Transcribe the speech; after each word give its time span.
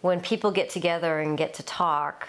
when 0.00 0.20
people 0.20 0.50
get 0.50 0.70
together 0.70 1.20
and 1.20 1.36
get 1.36 1.54
to 1.54 1.62
talk, 1.62 2.28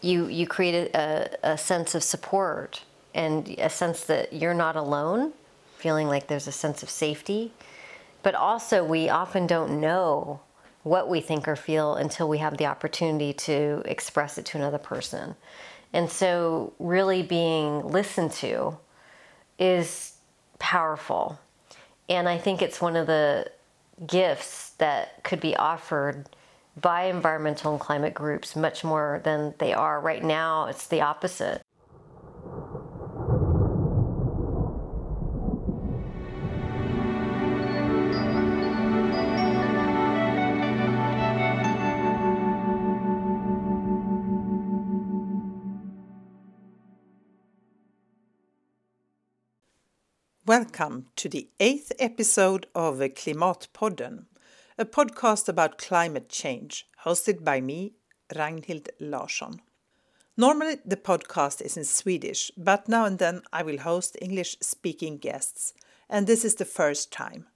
you, 0.00 0.26
you 0.26 0.46
create 0.46 0.94
a, 0.94 1.30
a 1.42 1.58
sense 1.58 1.94
of 1.94 2.02
support 2.02 2.82
and 3.14 3.48
a 3.58 3.68
sense 3.68 4.04
that 4.04 4.32
you're 4.32 4.54
not 4.54 4.76
alone, 4.76 5.32
feeling 5.76 6.08
like 6.08 6.26
there's 6.26 6.48
a 6.48 6.52
sense 6.52 6.82
of 6.82 6.90
safety. 6.90 7.52
But 8.22 8.34
also, 8.34 8.84
we 8.84 9.08
often 9.08 9.46
don't 9.46 9.80
know 9.80 10.40
what 10.84 11.08
we 11.08 11.20
think 11.20 11.46
or 11.46 11.56
feel 11.56 11.94
until 11.94 12.28
we 12.28 12.38
have 12.38 12.56
the 12.56 12.66
opportunity 12.66 13.32
to 13.32 13.82
express 13.84 14.38
it 14.38 14.46
to 14.46 14.58
another 14.58 14.78
person. 14.78 15.34
And 15.92 16.10
so, 16.10 16.72
really 16.78 17.22
being 17.22 17.86
listened 17.86 18.32
to 18.32 18.78
is 19.58 20.14
powerful. 20.58 21.38
And 22.08 22.28
I 22.28 22.38
think 22.38 22.62
it's 22.62 22.80
one 22.80 22.96
of 22.96 23.06
the 23.06 23.50
gifts 24.06 24.70
that 24.78 25.22
could 25.22 25.40
be 25.40 25.54
offered 25.56 26.26
by 26.80 27.04
environmental 27.04 27.72
and 27.72 27.80
climate 27.80 28.14
groups 28.14 28.56
much 28.56 28.82
more 28.84 29.20
than 29.24 29.54
they 29.58 29.72
are. 29.72 30.00
Right 30.00 30.22
now, 30.22 30.66
it's 30.66 30.86
the 30.86 31.00
opposite. 31.00 31.62
Welcome 50.44 51.06
to 51.16 51.28
the 51.28 51.48
eighth 51.60 51.92
episode 51.98 52.66
of 52.74 52.98
Klimatpodden, 52.98 54.24
a 54.82 54.84
podcast 54.84 55.48
about 55.48 55.78
climate 55.78 56.28
change, 56.28 56.88
hosted 57.04 57.44
by 57.44 57.60
me, 57.60 57.92
Ragnhild 58.34 58.88
Larsson. 58.98 59.62
Normally, 60.36 60.78
the 60.84 60.96
podcast 60.96 61.62
is 61.62 61.76
in 61.76 61.84
Swedish, 61.84 62.50
but 62.56 62.88
now 62.88 63.04
and 63.04 63.20
then 63.20 63.42
I 63.52 63.62
will 63.62 63.78
host 63.78 64.18
English 64.20 64.56
speaking 64.60 65.18
guests, 65.18 65.72
and 66.10 66.26
this 66.26 66.44
is 66.44 66.56
the 66.56 66.64
first 66.64 67.12
time. 67.12 67.46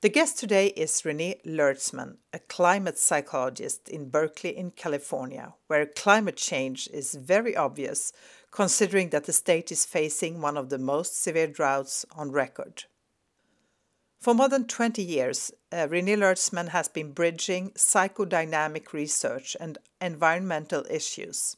The 0.00 0.08
guest 0.08 0.38
today 0.38 0.68
is 0.68 1.04
Renee 1.04 1.42
Lertzman, 1.44 2.16
a 2.32 2.38
climate 2.38 2.96
psychologist 2.96 3.90
in 3.90 4.08
Berkeley, 4.08 4.56
in 4.56 4.70
California, 4.70 5.52
where 5.66 5.84
climate 5.84 6.38
change 6.38 6.88
is 6.90 7.16
very 7.16 7.54
obvious 7.54 8.14
considering 8.50 9.10
that 9.10 9.24
the 9.24 9.34
state 9.34 9.70
is 9.70 9.84
facing 9.84 10.40
one 10.40 10.56
of 10.56 10.70
the 10.70 10.78
most 10.78 11.22
severe 11.22 11.48
droughts 11.48 12.06
on 12.12 12.30
record. 12.30 12.84
For 14.20 14.34
more 14.34 14.48
than 14.48 14.66
20 14.66 15.02
years, 15.02 15.52
uh, 15.70 15.86
Renee 15.88 16.16
Lertzman 16.16 16.68
has 16.68 16.88
been 16.88 17.12
bridging 17.12 17.70
psychodynamic 17.72 18.92
research 18.92 19.56
and 19.60 19.78
environmental 20.00 20.84
issues. 20.90 21.56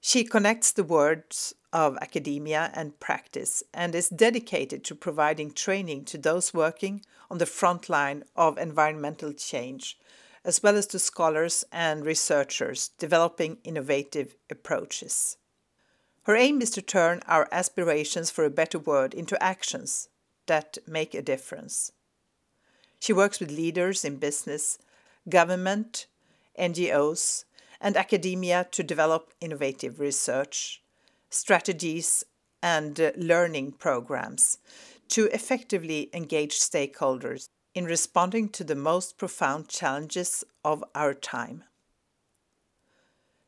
She 0.00 0.22
connects 0.24 0.70
the 0.70 0.84
words 0.84 1.54
of 1.72 1.96
academia 2.00 2.70
and 2.74 2.98
practice 3.00 3.62
and 3.72 3.94
is 3.94 4.08
dedicated 4.08 4.84
to 4.84 4.94
providing 4.94 5.52
training 5.52 6.04
to 6.06 6.18
those 6.18 6.54
working 6.54 7.04
on 7.30 7.38
the 7.38 7.46
front 7.46 7.88
line 7.88 8.24
of 8.36 8.58
environmental 8.58 9.32
change, 9.32 9.98
as 10.44 10.62
well 10.62 10.76
as 10.76 10.86
to 10.88 10.98
scholars 10.98 11.64
and 11.72 12.04
researchers 12.04 12.90
developing 12.98 13.58
innovative 13.64 14.36
approaches. 14.50 15.36
Her 16.24 16.36
aim 16.36 16.62
is 16.62 16.70
to 16.70 16.82
turn 16.82 17.22
our 17.26 17.48
aspirations 17.50 18.30
for 18.30 18.44
a 18.44 18.50
better 18.50 18.78
world 18.78 19.14
into 19.14 19.42
actions 19.42 20.09
that 20.50 20.78
make 20.84 21.14
a 21.14 21.22
difference. 21.22 21.92
She 22.98 23.12
works 23.12 23.38
with 23.38 23.52
leaders 23.52 24.04
in 24.04 24.16
business, 24.16 24.78
government, 25.28 26.08
NGOs, 26.58 27.44
and 27.80 27.96
academia 27.96 28.66
to 28.72 28.82
develop 28.82 29.32
innovative 29.40 30.00
research, 30.00 30.82
strategies, 31.30 32.24
and 32.60 33.00
uh, 33.00 33.12
learning 33.16 33.72
programs 33.86 34.58
to 35.10 35.26
effectively 35.26 36.10
engage 36.12 36.58
stakeholders 36.58 37.48
in 37.72 37.84
responding 37.84 38.48
to 38.48 38.64
the 38.64 38.74
most 38.74 39.18
profound 39.18 39.68
challenges 39.68 40.42
of 40.64 40.82
our 40.96 41.14
time. 41.14 41.62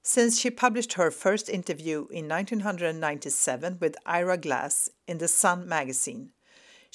Since 0.04 0.38
she 0.38 0.50
published 0.50 0.92
her 0.92 1.10
first 1.10 1.48
interview 1.48 2.06
in 2.10 2.28
1997 2.28 3.78
with 3.80 3.96
Ira 4.06 4.38
Glass 4.38 4.88
in 5.08 5.18
The 5.18 5.28
Sun 5.28 5.68
magazine, 5.68 6.30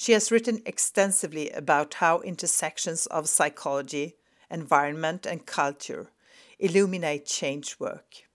she 0.00 0.12
has 0.12 0.30
written 0.30 0.62
extensively 0.64 1.50
about 1.50 1.94
how 1.94 2.20
intersections 2.20 3.06
of 3.06 3.28
psychology, 3.28 4.14
environment, 4.48 5.26
and 5.26 5.44
culture 5.44 6.12
illuminate 6.60 7.26
change 7.26 7.80
work. 7.80 8.28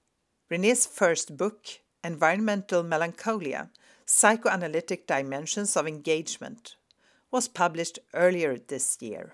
Renee's 0.50 0.86
first 0.86 1.38
book, 1.38 1.66
Environmental 2.04 2.84
Melancholia 2.84 3.70
Psychoanalytic 4.06 5.08
Dimensions 5.08 5.78
of 5.78 5.88
Engagement, 5.88 6.76
was 7.32 7.48
published 7.48 7.98
earlier 8.14 8.58
this 8.58 8.98
year. 9.00 9.34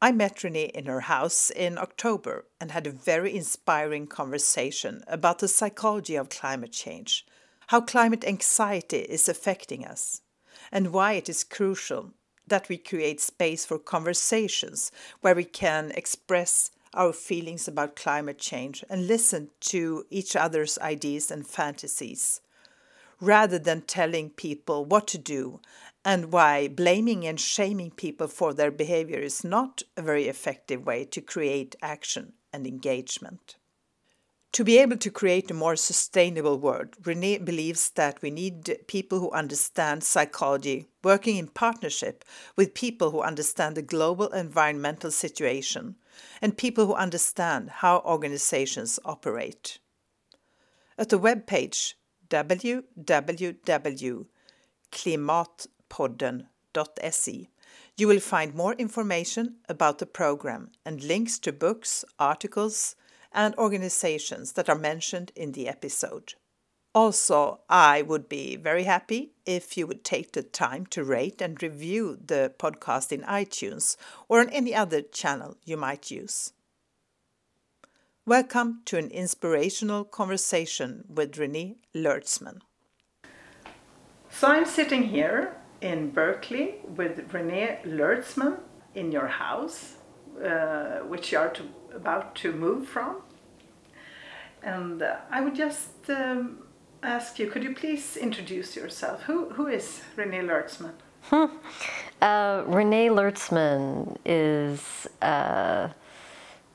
I 0.00 0.12
met 0.12 0.44
Renee 0.44 0.70
in 0.72 0.86
her 0.86 1.00
house 1.00 1.50
in 1.50 1.78
October 1.78 2.44
and 2.60 2.70
had 2.70 2.86
a 2.86 2.92
very 2.92 3.36
inspiring 3.36 4.06
conversation 4.06 5.02
about 5.08 5.40
the 5.40 5.48
psychology 5.48 6.14
of 6.14 6.28
climate 6.28 6.72
change, 6.72 7.26
how 7.66 7.80
climate 7.80 8.24
anxiety 8.24 8.98
is 8.98 9.28
affecting 9.28 9.84
us, 9.84 10.20
and 10.72 10.92
why 10.92 11.12
it 11.12 11.28
is 11.28 11.44
crucial 11.44 12.12
that 12.46 12.68
we 12.68 12.76
create 12.76 13.20
space 13.20 13.64
for 13.64 13.78
conversations 13.78 14.92
where 15.20 15.34
we 15.34 15.44
can 15.44 15.90
express 15.92 16.70
our 16.94 17.12
feelings 17.12 17.68
about 17.68 17.96
climate 17.96 18.38
change 18.38 18.84
and 18.88 19.06
listen 19.06 19.50
to 19.60 20.04
each 20.10 20.34
other's 20.34 20.78
ideas 20.78 21.30
and 21.30 21.46
fantasies, 21.46 22.40
rather 23.20 23.58
than 23.58 23.82
telling 23.82 24.30
people 24.30 24.84
what 24.84 25.06
to 25.06 25.18
do 25.18 25.60
and 26.04 26.32
why 26.32 26.68
blaming 26.68 27.26
and 27.26 27.40
shaming 27.40 27.90
people 27.90 28.28
for 28.28 28.54
their 28.54 28.70
behavior 28.70 29.18
is 29.18 29.42
not 29.42 29.82
a 29.96 30.02
very 30.02 30.28
effective 30.28 30.86
way 30.86 31.04
to 31.04 31.20
create 31.20 31.74
action 31.82 32.32
and 32.52 32.66
engagement. 32.66 33.56
To 34.52 34.64
be 34.64 34.78
able 34.78 34.96
to 34.96 35.10
create 35.10 35.50
a 35.50 35.54
more 35.54 35.76
sustainable 35.76 36.58
world, 36.58 36.96
Renee 37.04 37.38
believes 37.38 37.90
that 37.90 38.22
we 38.22 38.30
need 38.30 38.78
people 38.86 39.20
who 39.20 39.30
understand 39.32 40.02
psychology 40.02 40.86
working 41.04 41.36
in 41.36 41.48
partnership 41.48 42.24
with 42.56 42.72
people 42.72 43.10
who 43.10 43.20
understand 43.20 43.76
the 43.76 43.82
global 43.82 44.28
environmental 44.28 45.10
situation 45.10 45.96
and 46.40 46.56
people 46.56 46.86
who 46.86 46.94
understand 46.94 47.68
how 47.68 48.00
organizations 48.06 48.98
operate. 49.04 49.78
At 50.96 51.10
the 51.10 51.18
webpage 51.18 51.94
www.klimat 52.28 54.26
podden.se. 55.88 57.48
You 57.98 58.08
will 58.08 58.20
find 58.20 58.54
more 58.54 58.74
information 58.74 59.56
about 59.68 59.98
the 59.98 60.06
program 60.06 60.70
and 60.84 61.02
links 61.02 61.38
to 61.40 61.52
books, 61.52 62.04
articles, 62.18 62.96
and 63.32 63.54
organizations 63.56 64.52
that 64.52 64.68
are 64.68 64.78
mentioned 64.78 65.32
in 65.34 65.52
the 65.52 65.68
episode. 65.68 66.34
Also, 66.94 67.60
I 67.68 68.00
would 68.00 68.28
be 68.28 68.56
very 68.56 68.84
happy 68.84 69.32
if 69.44 69.76
you 69.76 69.86
would 69.86 70.02
take 70.02 70.32
the 70.32 70.42
time 70.42 70.86
to 70.86 71.04
rate 71.04 71.42
and 71.42 71.62
review 71.62 72.18
the 72.24 72.54
podcast 72.58 73.12
in 73.12 73.20
iTunes 73.20 73.98
or 74.28 74.40
on 74.40 74.48
any 74.48 74.74
other 74.74 75.02
channel 75.02 75.58
you 75.64 75.76
might 75.76 76.10
use. 76.10 76.54
Welcome 78.24 78.80
to 78.86 78.96
an 78.96 79.10
inspirational 79.10 80.04
conversation 80.04 81.04
with 81.08 81.38
Renee 81.38 81.76
Lertzman. 81.94 82.60
So 84.30 84.48
I'm 84.48 84.64
sitting 84.64 85.04
here 85.04 85.54
in 85.80 86.10
Berkeley 86.10 86.76
with 86.84 87.32
Renee 87.32 87.78
Lertzman 87.84 88.58
in 88.94 89.12
your 89.12 89.28
house, 89.28 89.96
uh, 90.44 90.98
which 91.06 91.32
you 91.32 91.38
are 91.38 91.50
to, 91.50 91.62
about 91.94 92.34
to 92.36 92.52
move 92.52 92.88
from. 92.88 93.22
And 94.62 95.02
uh, 95.02 95.16
I 95.30 95.40
would 95.40 95.54
just 95.54 95.90
um, 96.08 96.58
ask 97.02 97.38
you, 97.38 97.48
could 97.48 97.62
you 97.62 97.74
please 97.74 98.16
introduce 98.16 98.76
yourself? 98.76 99.22
Who, 99.22 99.50
who 99.50 99.68
is 99.68 100.02
Renee 100.16 100.40
Lertzman? 100.40 100.92
Hmm. 101.22 101.46
Uh, 102.20 102.62
Renee 102.66 103.08
Lertzman 103.08 104.16
is 104.24 105.06
uh, 105.22 105.88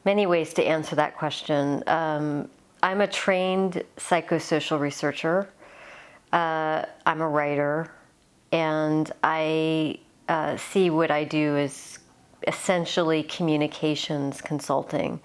many 0.05 0.25
ways 0.25 0.53
to 0.53 0.63
answer 0.63 0.95
that 0.95 1.15
question. 1.17 1.83
Um, 1.87 2.49
I'm 2.83 3.01
a 3.01 3.07
trained 3.07 3.83
psychosocial 3.97 4.79
researcher. 4.79 5.49
Uh, 6.33 6.85
I'm 7.05 7.21
a 7.21 7.27
writer 7.27 7.91
and 8.51 9.11
I 9.23 9.99
uh, 10.27 10.57
see 10.57 10.89
what 10.89 11.11
I 11.11 11.23
do 11.23 11.57
as 11.57 11.99
essentially 12.47 13.23
communications 13.23 14.41
consulting. 14.41 15.19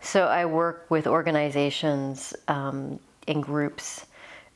So 0.00 0.26
I 0.26 0.46
work 0.46 0.86
with 0.88 1.06
organizations 1.06 2.34
um, 2.48 2.98
and 3.28 3.42
groups 3.42 4.06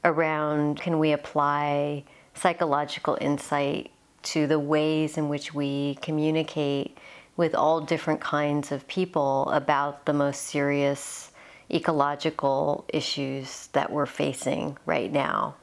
around 0.05 0.81
can 0.81 0.99
we 0.99 1.13
apply 1.13 2.05
psychological 2.35 3.17
insight 3.21 3.91
to 4.23 4.47
the 4.47 4.59
ways 4.59 5.19
in 5.19 5.29
which 5.29 5.55
we 5.55 5.97
communicate 6.01 6.97
with 7.37 7.55
all 7.55 7.81
different 7.81 8.21
kinds 8.21 8.73
of 8.73 8.87
people 8.89 9.51
about 9.51 10.07
the 10.07 10.13
most 10.13 10.43
serious 10.43 11.33
ecological 11.71 12.85
issues 12.89 13.69
that 13.73 13.91
we're 13.91 14.07
facing 14.07 14.77
right 14.87 15.13
now. 15.13 15.55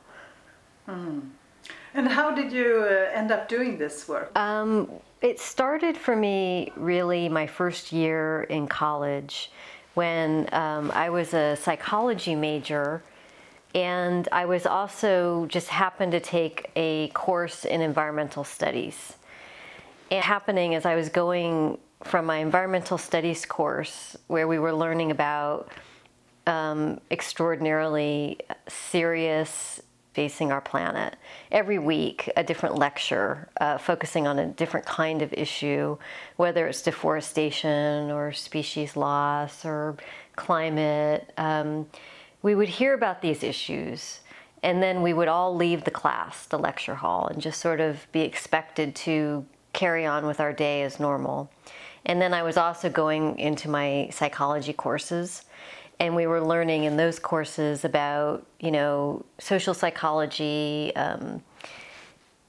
And 1.94 2.08
how 2.08 2.32
did 2.32 2.52
you 2.52 2.86
uh, 2.90 3.10
end 3.14 3.32
up 3.32 3.48
doing 3.48 3.78
this 3.78 4.08
work? 4.08 4.38
Um, 4.38 4.90
it 5.22 5.40
started 5.40 5.96
for 5.96 6.16
me 6.16 6.72
really 6.76 7.30
my 7.30 7.46
first 7.46 7.92
year 7.92 8.44
in 8.44 8.68
college 8.68 9.52
when 9.94 10.52
um, 10.54 10.92
I 10.92 11.10
was 11.10 11.34
a 11.34 11.56
psychology 11.56 12.36
major 12.36 13.04
and 13.76 14.28
I 14.32 14.46
was 14.46 14.66
also 14.66 15.46
just 15.46 15.68
happened 15.68 16.12
to 16.14 16.20
take 16.20 16.72
a 16.76 17.10
course 17.10 17.66
in 17.66 17.82
environmental 17.82 18.44
studies. 18.44 19.14
And 20.10 20.24
happening 20.24 20.76
as 20.76 20.86
I 20.86 20.96
was 20.96 21.08
going 21.10 21.78
from 22.04 22.26
my 22.26 22.38
environmental 22.38 22.98
studies 22.98 23.46
course, 23.46 24.18
where 24.28 24.48
we 24.48 24.60
were 24.60 24.74
learning 24.74 25.12
about 25.12 25.72
um, 26.48 27.00
extraordinarily 27.12 28.40
serious 28.68 29.82
facing 30.14 30.52
our 30.52 30.62
planet. 30.62 31.16
Every 31.52 31.80
week, 31.80 32.30
a 32.36 32.44
different 32.44 32.78
lecture 32.78 33.50
uh, 33.60 33.78
focusing 33.78 34.28
on 34.28 34.40
a 34.40 34.48
different 34.48 34.86
kind 34.86 35.22
of 35.22 35.34
issue, 35.34 35.98
whether 36.36 36.68
it's 36.68 36.82
deforestation 36.82 38.12
or 38.12 38.34
species 38.34 38.98
loss 38.98 39.66
or 39.66 39.96
climate. 40.36 41.32
Um, 41.38 41.88
we 42.42 42.56
would 42.56 42.70
hear 42.70 42.94
about 42.94 43.22
these 43.22 43.44
issues, 43.44 44.20
and 44.64 44.84
then 44.84 45.02
we 45.02 45.14
would 45.14 45.28
all 45.28 45.56
leave 45.56 45.84
the 45.86 45.92
class, 45.92 46.46
the 46.46 46.60
lecture 46.60 46.96
hall, 46.96 47.28
and 47.28 47.42
just 47.42 47.62
sort 47.62 47.80
of 47.80 48.08
be 48.12 48.22
expected 48.22 48.96
to 48.96 49.46
carry 49.74 50.06
on 50.06 50.26
with 50.26 50.40
our 50.40 50.52
day 50.52 50.82
as 50.82 51.00
normal. 51.00 51.50
And 52.06 52.22
then 52.22 52.34
I 52.34 52.44
was 52.44 52.58
also 52.58 52.90
going 52.90 53.38
into 53.40 53.70
my 53.70 54.10
psychology 54.12 54.74
courses 54.74 55.46
and 56.02 56.16
we 56.16 56.26
were 56.26 56.42
learning 56.42 56.86
in 56.86 56.98
those 56.98 57.20
courses 57.20 57.86
about 57.86 58.44
you 58.60 58.72
know 58.72 59.24
social 59.38 59.76
psychology 59.76 60.92
um, 60.96 61.44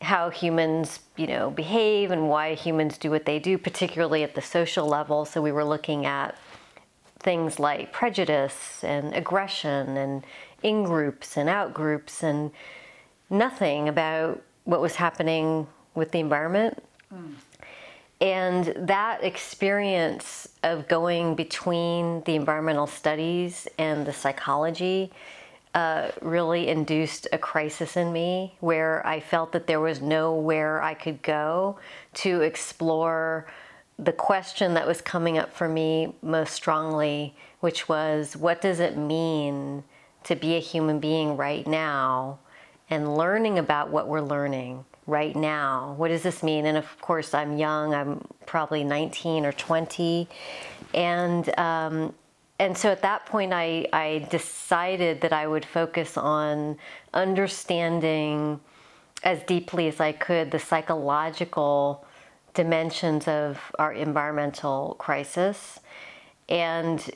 how 0.00 0.30
humans 0.30 1.00
you 1.16 1.26
know 1.26 1.50
behave 1.50 2.10
and 2.10 2.30
why 2.30 2.54
humans 2.54 2.96
do 2.96 3.10
what 3.10 3.26
they 3.26 3.38
do 3.38 3.58
particularly 3.58 4.22
at 4.22 4.34
the 4.34 4.40
social 4.40 4.88
level. 4.88 5.26
So 5.26 5.42
we 5.42 5.52
were 5.52 5.64
looking 5.64 6.06
at 6.06 6.34
things 7.20 7.60
like 7.60 7.92
prejudice 7.92 8.82
and 8.82 9.14
aggression 9.14 9.96
and 9.98 10.24
in 10.62 10.84
groups 10.84 11.36
and 11.36 11.48
out 11.48 11.74
groups 11.74 12.22
and 12.22 12.50
nothing 13.28 13.86
about 13.86 14.42
what 14.64 14.80
was 14.80 14.96
happening 14.96 15.66
with 15.94 16.10
the 16.12 16.20
environment 16.20 16.82
and 18.22 18.72
that 18.76 19.24
experience 19.24 20.48
of 20.62 20.86
going 20.86 21.34
between 21.34 22.22
the 22.22 22.36
environmental 22.36 22.86
studies 22.86 23.66
and 23.78 24.06
the 24.06 24.12
psychology 24.12 25.10
uh, 25.74 26.12
really 26.20 26.68
induced 26.68 27.26
a 27.32 27.38
crisis 27.38 27.96
in 27.96 28.12
me 28.12 28.54
where 28.60 29.04
I 29.04 29.18
felt 29.18 29.50
that 29.52 29.66
there 29.66 29.80
was 29.80 30.00
nowhere 30.00 30.80
I 30.80 30.94
could 30.94 31.20
go 31.22 31.80
to 32.14 32.42
explore 32.42 33.46
the 33.98 34.12
question 34.12 34.74
that 34.74 34.86
was 34.86 35.00
coming 35.00 35.36
up 35.36 35.52
for 35.52 35.68
me 35.68 36.14
most 36.22 36.52
strongly, 36.52 37.34
which 37.58 37.88
was 37.88 38.36
what 38.36 38.60
does 38.60 38.78
it 38.78 38.96
mean 38.96 39.82
to 40.22 40.36
be 40.36 40.54
a 40.54 40.60
human 40.60 41.00
being 41.00 41.36
right 41.36 41.66
now? 41.66 42.38
And 42.88 43.16
learning 43.16 43.58
about 43.58 43.90
what 43.90 44.06
we're 44.06 44.20
learning 44.20 44.84
right 45.06 45.34
now. 45.34 45.94
What 45.96 46.08
does 46.08 46.22
this 46.22 46.42
mean? 46.42 46.66
And 46.66 46.76
of 46.76 47.00
course, 47.00 47.34
I'm 47.34 47.58
young. 47.58 47.94
I'm 47.94 48.26
probably 48.46 48.84
19 48.84 49.44
or 49.44 49.52
20, 49.52 50.28
and 50.94 51.58
um, 51.58 52.14
and 52.58 52.76
so 52.76 52.90
at 52.90 53.02
that 53.02 53.26
point, 53.26 53.52
I 53.52 53.86
I 53.92 54.26
decided 54.30 55.20
that 55.22 55.32
I 55.32 55.46
would 55.46 55.64
focus 55.64 56.16
on 56.16 56.78
understanding 57.12 58.60
as 59.24 59.42
deeply 59.44 59.88
as 59.88 60.00
I 60.00 60.12
could 60.12 60.50
the 60.50 60.58
psychological 60.58 62.04
dimensions 62.54 63.26
of 63.28 63.58
our 63.78 63.92
environmental 63.92 64.96
crisis, 64.98 65.80
and 66.48 67.10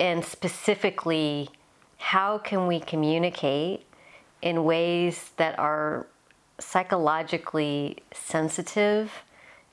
and 0.00 0.24
specifically, 0.24 1.50
how 1.98 2.38
can 2.38 2.66
we 2.66 2.80
communicate 2.80 3.84
in 4.42 4.64
ways 4.64 5.30
that 5.36 5.58
are 5.58 6.06
psychologically 6.58 7.98
sensitive 8.12 9.12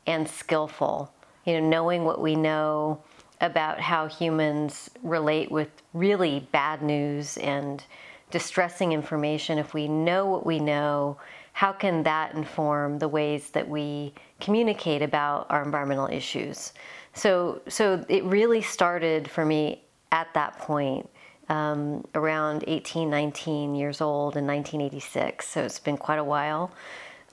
and 0.07 0.27
skillful. 0.27 1.11
You 1.45 1.59
know, 1.59 1.67
knowing 1.67 2.03
what 2.03 2.21
we 2.21 2.35
know 2.35 3.01
about 3.41 3.79
how 3.79 4.07
humans 4.07 4.89
relate 5.03 5.51
with 5.51 5.69
really 5.93 6.47
bad 6.51 6.81
news 6.81 7.37
and 7.37 7.83
distressing 8.31 8.91
information. 8.91 9.57
If 9.57 9.73
we 9.73 9.87
know 9.87 10.25
what 10.25 10.45
we 10.45 10.59
know, 10.59 11.17
how 11.53 11.71
can 11.71 12.03
that 12.03 12.33
inform 12.33 12.99
the 12.99 13.07
ways 13.07 13.51
that 13.51 13.67
we 13.67 14.13
communicate 14.39 15.01
about 15.01 15.47
our 15.49 15.63
environmental 15.63 16.07
issues? 16.07 16.73
So, 17.13 17.61
so 17.67 18.03
it 18.09 18.23
really 18.25 18.61
started 18.61 19.29
for 19.29 19.45
me 19.45 19.83
at 20.11 20.33
that 20.33 20.57
point 20.59 21.09
um, 21.49 22.05
around 22.15 22.63
18, 22.67 23.09
19 23.09 23.75
years 23.75 24.01
old 24.01 24.35
in 24.35 24.45
1986. 24.47 25.47
So 25.47 25.63
it's 25.63 25.79
been 25.79 25.97
quite 25.97 26.19
a 26.19 26.23
while. 26.23 26.71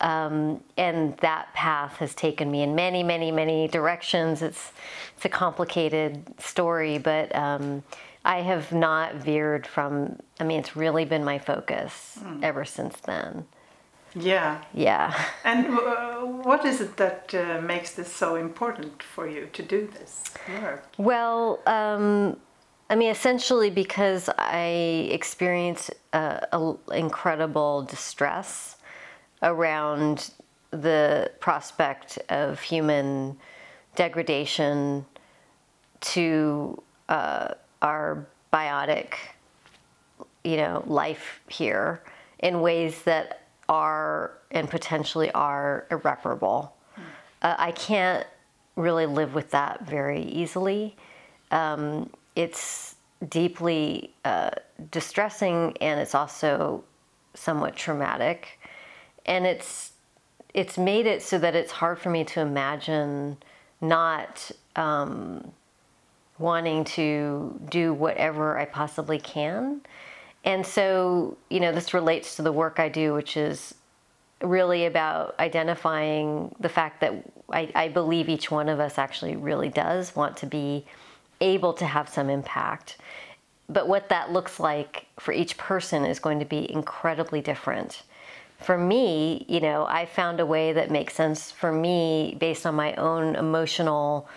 Um, 0.01 0.63
and 0.77 1.17
that 1.19 1.55
path 1.55 1.99
has 1.99 2.15
taken 2.15 2.51
me 2.51 2.63
in 2.63 2.75
many, 2.75 3.03
many, 3.03 3.31
many 3.31 3.69
directions. 3.69 4.43
It's 4.43 4.73
it's 5.17 5.25
a 5.25 5.29
complicated 5.29 6.25
story, 6.41 6.99
but 6.99 7.33
um, 7.37 7.85
I 8.25 8.41
have 8.41 8.73
not 8.73 9.15
veered 9.15 9.65
from. 9.65 10.19
I 10.41 10.45
mean, 10.45 10.59
it's 10.59 10.75
really 10.75 11.05
been 11.05 11.25
my 11.25 11.39
focus 11.39 12.19
ever 12.43 12.65
since 12.65 12.97
then. 13.01 13.47
Yeah. 14.15 14.63
Yeah. 14.75 15.15
And 15.45 15.67
uh, 15.67 16.21
what 16.21 16.65
is 16.65 16.81
it 16.81 16.97
that 16.97 17.35
uh, 17.35 17.61
makes 17.63 17.93
this 17.93 18.13
so 18.13 18.37
important 18.37 19.03
for 19.03 19.29
you 19.29 19.49
to 19.53 19.63
do 19.63 19.87
this 19.87 20.25
work? 20.61 20.85
Well, 20.99 21.61
um, 21.67 22.37
I 22.93 22.95
mean, 22.95 23.09
essentially 23.09 23.71
because 23.71 24.29
I 24.37 25.09
experience 25.11 25.91
uh, 26.13 26.41
a, 26.53 26.75
incredible 26.95 27.85
distress 27.85 28.77
around 29.43 30.31
the 30.73 31.31
prospect 31.41 32.19
of 32.29 32.61
human 32.61 33.39
degradation 33.97 35.07
to 36.03 36.83
uh, 37.09 37.55
our 37.81 38.27
biotic, 38.53 39.15
you 40.45 40.59
know, 40.59 40.85
life 40.87 41.41
here 41.49 42.03
in 42.41 42.61
ways 42.61 43.05
that 43.05 43.47
are 43.71 44.33
and 44.51 44.69
potentially 44.69 45.31
are 45.31 45.87
irreparable. 45.91 46.77
Uh, 47.41 47.55
I 47.57 47.73
can't 47.73 48.27
really 48.77 49.07
live 49.07 49.33
with 49.33 49.51
that 49.53 49.87
very 49.87 50.25
easily. 50.25 50.95
Um, 51.51 52.11
it's 52.37 52.97
deeply 53.29 54.15
uh, 54.25 54.51
distressing 54.91 55.77
and 55.81 56.01
it's 56.01 56.15
also 56.15 56.85
somewhat 57.35 57.77
traumatic 57.77 58.59
and 59.27 59.47
it's 59.47 59.93
it's 60.55 60.77
made 60.77 61.07
it 61.07 61.23
so 61.23 61.39
that 61.39 61.55
it's 61.55 61.73
hard 61.73 61.99
for 61.99 62.11
me 62.11 62.25
to 62.25 62.41
imagine 62.41 63.39
not 63.81 64.51
um, 64.77 65.53
wanting 66.39 66.85
to 66.85 67.59
do 67.71 67.95
whatever 67.95 68.59
I 68.59 68.67
possibly 68.67 69.19
can. 69.19 69.81
And 70.45 70.67
so, 70.67 71.39
you 71.49 71.61
know, 71.61 71.73
this 71.73 71.95
relates 71.95 72.37
to 72.37 72.43
the 72.43 72.53
work 72.53 72.79
I 72.79 72.89
do, 72.89 73.15
which 73.15 73.37
is 73.37 73.75
really 74.43 74.87
about 74.87 75.39
identifying 75.39 76.55
the 76.59 76.69
fact 76.69 77.01
that 77.01 77.15
I, 77.51 77.71
I 77.75 77.89
believe 77.89 78.29
each 78.29 78.51
one 78.51 78.69
of 78.69 78.81
us 78.81 78.99
actually 78.99 79.37
really 79.37 79.69
does 79.69 80.15
want 80.17 80.37
to 80.39 80.47
be 80.47 80.85
able 81.43 81.75
to 81.75 81.85
have 81.85 82.09
some 82.09 82.31
impact. 82.31 82.97
But 83.69 83.89
what 83.89 84.09
that 84.09 84.33
looks 84.33 84.59
like 84.61 85.07
for 85.19 85.33
each 85.33 85.59
person 85.59 86.05
is 86.05 86.19
going 86.19 86.39
to 86.39 86.45
be 86.45 86.71
incredibly 86.73 87.41
different. 87.41 88.03
For 88.59 88.79
me, 88.79 89.45
you 89.49 89.61
know, 89.61 89.85
I 89.87 90.07
found 90.07 90.39
a 90.41 90.47
way 90.47 90.73
that 90.73 90.91
makes 90.91 91.15
sense 91.15 91.51
for 91.51 91.73
me 91.73 92.37
based 92.39 92.65
on 92.65 92.75
my 92.75 92.95
own 92.95 93.35
emotional 93.35 94.29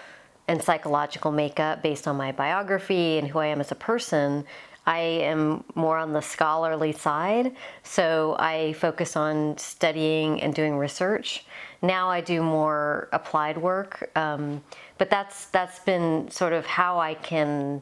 and 0.47 0.61
psychological 0.61 1.31
makeup, 1.31 1.83
based 1.83 2.07
on 2.07 2.15
my 2.15 2.31
biography 2.31 3.17
and 3.17 3.27
who 3.27 3.39
I 3.39 3.47
am 3.47 3.59
as 3.59 3.71
a 3.71 3.75
person. 3.75 4.45
I 4.87 4.99
am 4.99 5.63
more 5.73 5.97
on 5.97 6.13
the 6.13 6.21
scholarly 6.21 6.91
side, 6.91 7.55
so 7.83 8.35
I 8.39 8.73
focus 8.73 9.15
on 9.15 9.57
studying 9.57 10.41
and 10.41 10.53
doing 10.53 10.77
research. 10.77 11.45
Now 11.81 12.09
I 12.09 12.21
do 12.21 12.41
more 12.41 13.09
applied 13.11 13.57
work, 13.57 14.09
um, 14.15 14.63
but 14.97 15.09
that's 15.09 15.45
that's 15.47 15.79
been 15.79 16.29
sort 16.31 16.53
of 16.53 16.65
how 16.65 16.99
I 16.99 17.13
can 17.15 17.81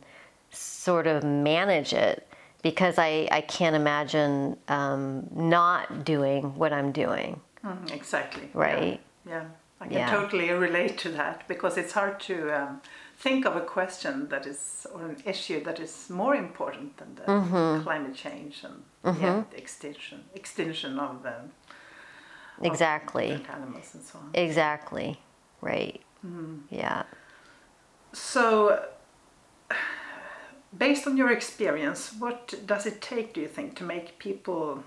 sort 0.52 1.08
of 1.08 1.24
manage 1.24 1.94
it 1.94 2.28
because 2.62 2.98
I, 2.98 3.28
I 3.32 3.42
can't 3.42 3.76
imagine 3.76 4.58
um, 4.68 5.28
not 5.36 6.06
doing 6.06 6.56
what 6.56 6.72
I'm 6.74 6.92
doing. 6.92 7.40
Mm, 7.66 7.92
exactly. 7.92 8.50
Right. 8.54 9.00
Yeah. 9.26 9.32
yeah. 9.32 9.44
I 9.82 9.86
can 9.88 9.94
Yeah. 9.98 10.10
totally 10.12 10.50
relate 10.52 10.98
to 11.00 11.10
that 11.12 11.46
because 11.48 11.78
it's 11.78 11.92
hard 11.92 12.20
to 12.22 12.36
um, 12.62 12.82
think 13.18 13.46
of 13.46 13.56
a 13.58 13.62
question 13.62 14.30
that 14.30 14.46
is 14.46 14.88
or 14.94 15.02
an 15.06 15.18
issue 15.26 15.62
that 15.64 15.80
is 15.80 16.10
more 16.10 16.36
important 16.36 16.98
than 16.98 17.16
the 17.16 17.24
Mm-hmm. 17.24 17.84
climate 17.84 18.16
change 18.16 18.64
and 18.64 18.84
yeah, 19.22 19.44
the 19.52 19.58
extinction 19.58 20.24
extinction 20.34 20.98
of 21.00 21.26
um, 21.26 21.52
of 21.63 21.63
Exactly. 22.66 23.44
animals 23.50 23.94
and 23.94 24.04
so 24.04 24.20
on. 24.20 24.30
Exactly. 24.34 25.20
Right. 25.62 26.02
Mm-hmm. 26.26 26.56
Yeah. 26.70 27.04
So, 28.14 28.86
based 30.78 31.08
on 31.08 31.18
your 31.18 31.32
experience, 31.32 32.14
what 32.18 32.54
does 32.66 32.86
it 32.86 33.02
take, 33.02 33.34
do 33.34 33.42
you 33.42 33.48
think, 33.48 33.76
to 33.78 33.84
make 33.84 34.20
people 34.20 34.84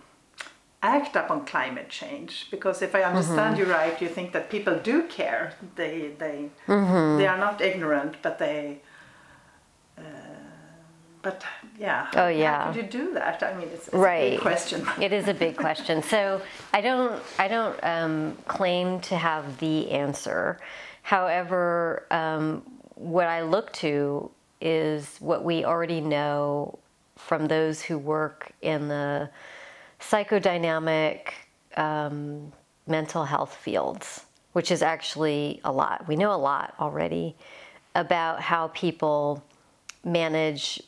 act 0.83 1.17
up 1.17 1.31
on 1.31 1.45
climate 1.45 1.89
change? 1.89 2.49
Because 2.51 2.83
if 2.83 2.95
I 2.95 3.03
understand 3.03 3.59
you 3.59 3.65
right, 3.65 4.01
you 4.01 4.09
think 4.09 4.33
that 4.33 4.51
people 4.51 4.79
do 4.79 5.03
care. 5.05 5.55
They 5.75 6.13
they 6.19 6.51
they 6.67 7.27
are 7.27 7.39
not 7.39 7.61
ignorant, 7.61 8.17
but 8.23 8.39
they. 8.39 8.81
But 11.27 11.43
yeah. 11.77 12.07
Oh, 12.13 12.19
how 12.19 12.29
yeah. 12.29 12.73
could 12.73 12.77
you 12.77 12.89
do 12.89 13.13
that? 13.15 13.43
I 13.43 13.53
mean, 13.59 13.67
it's, 13.73 13.89
it's 13.89 13.95
a 13.95 14.31
big 14.31 14.41
question. 14.41 14.87
It 15.03 15.13
is 15.13 15.27
a 15.27 15.35
big 15.35 15.57
question. 15.57 16.01
So 16.01 16.41
I 16.73 16.81
don't 16.81 17.21
I 17.37 17.49
don't 17.49 17.77
um, 17.83 18.39
claim 18.47 19.01
to 19.01 19.17
have 19.17 19.59
the 19.59 19.91
answer. 19.91 20.61
However, 21.03 22.07
um, 22.13 22.63
what 22.95 23.27
I 23.27 23.43
look 23.43 23.73
to 23.85 24.31
is 24.61 25.17
what 25.19 25.43
we 25.43 25.65
already 25.65 26.01
know 26.01 26.79
from 27.17 27.49
those 27.49 27.83
who 27.83 27.99
work 27.99 28.53
in 28.63 28.87
the 28.87 29.29
psychodynamic 29.99 31.31
um, 31.77 32.53
mental 32.87 33.25
health 33.25 33.57
fields, 33.57 34.27
which 34.53 34.71
is 34.71 34.81
actually 34.81 35.61
a 35.65 35.73
lot. 35.73 36.07
We 36.07 36.15
know 36.15 36.33
a 36.33 36.39
lot 36.53 36.75
already 36.79 37.35
about 37.97 38.41
how 38.41 38.69
people 38.69 39.43
manage 40.05 40.81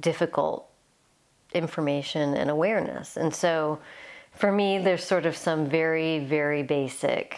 difficult 0.00 0.68
information 1.54 2.34
and 2.34 2.50
awareness. 2.50 3.16
And 3.16 3.34
so 3.34 3.78
for 4.32 4.50
me, 4.50 4.78
there's 4.78 5.04
sort 5.04 5.26
of 5.26 5.36
some 5.36 5.68
very, 5.68 6.18
very 6.20 6.62
basic 6.62 7.36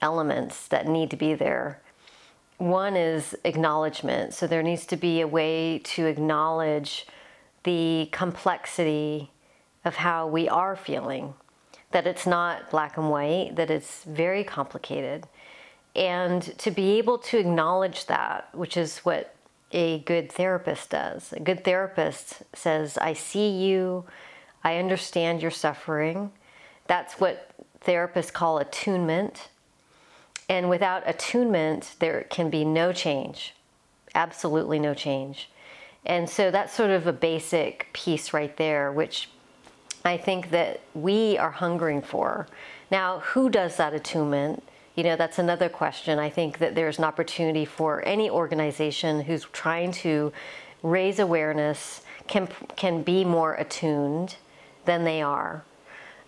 elements 0.00 0.68
that 0.68 0.86
need 0.86 1.10
to 1.10 1.16
be 1.16 1.34
there. 1.34 1.80
One 2.58 2.96
is 2.96 3.36
acknowledgement. 3.44 4.32
So 4.32 4.46
there 4.46 4.62
needs 4.62 4.86
to 4.86 4.96
be 4.96 5.20
a 5.20 5.26
way 5.26 5.80
to 5.84 6.06
acknowledge 6.06 7.06
the 7.64 8.08
complexity 8.12 9.30
of 9.84 9.96
how 9.96 10.26
we 10.26 10.48
are 10.48 10.76
feeling, 10.76 11.34
that 11.90 12.06
it's 12.06 12.26
not 12.26 12.70
black 12.70 12.96
and 12.96 13.10
white, 13.10 13.56
that 13.56 13.70
it's 13.70 14.04
very 14.04 14.44
complicated. 14.44 15.26
And 15.94 16.42
to 16.58 16.70
be 16.70 16.98
able 16.98 17.18
to 17.18 17.38
acknowledge 17.38 18.06
that, 18.06 18.48
which 18.52 18.76
is 18.76 18.98
what 18.98 19.35
a 19.72 20.00
good 20.00 20.30
therapist 20.30 20.90
does. 20.90 21.32
A 21.32 21.40
good 21.40 21.64
therapist 21.64 22.42
says, 22.54 22.98
I 22.98 23.12
see 23.12 23.50
you, 23.50 24.04
I 24.62 24.78
understand 24.78 25.42
your 25.42 25.50
suffering. 25.50 26.32
That's 26.86 27.20
what 27.20 27.50
therapists 27.84 28.32
call 28.32 28.58
attunement. 28.58 29.48
And 30.48 30.68
without 30.68 31.02
attunement, 31.06 31.96
there 31.98 32.24
can 32.30 32.50
be 32.50 32.64
no 32.64 32.92
change, 32.92 33.54
absolutely 34.14 34.78
no 34.78 34.94
change. 34.94 35.50
And 36.04 36.30
so 36.30 36.52
that's 36.52 36.72
sort 36.72 36.90
of 36.90 37.06
a 37.08 37.12
basic 37.12 37.88
piece 37.92 38.32
right 38.32 38.56
there, 38.56 38.92
which 38.92 39.28
I 40.04 40.16
think 40.16 40.50
that 40.50 40.80
we 40.94 41.36
are 41.36 41.50
hungering 41.50 42.00
for. 42.00 42.46
Now, 42.92 43.18
who 43.18 43.50
does 43.50 43.76
that 43.76 43.92
attunement? 43.92 44.62
You 44.96 45.02
know, 45.04 45.16
that's 45.16 45.38
another 45.38 45.68
question. 45.68 46.18
I 46.18 46.30
think 46.30 46.58
that 46.58 46.74
there's 46.74 46.98
an 46.98 47.04
opportunity 47.04 47.66
for 47.66 48.02
any 48.06 48.30
organization 48.30 49.20
who's 49.20 49.44
trying 49.52 49.92
to 49.92 50.32
raise 50.82 51.18
awareness 51.18 52.00
can 52.26 52.48
can 52.76 53.02
be 53.02 53.24
more 53.24 53.54
attuned 53.54 54.36
than 54.86 55.04
they 55.04 55.20
are. 55.20 55.62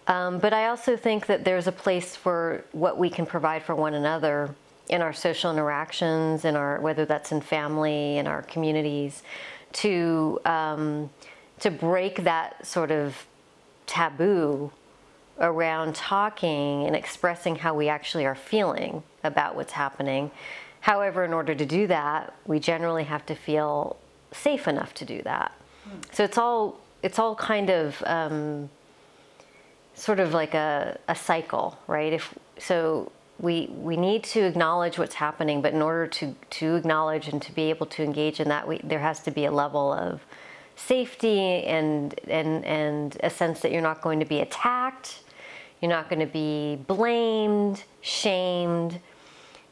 Um, 0.06 0.38
but 0.38 0.52
I 0.52 0.68
also 0.68 0.96
think 0.96 1.26
that 1.26 1.44
there's 1.44 1.66
a 1.66 1.72
place 1.72 2.14
for 2.14 2.64
what 2.72 2.98
we 2.98 3.08
can 3.10 3.26
provide 3.26 3.62
for 3.62 3.74
one 3.74 3.94
another 3.94 4.54
in 4.88 5.02
our 5.02 5.12
social 5.12 5.50
interactions, 5.50 6.44
in 6.44 6.54
our 6.54 6.78
whether 6.80 7.06
that's 7.06 7.32
in 7.32 7.40
family, 7.40 8.18
in 8.18 8.26
our 8.26 8.42
communities, 8.42 9.22
to 9.72 10.40
um, 10.44 11.08
to 11.60 11.70
break 11.70 12.24
that 12.24 12.66
sort 12.66 12.90
of 12.90 13.26
taboo 13.86 14.70
around 15.40 15.94
talking 15.94 16.84
and 16.86 16.96
expressing 16.96 17.56
how 17.56 17.74
we 17.74 17.88
actually 17.88 18.26
are 18.26 18.34
feeling 18.34 19.02
about 19.22 19.54
what's 19.54 19.72
happening. 19.72 20.30
However, 20.80 21.24
in 21.24 21.32
order 21.32 21.54
to 21.54 21.66
do 21.66 21.86
that, 21.86 22.34
we 22.46 22.58
generally 22.60 23.04
have 23.04 23.24
to 23.26 23.34
feel 23.34 23.96
safe 24.32 24.68
enough 24.68 24.94
to 24.94 25.04
do 25.04 25.22
that. 25.22 25.52
So 26.12 26.24
it's 26.24 26.38
all 26.38 26.80
it's 27.02 27.18
all 27.18 27.34
kind 27.34 27.70
of 27.70 28.02
um, 28.06 28.68
sort 29.94 30.20
of 30.20 30.34
like 30.34 30.54
a, 30.54 30.98
a 31.08 31.14
cycle, 31.14 31.78
right? 31.86 32.12
If 32.12 32.34
so, 32.58 33.12
we 33.38 33.68
we 33.70 33.96
need 33.96 34.24
to 34.24 34.40
acknowledge 34.40 34.98
what's 34.98 35.14
happening, 35.14 35.62
but 35.62 35.72
in 35.72 35.82
order 35.82 36.06
to 36.06 36.34
to 36.50 36.74
acknowledge 36.76 37.28
and 37.28 37.40
to 37.42 37.52
be 37.52 37.70
able 37.70 37.86
to 37.86 38.02
engage 38.02 38.40
in 38.40 38.48
that, 38.48 38.66
we, 38.66 38.78
there 38.82 38.98
has 38.98 39.20
to 39.22 39.30
be 39.30 39.44
a 39.44 39.52
level 39.52 39.92
of 39.92 40.20
safety 40.76 41.64
and 41.64 42.18
and 42.28 42.64
and 42.64 43.16
a 43.22 43.30
sense 43.30 43.60
that 43.60 43.72
you're 43.72 43.82
not 43.82 44.00
going 44.00 44.20
to 44.20 44.26
be 44.26 44.40
attacked, 44.40 45.20
you're 45.80 45.90
not 45.90 46.08
going 46.08 46.20
to 46.20 46.26
be 46.26 46.76
blamed, 46.86 47.84
shamed. 48.00 49.00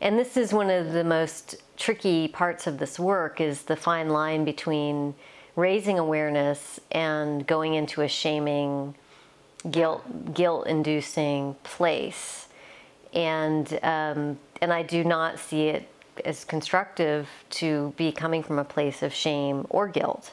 And 0.01 0.19
this 0.19 0.37
is 0.37 0.53
one 0.53 0.71
of 0.71 0.93
the 0.93 1.05
most 1.05 1.57
tricky 1.77 2.29
parts 2.29 2.67
of 2.67 2.79
this 2.79 2.99
work 2.99 3.41
is 3.41 3.63
the 3.63 3.77
fine 3.77 4.09
line 4.09 4.45
between 4.45 5.15
raising 5.57 5.99
awareness 5.99 6.79
and 6.93 7.47
going 7.47 7.75
into 7.75 8.03
a 8.03 8.09
shaming 8.09 8.95
guilt 9.71 10.35
guilt 10.35 10.67
inducing 10.67 11.55
place 11.65 12.47
and 13.15 13.79
um, 13.83 14.39
and 14.61 14.73
I 14.73 14.83
do 14.83 15.03
not 15.03 15.39
see 15.39 15.69
it 15.69 15.89
as 16.25 16.45
constructive 16.45 17.29
to 17.51 17.93
be 17.97 18.13
coming 18.13 18.43
from 18.43 18.59
a 18.59 18.65
place 18.65 19.03
of 19.03 19.13
shame 19.13 19.67
or 19.71 19.89
guilt. 19.89 20.33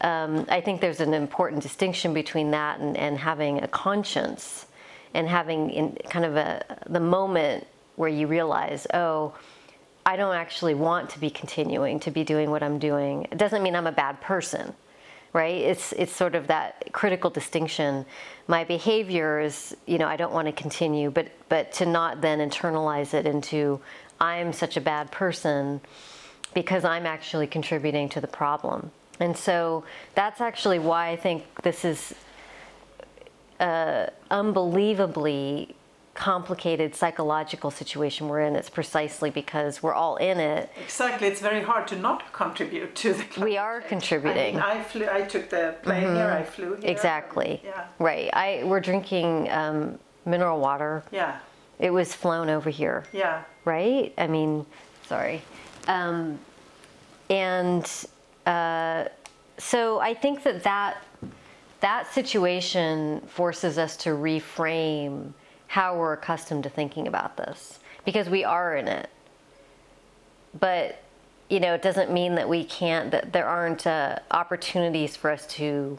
Um, 0.00 0.46
I 0.48 0.60
think 0.60 0.80
there's 0.80 1.00
an 1.00 1.12
important 1.12 1.62
distinction 1.62 2.14
between 2.14 2.52
that 2.52 2.78
and, 2.78 2.96
and 2.96 3.18
having 3.18 3.62
a 3.62 3.68
conscience 3.68 4.66
and 5.14 5.28
having 5.28 5.70
in 5.70 5.96
kind 6.10 6.24
of 6.24 6.36
a 6.36 6.64
the 6.88 7.00
moment 7.00 7.66
where 7.96 8.08
you 8.08 8.26
realize, 8.26 8.86
oh, 8.94 9.34
I 10.06 10.16
don't 10.16 10.34
actually 10.34 10.74
want 10.74 11.10
to 11.10 11.18
be 11.18 11.30
continuing 11.30 12.00
to 12.00 12.10
be 12.10 12.24
doing 12.24 12.50
what 12.50 12.62
I'm 12.62 12.78
doing. 12.78 13.26
It 13.30 13.36
doesn't 13.38 13.62
mean 13.62 13.74
I'm 13.76 13.86
a 13.86 13.92
bad 13.92 14.20
person, 14.20 14.72
right? 15.32 15.56
It's 15.56 15.92
it's 15.92 16.12
sort 16.12 16.34
of 16.34 16.46
that 16.46 16.92
critical 16.92 17.30
distinction. 17.30 18.06
My 18.46 18.64
behavior 18.64 19.40
is, 19.40 19.76
you 19.86 19.98
know, 19.98 20.06
I 20.06 20.16
don't 20.16 20.32
want 20.32 20.46
to 20.46 20.52
continue, 20.52 21.10
but 21.10 21.28
but 21.48 21.72
to 21.72 21.86
not 21.86 22.20
then 22.20 22.38
internalize 22.38 23.12
it 23.14 23.26
into 23.26 23.80
I'm 24.20 24.52
such 24.52 24.76
a 24.76 24.80
bad 24.80 25.10
person 25.10 25.80
because 26.54 26.84
I'm 26.84 27.06
actually 27.06 27.46
contributing 27.46 28.08
to 28.10 28.20
the 28.20 28.26
problem. 28.26 28.90
And 29.20 29.36
so 29.36 29.84
that's 30.14 30.40
actually 30.40 30.78
why 30.78 31.08
I 31.10 31.16
think 31.16 31.44
this 31.62 31.84
is 31.84 32.14
a 33.60 34.10
unbelievably 34.30 35.74
complicated 36.14 36.96
psychological 36.96 37.70
situation 37.70 38.28
we're 38.28 38.40
in. 38.40 38.56
It's 38.56 38.68
precisely 38.68 39.30
because 39.30 39.82
we're 39.82 39.94
all 39.94 40.16
in 40.16 40.40
it. 40.40 40.70
Exactly, 40.82 41.28
it's 41.28 41.40
very 41.40 41.62
hard 41.62 41.86
to 41.88 41.96
not 41.96 42.32
contribute 42.32 42.94
to 42.96 43.12
the. 43.14 43.24
climate 43.24 43.50
We 43.50 43.56
are 43.56 43.80
contributing. 43.80 44.58
I, 44.58 44.74
mean, 44.74 44.80
I 44.80 44.82
flew. 44.82 45.08
I 45.08 45.22
took 45.22 45.48
the 45.48 45.76
plane 45.82 46.14
here. 46.16 46.30
I 46.30 46.42
flew 46.42 46.74
here. 46.74 46.90
Exactly. 46.90 47.62
Yeah. 47.64 47.86
Right. 47.98 48.30
I 48.32 48.62
we're 48.64 48.80
drinking 48.80 49.48
um, 49.50 49.98
mineral 50.26 50.60
water. 50.60 51.04
Yeah. 51.12 51.38
It 51.78 51.90
was 51.90 52.12
flown 52.12 52.50
over 52.50 52.70
here. 52.70 53.04
Yeah. 53.12 53.44
right? 53.64 54.12
I 54.18 54.26
mean, 54.26 54.66
sorry. 55.06 55.42
Um, 55.86 56.38
and 57.30 57.84
uh, 58.46 59.04
so 59.58 60.00
I 60.00 60.14
think 60.14 60.42
that, 60.42 60.62
that 60.64 60.96
that 61.80 62.12
situation 62.12 63.20
forces 63.22 63.78
us 63.78 63.96
to 63.98 64.10
reframe 64.10 65.32
how 65.68 65.96
we're 65.96 66.14
accustomed 66.14 66.64
to 66.64 66.70
thinking 66.70 67.06
about 67.06 67.36
this 67.36 67.78
because 68.04 68.28
we 68.28 68.44
are 68.44 68.76
in 68.76 68.88
it. 68.88 69.10
But 70.58 71.02
you 71.48 71.60
know, 71.60 71.74
it 71.74 71.82
doesn't 71.82 72.10
mean 72.10 72.34
that 72.34 72.48
we 72.48 72.64
can't 72.64 73.10
that 73.10 73.32
there 73.32 73.46
aren't 73.46 73.86
uh, 73.86 74.18
opportunities 74.30 75.16
for 75.16 75.30
us 75.30 75.46
to 75.46 75.98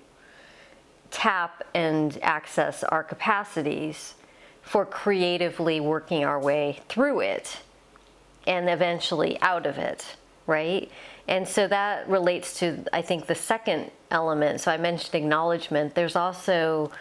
tap 1.12 1.63
and 1.74 2.19
access 2.21 2.83
our 2.83 3.03
capacities 3.03 4.15
for 4.62 4.86
creatively 4.86 5.79
working 5.79 6.24
our 6.24 6.39
way 6.39 6.79
through 6.88 7.21
it 7.21 7.57
and 8.45 8.69
eventually 8.69 9.39
out 9.41 9.65
of 9.65 9.77
it, 9.77 10.15
right? 10.45 10.91
And 11.27 11.48
so 11.48 11.67
that 11.67 12.07
relates 12.07 12.59
to, 12.59 12.86
I 12.93 13.01
think, 13.01 13.25
the 13.25 13.36
second 13.36 13.91
element. 14.12 14.62
So 14.62 14.72
I 14.72 14.78
mentioned 14.78 15.16
acknowledgement. 15.16 15.96
There's 15.96 16.16
also 16.16 16.92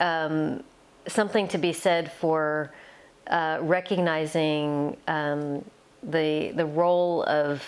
um, 0.00 0.62
something 1.06 1.48
to 1.48 1.58
be 1.58 1.72
said 1.72 2.12
for 2.12 2.72
uh, 3.26 3.58
recognizing 3.60 4.96
um, 5.08 5.64
the 6.02 6.52
the 6.52 6.66
role 6.66 7.24
of 7.24 7.62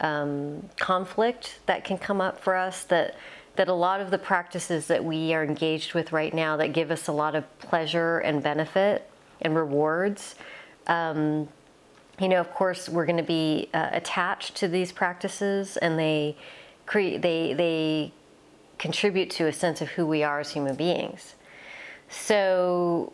um, 0.00 0.68
conflict 0.78 1.60
that 1.66 1.84
can 1.84 1.96
come 1.96 2.20
up 2.20 2.38
for 2.38 2.54
us 2.54 2.84
that 2.84 3.16
that 3.56 3.68
a 3.68 3.74
lot 3.74 4.00
of 4.00 4.10
the 4.10 4.18
practices 4.18 4.86
that 4.86 5.04
we 5.04 5.34
are 5.34 5.44
engaged 5.44 5.94
with 5.94 6.12
right 6.12 6.32
now 6.32 6.56
that 6.56 6.72
give 6.72 6.90
us 6.90 7.06
a 7.06 7.12
lot 7.12 7.34
of 7.34 7.58
pleasure 7.60 8.18
and 8.18 8.42
benefit 8.42 9.08
and 9.40 9.54
rewards 9.54 10.34
um, 10.88 11.48
you 12.20 12.28
know 12.28 12.40
of 12.40 12.50
course 12.52 12.88
we're 12.88 13.06
going 13.06 13.16
to 13.16 13.22
be 13.22 13.68
uh, 13.72 13.88
attached 13.92 14.56
to 14.56 14.68
these 14.68 14.92
practices 14.92 15.76
and 15.78 15.98
they 15.98 16.36
create 16.86 17.22
they 17.22 17.54
they 17.54 18.12
contribute 18.78 19.30
to 19.30 19.46
a 19.46 19.52
sense 19.52 19.80
of 19.80 19.88
who 19.90 20.06
we 20.06 20.22
are 20.22 20.40
as 20.40 20.50
human 20.50 20.74
beings 20.74 21.34
so 22.08 23.12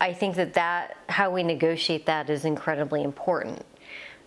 i 0.00 0.12
think 0.12 0.36
that 0.36 0.54
that 0.54 0.96
how 1.08 1.30
we 1.30 1.42
negotiate 1.42 2.06
that 2.06 2.30
is 2.30 2.44
incredibly 2.44 3.02
important 3.02 3.64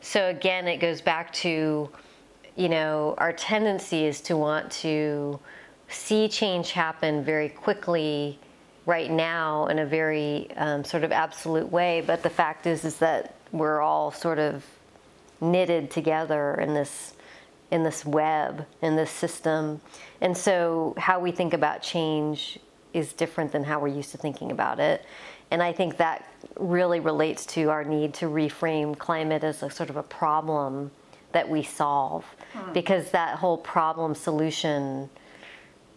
so 0.04 0.28
again, 0.28 0.68
it 0.68 0.78
goes 0.78 1.00
back 1.00 1.32
to, 1.36 1.90
you 2.58 2.70
know, 2.70 3.16
our 3.20 3.32
tendency 3.32 4.06
is 4.06 4.20
to 4.24 4.36
want 4.36 4.70
to 4.84 5.40
see 5.88 6.28
change 6.28 6.74
happen 6.74 7.24
very 7.24 7.48
quickly 7.48 8.38
right 8.86 9.10
now 9.10 9.68
in 9.68 9.80
a 9.80 9.86
very 9.86 10.52
um, 10.58 10.84
sort 10.84 11.06
of 11.06 11.14
absolute 11.14 11.72
way. 11.72 12.04
But 12.06 12.22
the 12.22 12.30
fact 12.30 12.68
is, 12.68 12.84
is 12.84 12.98
that 12.98 13.36
we're 13.54 13.80
all 13.80 14.12
sort 14.12 14.40
of 14.40 14.66
knitted 15.40 15.90
together 15.90 16.56
in 16.56 16.74
this 16.74 17.14
in 17.74 17.84
this 17.84 18.06
web 18.06 18.66
in 18.82 18.96
this 18.96 19.12
system 19.12 19.82
and 20.22 20.38
so 20.38 20.94
how 20.98 21.20
we 21.20 21.32
think 21.32 21.54
about 21.54 21.82
change 21.82 22.60
is 22.94 23.12
different 23.12 23.52
than 23.52 23.64
how 23.64 23.80
we're 23.80 23.88
used 23.88 24.12
to 24.12 24.18
thinking 24.18 24.52
about 24.52 24.80
it 24.80 25.06
and 25.54 25.62
I 25.62 25.72
think 25.72 25.98
that 25.98 26.26
really 26.58 27.00
relates 27.00 27.46
to 27.46 27.70
our 27.70 27.84
need 27.84 28.16
to 28.16 28.26
reframe 28.26 28.98
climate 28.98 29.44
as 29.44 29.62
a 29.62 29.70
sort 29.70 29.92
of 29.92 29.98
a 29.98 30.02
problem 30.02 30.90
that 31.32 31.48
we 31.48 31.62
solve. 31.62 32.26
Hmm. 32.54 32.74
Because 32.74 33.12
that 33.12 33.38
whole 33.38 33.60
problem 33.60 34.16
solution, 34.16 35.12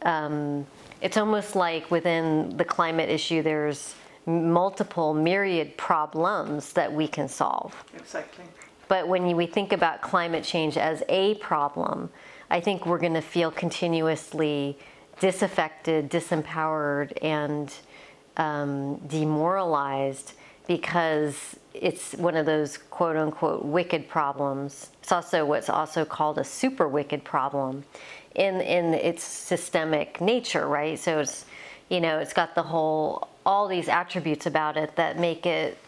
um, 0.03 0.67
it's 1.01 1.17
almost 1.17 1.57
like 1.57 1.91
within 1.91 2.55
the 2.59 2.67
climate 2.67 3.09
issue, 3.09 3.43
there's 3.43 3.95
multiple 4.27 5.15
myriad 5.15 5.75
problems 5.79 6.75
that 6.75 6.93
we 6.93 7.09
can 7.09 7.27
solve. 7.27 7.83
Exactly. 7.97 8.45
But 8.89 9.09
when 9.09 9.37
we 9.37 9.47
think 9.47 9.73
about 9.73 10.03
climate 10.03 10.45
change 10.45 10.77
as 10.77 11.03
a 11.09 11.35
problem, 11.37 12.11
I 12.51 12.61
think 12.61 12.87
we're 12.87 12.99
going 12.99 13.15
to 13.15 13.21
feel 13.21 13.51
continuously 13.51 14.79
disaffected, 15.21 16.11
disempowered, 16.11 17.13
and 17.23 17.73
um, 18.37 18.97
demoralized 19.07 20.33
because 20.67 21.57
it's 21.75 22.15
one 22.15 22.37
of 22.37 22.47
those 22.47 22.79
quote 22.79 23.17
unquote 23.17 23.65
wicked 23.65 24.09
problems. 24.09 24.91
It's 25.03 25.13
also 25.13 25.45
what's 25.45 25.69
also 25.69 26.05
called 26.05 26.39
a 26.39 26.45
super 26.45 26.89
wicked 26.89 27.25
problem 27.25 27.85
in, 28.35 28.61
in 28.61 28.95
its 28.95 29.23
systemic 29.23 30.21
nature, 30.21 30.67
right? 30.67 30.99
So 30.99 31.21
it's, 31.21 31.47
you 31.89 32.01
know, 32.01 32.19
it's 32.19 32.33
got 32.33 32.55
the 32.55 32.63
whole, 32.63 33.29
all 33.45 33.69
these 33.69 33.89
attributes 33.89 34.47
about 34.47 34.77
it 34.77 34.97
that 34.97 35.19
make 35.19 35.47
it 35.47 35.79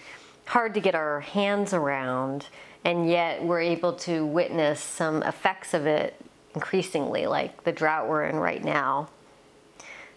hard 0.47 0.75
to 0.75 0.81
get 0.81 0.95
our 0.95 1.21
hands 1.21 1.75
around, 1.75 2.47
and 2.85 3.09
yet 3.09 3.43
we're 3.43 3.61
able 3.61 3.93
to 3.93 4.25
witness 4.25 4.81
some 4.81 5.23
effects 5.23 5.75
of 5.75 5.87
it 5.87 6.15
increasingly, 6.55 7.27
like 7.27 7.65
the 7.65 7.73
drought 7.73 8.09
we're 8.09 8.25
in 8.25 8.37
right 8.37 8.65
now. 8.65 9.09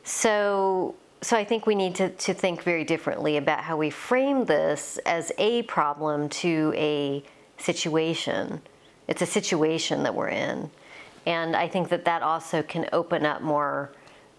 So 0.03 0.95
so 1.23 1.37
I 1.37 1.43
think 1.43 1.67
we 1.67 1.75
need 1.75 1.93
to, 1.95 2.09
to 2.09 2.33
think 2.33 2.63
very 2.63 2.83
differently 2.83 3.37
about 3.37 3.59
how 3.59 3.77
we 3.77 3.91
frame 3.91 4.45
this 4.45 4.97
as 5.05 5.31
a 5.37 5.61
problem 5.63 6.29
to 6.29 6.73
a 6.75 7.23
situation. 7.57 8.59
It's 9.07 9.21
a 9.21 9.27
situation 9.27 10.01
that 10.01 10.15
we're 10.15 10.29
in. 10.29 10.71
And 11.27 11.55
I 11.55 11.67
think 11.67 11.89
that 11.89 12.05
that 12.05 12.23
also 12.23 12.63
can 12.63 12.89
open 12.91 13.23
up 13.23 13.43
more 13.43 13.91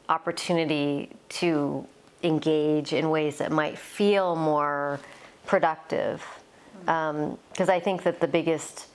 opportunity 0.09 1.11
to 1.29 1.87
engage 2.25 2.93
in 2.93 3.11
ways 3.11 3.39
that 3.39 3.53
might 3.53 3.79
feel 3.79 4.35
more 4.35 4.99
productive. 5.47 6.25
Because 6.85 7.69
um, 7.69 7.71
I 7.71 7.81
think 7.81 8.03
that 8.03 8.21
the 8.21 8.29
biggest 8.29 8.87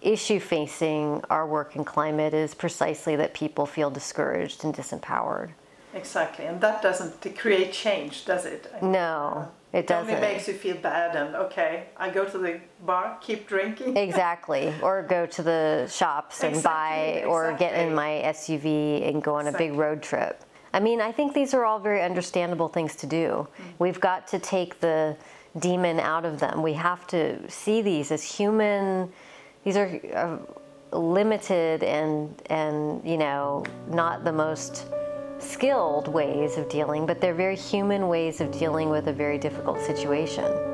issue 0.00 0.40
facing 0.40 1.22
our 1.30 1.46
work 1.46 1.76
in 1.76 1.84
climate 1.84 2.34
is 2.34 2.54
precisely 2.54 3.16
that 3.16 3.34
people 3.34 3.66
feel 3.66 3.90
discouraged 3.90 4.64
and 4.64 4.74
disempowered. 4.74 5.50
Exactly, 5.94 6.46
and 6.46 6.60
that 6.60 6.80
doesn't 6.80 7.36
create 7.36 7.72
change, 7.72 8.24
does 8.24 8.46
it? 8.46 8.72
No, 8.82 9.48
it 9.74 9.86
doesn't. 9.86 10.08
It 10.08 10.16
only 10.16 10.26
makes 10.26 10.48
you 10.48 10.54
feel 10.54 10.76
bad, 10.76 11.14
and 11.16 11.34
okay, 11.34 11.84
I 11.98 12.08
go 12.08 12.24
to 12.24 12.38
the 12.38 12.60
bar, 12.84 13.18
keep 13.20 13.46
drinking. 13.46 13.96
exactly, 13.96 14.72
or 14.82 15.02
go 15.02 15.26
to 15.26 15.42
the 15.42 15.86
shops 15.92 16.42
and 16.42 16.56
exactly, 16.56 17.20
buy, 17.20 17.26
or 17.26 17.54
get 17.58 17.74
in 17.74 17.94
my 17.94 18.22
SUV 18.24 19.06
and 19.06 19.22
go 19.22 19.34
on 19.34 19.46
exactly. 19.46 19.66
a 19.66 19.70
big 19.70 19.78
road 19.78 20.02
trip. 20.02 20.42
I 20.74 20.80
mean, 20.80 21.02
I 21.02 21.12
think 21.12 21.34
these 21.34 21.52
are 21.52 21.66
all 21.66 21.78
very 21.78 22.02
understandable 22.02 22.68
things 22.68 22.96
to 22.96 23.06
do. 23.06 23.46
Mm-hmm. 23.52 23.70
We've 23.78 24.00
got 24.00 24.26
to 24.28 24.38
take 24.38 24.80
the 24.80 25.16
demon 25.58 26.00
out 26.00 26.24
of 26.24 26.40
them. 26.40 26.62
We 26.62 26.72
have 26.74 27.06
to 27.08 27.50
see 27.50 27.82
these 27.82 28.10
as 28.10 28.22
human. 28.22 29.12
These 29.64 29.76
are 29.76 30.00
uh, 30.14 30.96
limited 30.96 31.82
and 31.82 32.40
and 32.46 33.02
you 33.04 33.16
know 33.16 33.64
not 33.88 34.24
the 34.24 34.32
most 34.32 34.86
skilled 35.38 36.08
ways 36.08 36.56
of 36.56 36.68
dealing, 36.68 37.06
but 37.06 37.20
they're 37.20 37.34
very 37.34 37.56
human 37.56 38.08
ways 38.08 38.40
of 38.40 38.50
dealing 38.52 38.90
with 38.90 39.08
a 39.08 39.12
very 39.12 39.38
difficult 39.38 39.80
situation. 39.80 40.71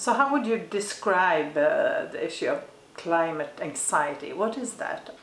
So, 0.00 0.14
how 0.14 0.32
would 0.32 0.46
you 0.46 0.56
describe 0.56 1.58
uh, 1.58 2.06
the 2.06 2.24
issue 2.24 2.48
of 2.48 2.62
climate 2.94 3.58
anxiety? 3.60 4.32
What 4.32 4.56
is 4.56 4.72
that? 4.84 5.14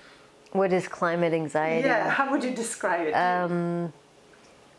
What 0.51 0.71
is 0.71 0.87
climate 0.87 1.33
anxiety? 1.33 1.87
Yeah, 1.87 2.11
how 2.11 2.29
would 2.29 2.43
you 2.43 2.51
describe 2.51 3.07
it? 3.07 3.13
Um, 3.13 3.91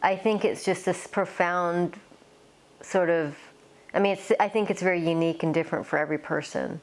I 0.01 0.15
think 0.15 0.45
it's 0.45 0.65
just 0.65 0.85
this 0.85 1.09
profound 1.09 1.97
sort 2.81 3.11
of. 3.11 3.37
I 3.93 3.99
mean, 3.99 4.13
it's. 4.13 4.31
I 4.39 4.49
think 4.49 4.71
it's 4.71 4.83
very 4.83 5.01
unique 5.01 5.43
and 5.43 5.53
different 5.53 5.85
for 5.85 5.99
every 5.99 6.19
person. 6.19 6.81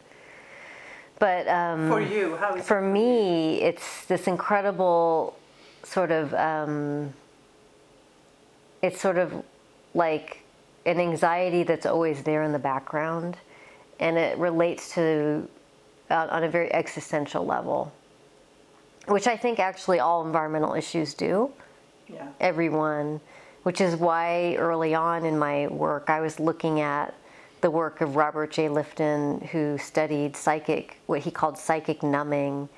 But 1.17 1.47
um, 1.47 1.87
for 1.87 2.01
you, 2.01 2.35
how 2.35 2.55
is 2.55 2.65
for 2.65 2.79
it? 2.79 2.91
me, 2.91 3.61
it's 3.61 4.03
this 4.07 4.27
incredible 4.27 5.37
sort 5.83 6.11
of. 6.11 6.33
Um, 6.33 7.13
it's 8.81 8.99
sort 8.99 9.17
of 9.17 9.41
like 9.93 10.44
an 10.85 10.99
anxiety 10.99 11.63
that's 11.63 11.85
always 11.85 12.23
there 12.23 12.43
in 12.43 12.51
the 12.51 12.59
background, 12.59 13.37
and 13.99 14.17
it 14.17 14.37
relates 14.37 14.93
to 14.93 15.47
uh, 16.09 16.27
on 16.29 16.43
a 16.43 16.49
very 16.49 16.71
existential 16.73 17.45
level, 17.45 17.91
which 19.07 19.27
I 19.27 19.35
think 19.35 19.59
actually 19.59 19.99
all 19.99 20.25
environmental 20.25 20.73
issues 20.73 21.13
do. 21.13 21.51
Yeah. 22.07 22.27
Everyone, 22.39 23.19
which 23.63 23.81
is 23.81 23.95
why 23.95 24.55
early 24.57 24.93
on 24.93 25.25
in 25.25 25.39
my 25.39 25.67
work 25.67 26.09
I 26.09 26.21
was 26.21 26.39
looking 26.39 26.81
at 26.81 27.15
the 27.61 27.71
work 27.71 28.01
of 28.01 28.15
Robert 28.15 28.51
J. 28.51 28.67
Lifton, 28.67 29.43
who 29.47 29.77
studied 29.79 30.35
psychic, 30.35 30.97
what 31.07 31.21
he 31.21 31.31
called 31.31 31.57
psychic 31.57 32.03
numbing, 32.03 32.69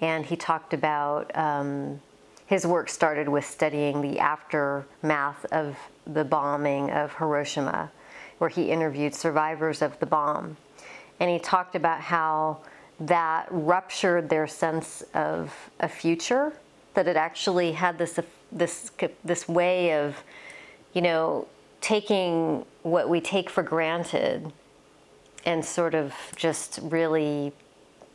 and 0.00 0.26
he 0.26 0.36
talked 0.36 0.74
about. 0.74 1.34
Um, 1.34 2.02
his 2.46 2.66
work 2.66 2.88
started 2.88 3.28
with 3.28 3.44
studying 3.44 4.02
the 4.02 4.18
aftermath 4.18 5.44
of 5.46 5.76
the 6.06 6.24
bombing 6.24 6.90
of 6.90 7.12
Hiroshima, 7.14 7.90
where 8.38 8.50
he 8.50 8.70
interviewed 8.70 9.14
survivors 9.14 9.82
of 9.82 9.98
the 9.98 10.06
bomb. 10.06 10.56
And 11.20 11.30
he 11.30 11.38
talked 11.38 11.74
about 11.74 12.00
how 12.00 12.58
that 13.00 13.46
ruptured 13.50 14.28
their 14.28 14.46
sense 14.46 15.02
of 15.14 15.54
a 15.80 15.88
future, 15.88 16.52
that 16.94 17.08
it 17.08 17.16
actually 17.16 17.72
had 17.72 17.98
this, 17.98 18.18
this, 18.52 18.90
this 19.24 19.48
way 19.48 19.92
of, 19.94 20.16
you 20.92 21.02
know, 21.02 21.46
taking 21.80 22.64
what 22.82 23.08
we 23.08 23.20
take 23.20 23.50
for 23.50 23.62
granted 23.62 24.52
and 25.44 25.64
sort 25.64 25.94
of 25.94 26.14
just 26.36 26.80
really 26.82 27.52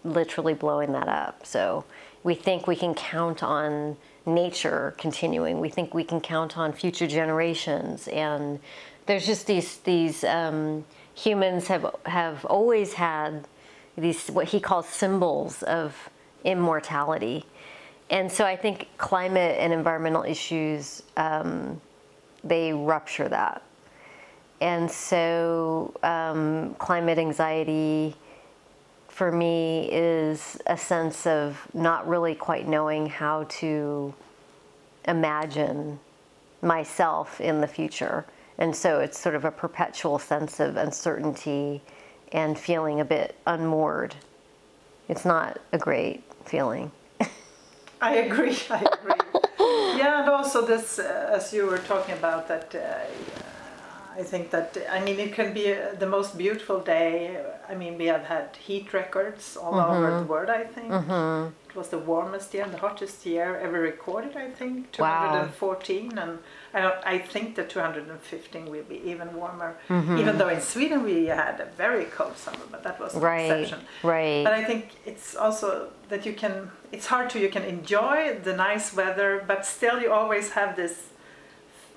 literally 0.03 0.53
blowing 0.53 0.91
that 0.91 1.07
up. 1.07 1.45
So 1.45 1.85
we 2.23 2.35
think 2.35 2.67
we 2.67 2.75
can 2.75 2.93
count 2.93 3.43
on 3.43 3.97
nature 4.25 4.93
continuing. 4.97 5.59
We 5.59 5.69
think 5.69 5.93
we 5.93 6.03
can 6.03 6.21
count 6.21 6.57
on 6.57 6.73
future 6.73 7.07
generations, 7.07 8.07
and 8.07 8.59
there's 9.05 9.25
just 9.25 9.47
these 9.47 9.77
these 9.77 10.23
um, 10.23 10.85
humans 11.15 11.67
have 11.67 11.95
have 12.05 12.45
always 12.45 12.93
had 12.93 13.47
these 13.97 14.27
what 14.27 14.47
he 14.47 14.59
calls 14.59 14.87
symbols 14.87 15.63
of 15.63 16.09
immortality, 16.43 17.45
and 18.09 18.31
so 18.31 18.45
I 18.45 18.55
think 18.55 18.87
climate 18.97 19.57
and 19.59 19.73
environmental 19.73 20.23
issues 20.23 21.03
um, 21.17 21.81
they 22.43 22.73
rupture 22.73 23.29
that, 23.29 23.63
and 24.59 24.89
so 24.89 25.93
um, 26.03 26.75
climate 26.79 27.17
anxiety 27.17 28.15
for 29.11 29.31
me 29.31 29.89
is 29.91 30.57
a 30.65 30.77
sense 30.77 31.27
of 31.27 31.67
not 31.73 32.07
really 32.07 32.33
quite 32.33 32.67
knowing 32.67 33.05
how 33.07 33.43
to 33.49 34.13
imagine 35.05 35.99
myself 36.61 37.41
in 37.41 37.59
the 37.59 37.67
future. 37.67 38.25
And 38.57 38.73
so 38.75 38.99
it's 38.99 39.19
sort 39.19 39.35
of 39.35 39.43
a 39.43 39.51
perpetual 39.51 40.17
sense 40.17 40.59
of 40.59 40.77
uncertainty 40.77 41.81
and 42.31 42.57
feeling 42.57 43.01
a 43.01 43.05
bit 43.05 43.35
unmoored. 43.45 44.15
It's 45.09 45.25
not 45.25 45.59
a 45.73 45.77
great 45.77 46.23
feeling. 46.45 46.91
I 48.01 48.15
agree. 48.15 48.57
I 48.69 48.87
agree. 48.93 49.13
yeah, 49.99 50.21
and 50.21 50.29
also 50.29 50.65
this, 50.65 50.99
uh, 50.99 51.31
as 51.33 51.51
you 51.51 51.65
were 51.65 51.79
talking 51.79 52.15
about, 52.15 52.47
that 52.47 52.73
uh, 52.73 53.40
I 54.17 54.23
think 54.23 54.51
that 54.51 54.77
I 54.89 54.99
mean 55.03 55.19
it 55.19 55.33
can 55.33 55.53
be 55.53 55.73
uh, 55.73 55.93
the 55.97 56.07
most 56.07 56.37
beautiful 56.37 56.79
day. 56.79 57.41
I 57.69 57.75
mean 57.75 57.97
we 57.97 58.07
have 58.07 58.23
had 58.25 58.57
heat 58.57 58.93
records 58.93 59.55
all 59.55 59.79
over 59.79 60.01
the 60.01 60.17
mm-hmm. 60.17 60.27
world. 60.27 60.49
I 60.49 60.63
think 60.65 60.91
mm-hmm. 60.91 61.53
it 61.69 61.75
was 61.75 61.89
the 61.89 61.97
warmest 61.97 62.53
year 62.53 62.63
and 62.63 62.73
the 62.73 62.77
hottest 62.77 63.25
year 63.25 63.57
ever 63.57 63.79
recorded. 63.79 64.35
I 64.35 64.49
think 64.49 64.97
Wow. 64.99 65.29
214, 65.29 66.17
and 66.17 66.39
I 66.73 66.81
don't, 66.81 66.95
I 67.05 67.17
think 67.19 67.55
the 67.55 67.63
215 67.63 68.69
will 68.69 68.83
be 68.83 69.01
even 69.05 69.33
warmer. 69.33 69.77
Mm-hmm. 69.87 70.17
Even 70.17 70.37
though 70.37 70.49
in 70.49 70.61
Sweden 70.61 71.03
we 71.03 71.25
had 71.27 71.59
a 71.61 71.69
very 71.77 72.05
cold 72.05 72.35
summer, 72.37 72.65
but 72.69 72.83
that 72.83 72.99
was 72.99 73.13
the 73.13 73.19
Right, 73.19 73.51
exception. 73.51 73.79
right. 74.03 74.43
But 74.43 74.53
I 74.53 74.63
think 74.65 74.89
it's 75.05 75.35
also 75.35 75.91
that 76.09 76.25
you 76.25 76.33
can. 76.33 76.71
It's 76.91 77.07
hard 77.07 77.29
to 77.31 77.39
you 77.39 77.49
can 77.49 77.63
enjoy 77.63 78.37
the 78.43 78.55
nice 78.55 78.93
weather, 78.93 79.43
but 79.47 79.65
still 79.65 80.01
you 80.01 80.11
always 80.11 80.51
have 80.51 80.75
this 80.75 80.95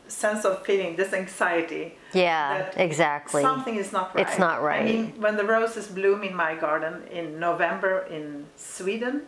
sense 0.06 0.44
of 0.44 0.64
feeling 0.64 0.94
this 0.96 1.12
anxiety 1.12 1.96
Yeah, 2.14 2.70
exactly. 2.76 3.42
Something 3.42 3.76
is 3.76 3.92
not 3.92 4.14
right. 4.14 4.26
It's 4.26 4.38
not 4.38 4.62
right. 4.62 4.80
I 4.82 4.84
mean, 4.84 5.20
when 5.20 5.36
the 5.36 5.44
roses 5.44 5.86
bloom 5.88 6.22
in 6.22 6.34
my 6.34 6.54
garden 6.54 7.02
in 7.10 7.38
November 7.40 8.06
in 8.10 8.46
Sweden, 8.56 9.22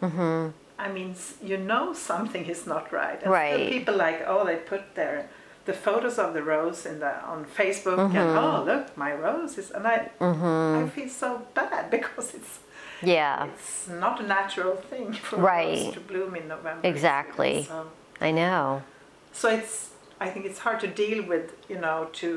I 0.78 0.88
mean, 0.92 1.14
you 1.42 1.56
know 1.56 1.92
something 1.94 2.44
is 2.46 2.66
not 2.66 2.92
right. 2.92 3.20
And 3.22 3.30
Right. 3.32 3.68
people 3.70 3.94
like, 3.96 4.22
oh, 4.26 4.44
they 4.44 4.56
put 4.56 4.94
their 4.94 5.28
the 5.64 5.72
photos 5.72 6.16
of 6.18 6.32
the 6.32 6.42
rose 6.44 6.86
in 6.86 7.00
the 7.00 7.12
on 7.24 7.44
Facebook, 7.44 7.98
and 7.98 8.12
Mm-hmm. 8.14 8.38
oh, 8.38 8.62
look, 8.64 8.96
my 8.96 9.12
rose 9.12 9.58
is, 9.58 9.70
and 9.72 9.84
I 9.86 10.10
I 10.20 10.88
feel 10.94 11.08
so 11.08 11.42
bad 11.54 11.90
because 11.96 12.34
it's 12.34 12.60
Yeah, 13.02 13.46
it's 13.46 13.88
not 13.88 14.20
a 14.20 14.26
natural 14.26 14.76
thing 14.90 15.12
for 15.26 15.36
Right. 15.38 15.84
rose 15.86 15.94
to 15.94 16.00
bloom 16.00 16.36
in 16.36 16.46
November. 16.48 16.86
Exactly. 16.88 17.64
Sweden, 17.64 17.86
so. 18.20 18.24
I 18.28 18.30
know. 18.30 18.82
So 19.32 19.48
it's 19.48 19.90
I 20.20 20.28
think 20.30 20.46
it's 20.46 20.60
hard 20.60 20.78
to 20.80 20.86
deal 21.04 21.20
with, 21.32 21.46
you 21.68 21.78
know, 21.78 21.98
to 22.20 22.28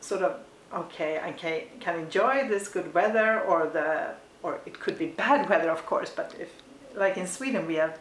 sort 0.00 0.22
of 0.22 0.36
okay, 0.72 1.20
I 1.22 1.32
can 1.32 1.62
can 1.80 1.98
enjoy 1.98 2.48
this 2.48 2.68
good 2.68 2.92
weather 2.94 3.40
or 3.40 3.66
the 3.66 4.14
or 4.42 4.60
it 4.66 4.78
could 4.80 4.98
be 4.98 5.06
bad 5.06 5.48
weather 5.50 5.70
of 5.70 5.86
course, 5.86 6.10
but 6.10 6.34
if 6.38 6.50
like 6.94 7.16
in 7.16 7.26
Sweden 7.26 7.66
we 7.66 7.76
have 7.76 7.98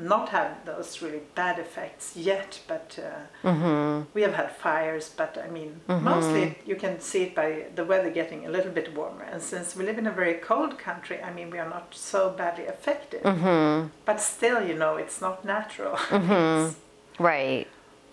not 0.00 0.30
had 0.30 0.64
those 0.64 1.02
really 1.02 1.20
bad 1.34 1.58
effects 1.58 2.16
yet, 2.16 2.60
but 2.66 2.98
uh, 2.98 3.46
mm-hmm. 3.46 4.08
we 4.14 4.22
have 4.22 4.32
had 4.32 4.50
fires. 4.50 5.10
But 5.14 5.36
I 5.36 5.50
mean, 5.50 5.80
mm-hmm. 5.88 6.02
mostly 6.02 6.58
you 6.66 6.76
can 6.76 7.00
see 7.00 7.24
it 7.24 7.34
by 7.34 7.66
the 7.74 7.84
weather 7.84 8.10
getting 8.10 8.46
a 8.46 8.50
little 8.50 8.72
bit 8.72 8.94
warmer. 8.94 9.24
And 9.24 9.42
since 9.42 9.76
we 9.76 9.84
live 9.84 9.98
in 9.98 10.06
a 10.06 10.10
very 10.10 10.34
cold 10.34 10.78
country, 10.78 11.20
I 11.22 11.32
mean, 11.32 11.50
we 11.50 11.58
are 11.58 11.68
not 11.68 11.94
so 11.94 12.30
badly 12.30 12.66
affected. 12.66 13.22
Mm-hmm. 13.22 13.88
But 14.06 14.20
still, 14.20 14.66
you 14.66 14.74
know, 14.74 14.96
it's 14.96 15.20
not 15.20 15.44
natural. 15.44 15.98
It's- 16.10 16.76
Right. 17.18 17.68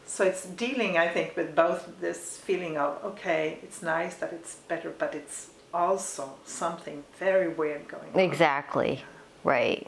So 0.08 0.24
it's 0.24 0.46
dealing, 0.46 0.98
I 0.98 1.10
think, 1.10 1.36
with 1.36 1.54
both 1.56 2.00
this 2.00 2.38
feeling 2.38 2.78
of 2.78 3.04
okay, 3.04 3.60
it's 3.62 3.82
nice 3.84 4.16
that 4.16 4.34
it's 4.34 4.56
better, 4.68 4.90
but 4.98 5.14
it's 5.14 5.50
also 5.74 6.36
something 6.46 7.04
very 7.20 7.50
weird 7.50 7.88
going 7.88 8.14
on. 8.14 8.20
Exactly. 8.20 9.04
Right. 9.44 9.88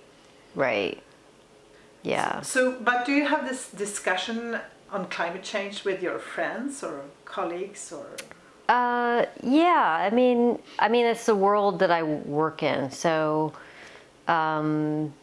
Right. 0.55 1.01
Yeah. 2.03 2.41
So, 2.41 2.77
but 2.79 3.05
do 3.05 3.13
you 3.13 3.25
have 3.25 3.47
this 3.47 3.69
discussion 3.69 4.59
on 4.91 5.07
climate 5.07 5.43
change 5.43 5.85
with 5.85 6.01
your 6.03 6.19
friends 6.19 6.83
or 6.83 7.01
colleagues 7.25 7.91
or? 7.91 8.05
Uh, 8.67 9.25
yeah. 9.41 9.97
I 9.99 10.09
mean, 10.09 10.59
I 10.77 10.89
mean, 10.89 11.05
it's 11.05 11.25
the 11.25 11.35
world 11.35 11.79
that 11.79 11.91
I 11.91 12.03
work 12.03 12.61
in. 12.61 12.91
So, 12.91 13.53
um, 14.27 15.13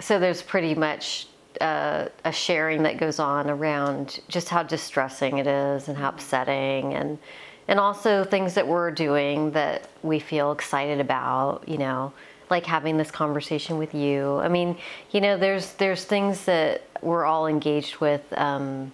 so 0.00 0.18
there's 0.18 0.42
pretty 0.42 0.74
much 0.74 1.28
uh, 1.60 2.08
a 2.24 2.32
sharing 2.32 2.82
that 2.82 2.98
goes 2.98 3.18
on 3.18 3.50
around 3.50 4.20
just 4.28 4.48
how 4.48 4.62
distressing 4.62 5.38
it 5.38 5.46
is 5.46 5.88
and 5.88 5.96
how 5.96 6.08
upsetting 6.08 6.94
and 6.94 7.18
and 7.66 7.80
also 7.80 8.24
things 8.24 8.54
that 8.54 8.68
we're 8.68 8.90
doing 8.90 9.50
that 9.52 9.88
we 10.02 10.18
feel 10.18 10.52
excited 10.52 11.00
about 11.00 11.66
you 11.68 11.78
know 11.78 12.12
like 12.50 12.66
having 12.66 12.98
this 12.98 13.10
conversation 13.10 13.78
with 13.78 13.94
you. 13.94 14.38
I 14.38 14.48
mean 14.48 14.76
you 15.10 15.20
know 15.20 15.36
there's 15.36 15.72
there's 15.74 16.04
things 16.04 16.44
that 16.44 16.82
we're 17.02 17.24
all 17.24 17.46
engaged 17.46 17.98
with 17.98 18.22
um, 18.36 18.92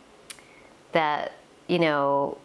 that 0.93 1.33
you 1.67 1.79
know 1.79 2.37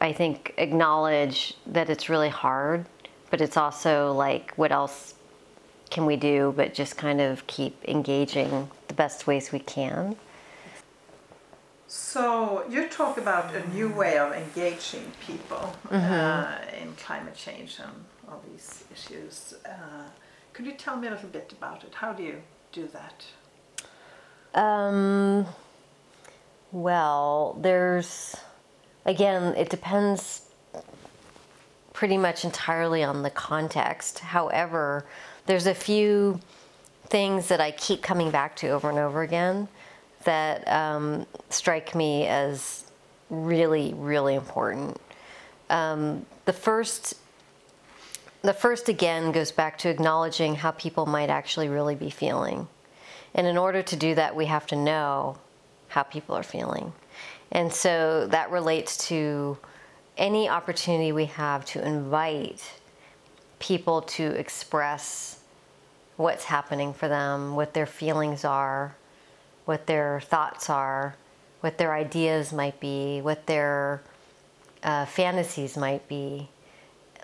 i 0.00 0.12
think 0.12 0.54
acknowledge 0.56 1.54
that 1.66 1.90
it's 1.90 2.08
really 2.08 2.28
hard 2.28 2.86
but 3.30 3.40
it's 3.40 3.56
also 3.56 4.12
like 4.12 4.52
what 4.56 4.70
else 4.70 5.14
can 5.90 6.06
we 6.06 6.16
do 6.16 6.52
but 6.56 6.74
just 6.74 6.96
kind 6.96 7.20
of 7.20 7.46
keep 7.46 7.84
engaging 7.86 8.70
the 8.88 8.94
best 8.94 9.26
ways 9.26 9.52
we 9.52 9.58
can 9.58 10.16
So 11.86 12.64
you 12.68 12.86
talk 12.88 13.16
about 13.16 13.54
a 13.54 13.66
new 13.68 13.88
way 13.88 14.18
of 14.18 14.32
engaging 14.32 15.10
people 15.26 15.74
uh, 15.90 16.58
in 16.78 16.94
climate 16.96 17.34
change 17.34 17.78
and 17.78 18.04
all 18.28 18.42
these 18.52 18.84
issues. 18.92 19.54
Uh, 19.64 20.04
could 20.52 20.66
you 20.66 20.72
tell 20.72 20.96
me 20.98 21.08
a 21.08 21.12
little 21.12 21.30
bit 21.30 21.50
about 21.56 21.84
it? 21.84 21.94
How 21.94 22.12
do 22.12 22.22
you 22.22 22.42
do 22.72 22.88
that? 22.88 23.24
Um, 24.54 25.46
well, 26.72 27.56
there's, 27.60 28.36
again, 29.06 29.54
it 29.56 29.70
depends 29.70 30.42
pretty 31.94 32.18
much 32.18 32.44
entirely 32.44 33.02
on 33.02 33.22
the 33.22 33.30
context. 33.30 34.18
However, 34.18 35.06
there's 35.48 35.66
a 35.66 35.74
few 35.74 36.38
things 37.06 37.48
that 37.48 37.58
I 37.58 37.70
keep 37.70 38.02
coming 38.02 38.30
back 38.30 38.54
to 38.56 38.68
over 38.68 38.90
and 38.90 38.98
over 38.98 39.22
again 39.22 39.66
that 40.24 40.68
um, 40.68 41.26
strike 41.48 41.94
me 41.94 42.26
as 42.26 42.84
really, 43.30 43.94
really 43.96 44.34
important. 44.34 45.00
Um, 45.70 46.26
the 46.44 46.52
first 46.52 47.14
the 48.42 48.52
first 48.52 48.88
again 48.88 49.32
goes 49.32 49.50
back 49.50 49.78
to 49.78 49.88
acknowledging 49.88 50.54
how 50.54 50.70
people 50.70 51.06
might 51.06 51.28
actually 51.28 51.68
really 51.68 51.96
be 51.96 52.08
feeling. 52.08 52.68
And 53.34 53.46
in 53.46 53.58
order 53.58 53.82
to 53.82 53.96
do 53.96 54.14
that, 54.14 54.36
we 54.36 54.46
have 54.46 54.66
to 54.68 54.76
know 54.76 55.38
how 55.88 56.04
people 56.04 56.36
are 56.36 56.44
feeling. 56.44 56.92
And 57.50 57.72
so 57.72 58.28
that 58.28 58.52
relates 58.52 59.08
to 59.08 59.58
any 60.16 60.48
opportunity 60.48 61.10
we 61.10 61.24
have 61.24 61.64
to 61.66 61.84
invite 61.84 62.62
people 63.58 64.02
to 64.02 64.24
express 64.24 65.37
what's 66.18 66.44
happening 66.44 66.92
for 66.92 67.08
them, 67.08 67.54
what 67.54 67.72
their 67.72 67.86
feelings 67.86 68.44
are, 68.44 68.94
what 69.64 69.86
their 69.86 70.20
thoughts 70.20 70.68
are, 70.68 71.14
what 71.60 71.78
their 71.78 71.94
ideas 71.94 72.52
might 72.52 72.78
be, 72.80 73.20
what 73.20 73.46
their 73.46 74.02
uh, 74.82 75.06
fantasies 75.06 75.76
might 75.76 76.06
be. 76.08 76.48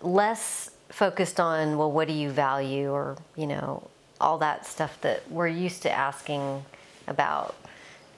Less 0.01 0.71
focused 0.91 1.41
on, 1.41 1.77
well, 1.77 1.91
what 1.91 2.07
do 2.07 2.15
you 2.15 2.31
value, 2.31 2.91
or, 2.91 3.17
you 3.37 3.49
know, 3.49 3.91
all 4.21 4.39
that 4.39 4.65
stuff 4.65 5.01
that 5.01 5.29
we're 5.29 5.49
used 5.49 5.83
to 5.83 5.91
asking 5.91 6.65
about. 7.09 7.57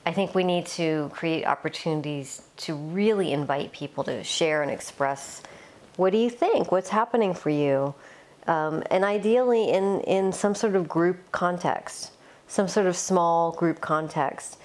I 0.05 0.13
think 0.13 0.35
we 0.35 0.45
need 0.45 0.67
to 0.67 1.11
create 1.15 1.47
opportunities 1.47 2.43
to 2.59 2.75
really 2.75 3.33
invite 3.33 3.73
people 3.73 4.05
to 4.05 4.23
share 4.23 4.63
and 4.63 4.71
express 4.71 5.43
what 5.97 6.13
do 6.13 6.19
you 6.19 6.29
think? 6.29 6.71
What's 6.71 6.91
happening 6.91 7.33
for 7.33 7.49
you? 7.49 7.95
Um, 8.47 8.83
and 8.91 9.05
ideally 9.05 9.71
in, 9.71 10.01
in 10.03 10.33
some 10.33 10.55
sort 10.55 10.77
of 10.77 10.89
group 10.89 11.19
context, 11.33 12.13
some 12.47 12.69
sort 12.69 12.87
of 12.87 12.97
small 12.97 13.53
group 13.53 13.81
context. 13.81 14.59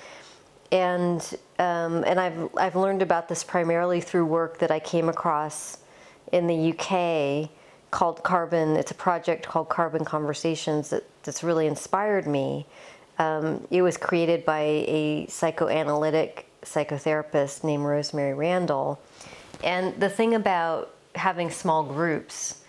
And, 0.72 1.22
um, 1.60 2.04
and 2.06 2.20
I've, 2.20 2.50
I've 2.56 2.76
learned 2.76 3.02
about 3.02 3.28
this 3.28 3.44
primarily 3.44 4.00
through 4.00 4.26
work 4.26 4.60
that 4.60 4.72
I 4.72 4.80
came 4.80 5.10
across 5.10 5.80
in 6.32 6.48
the 6.48 6.72
UK 6.72 7.50
called 7.90 8.24
Carbon. 8.24 8.78
It's 8.78 8.92
a 8.92 8.96
project 8.96 9.48
called 9.48 9.70
Carbon 9.70 10.06
Conversations 10.06 10.90
that, 10.92 11.04
that's 11.24 11.44
really 11.44 11.68
inspired 11.68 12.26
me. 12.26 12.66
Um, 13.20 13.68
it 13.70 13.82
was 13.82 13.98
created 13.98 14.46
by 14.46 14.62
a 14.88 15.28
psychoanalytic 15.28 16.48
psychotherapist 16.64 17.64
named 17.64 17.84
Rosemary 17.84 18.34
Randall. 18.34 19.00
And 19.64 20.00
the 20.00 20.10
thing 20.10 20.34
about 20.36 20.94
having 21.16 21.52
small 21.52 21.84
groups, 21.84 22.61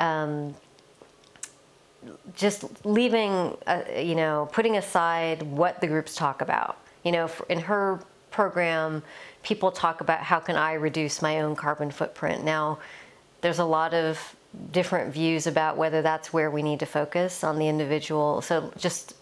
um, 0.00 0.54
just 2.36 2.64
leaving, 2.84 3.56
uh, 3.66 3.82
you 3.96 4.14
know, 4.14 4.48
putting 4.52 4.76
aside 4.76 5.42
what 5.42 5.80
the 5.80 5.86
groups 5.86 6.14
talk 6.14 6.42
about. 6.42 6.76
You 7.02 7.12
know, 7.12 7.30
in 7.48 7.60
her 7.60 8.00
program, 8.30 9.02
people 9.42 9.70
talk 9.70 10.00
about 10.00 10.20
how 10.20 10.40
can 10.40 10.56
I 10.56 10.74
reduce 10.74 11.22
my 11.22 11.40
own 11.40 11.54
carbon 11.54 11.90
footprint. 11.90 12.44
Now, 12.44 12.78
there's 13.40 13.58
a 13.58 13.64
lot 13.64 13.94
of 13.94 14.18
different 14.72 15.12
views 15.12 15.46
about 15.46 15.76
whether 15.76 16.02
that's 16.02 16.32
where 16.32 16.50
we 16.50 16.62
need 16.62 16.80
to 16.80 16.86
focus 16.86 17.44
on 17.44 17.58
the 17.58 17.68
individual. 17.68 18.40
So 18.40 18.72
just 18.78 19.14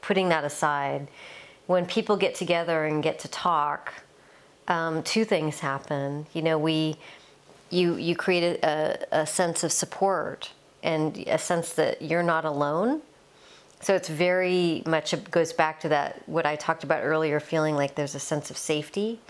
putting 0.00 0.28
that 0.28 0.44
aside, 0.44 1.08
when 1.66 1.86
people 1.86 2.16
get 2.16 2.34
together 2.34 2.84
and 2.84 3.02
get 3.02 3.18
to 3.20 3.28
talk, 3.28 3.92
um, 4.68 5.02
two 5.02 5.24
things 5.24 5.60
happen. 5.60 6.26
You 6.32 6.42
know, 6.42 6.58
we 6.58 6.96
you 7.74 7.96
you 7.96 8.14
create 8.14 8.62
a, 8.62 9.06
a 9.10 9.26
sense 9.26 9.64
of 9.64 9.72
support 9.72 10.52
and 10.82 11.16
a 11.26 11.38
sense 11.38 11.72
that 11.74 12.02
you're 12.02 12.22
not 12.22 12.44
alone. 12.44 13.02
So 13.80 13.94
it's 13.94 14.08
very 14.08 14.82
much 14.86 15.14
goes 15.30 15.52
back 15.52 15.80
to 15.80 15.88
that 15.90 16.22
what 16.26 16.46
I 16.46 16.56
talked 16.56 16.84
about 16.84 17.02
earlier, 17.02 17.40
feeling 17.40 17.74
like 17.74 17.96
there's 17.96 18.14
a 18.14 18.20
sense 18.20 18.50
of 18.50 18.56
safety. 18.56 19.20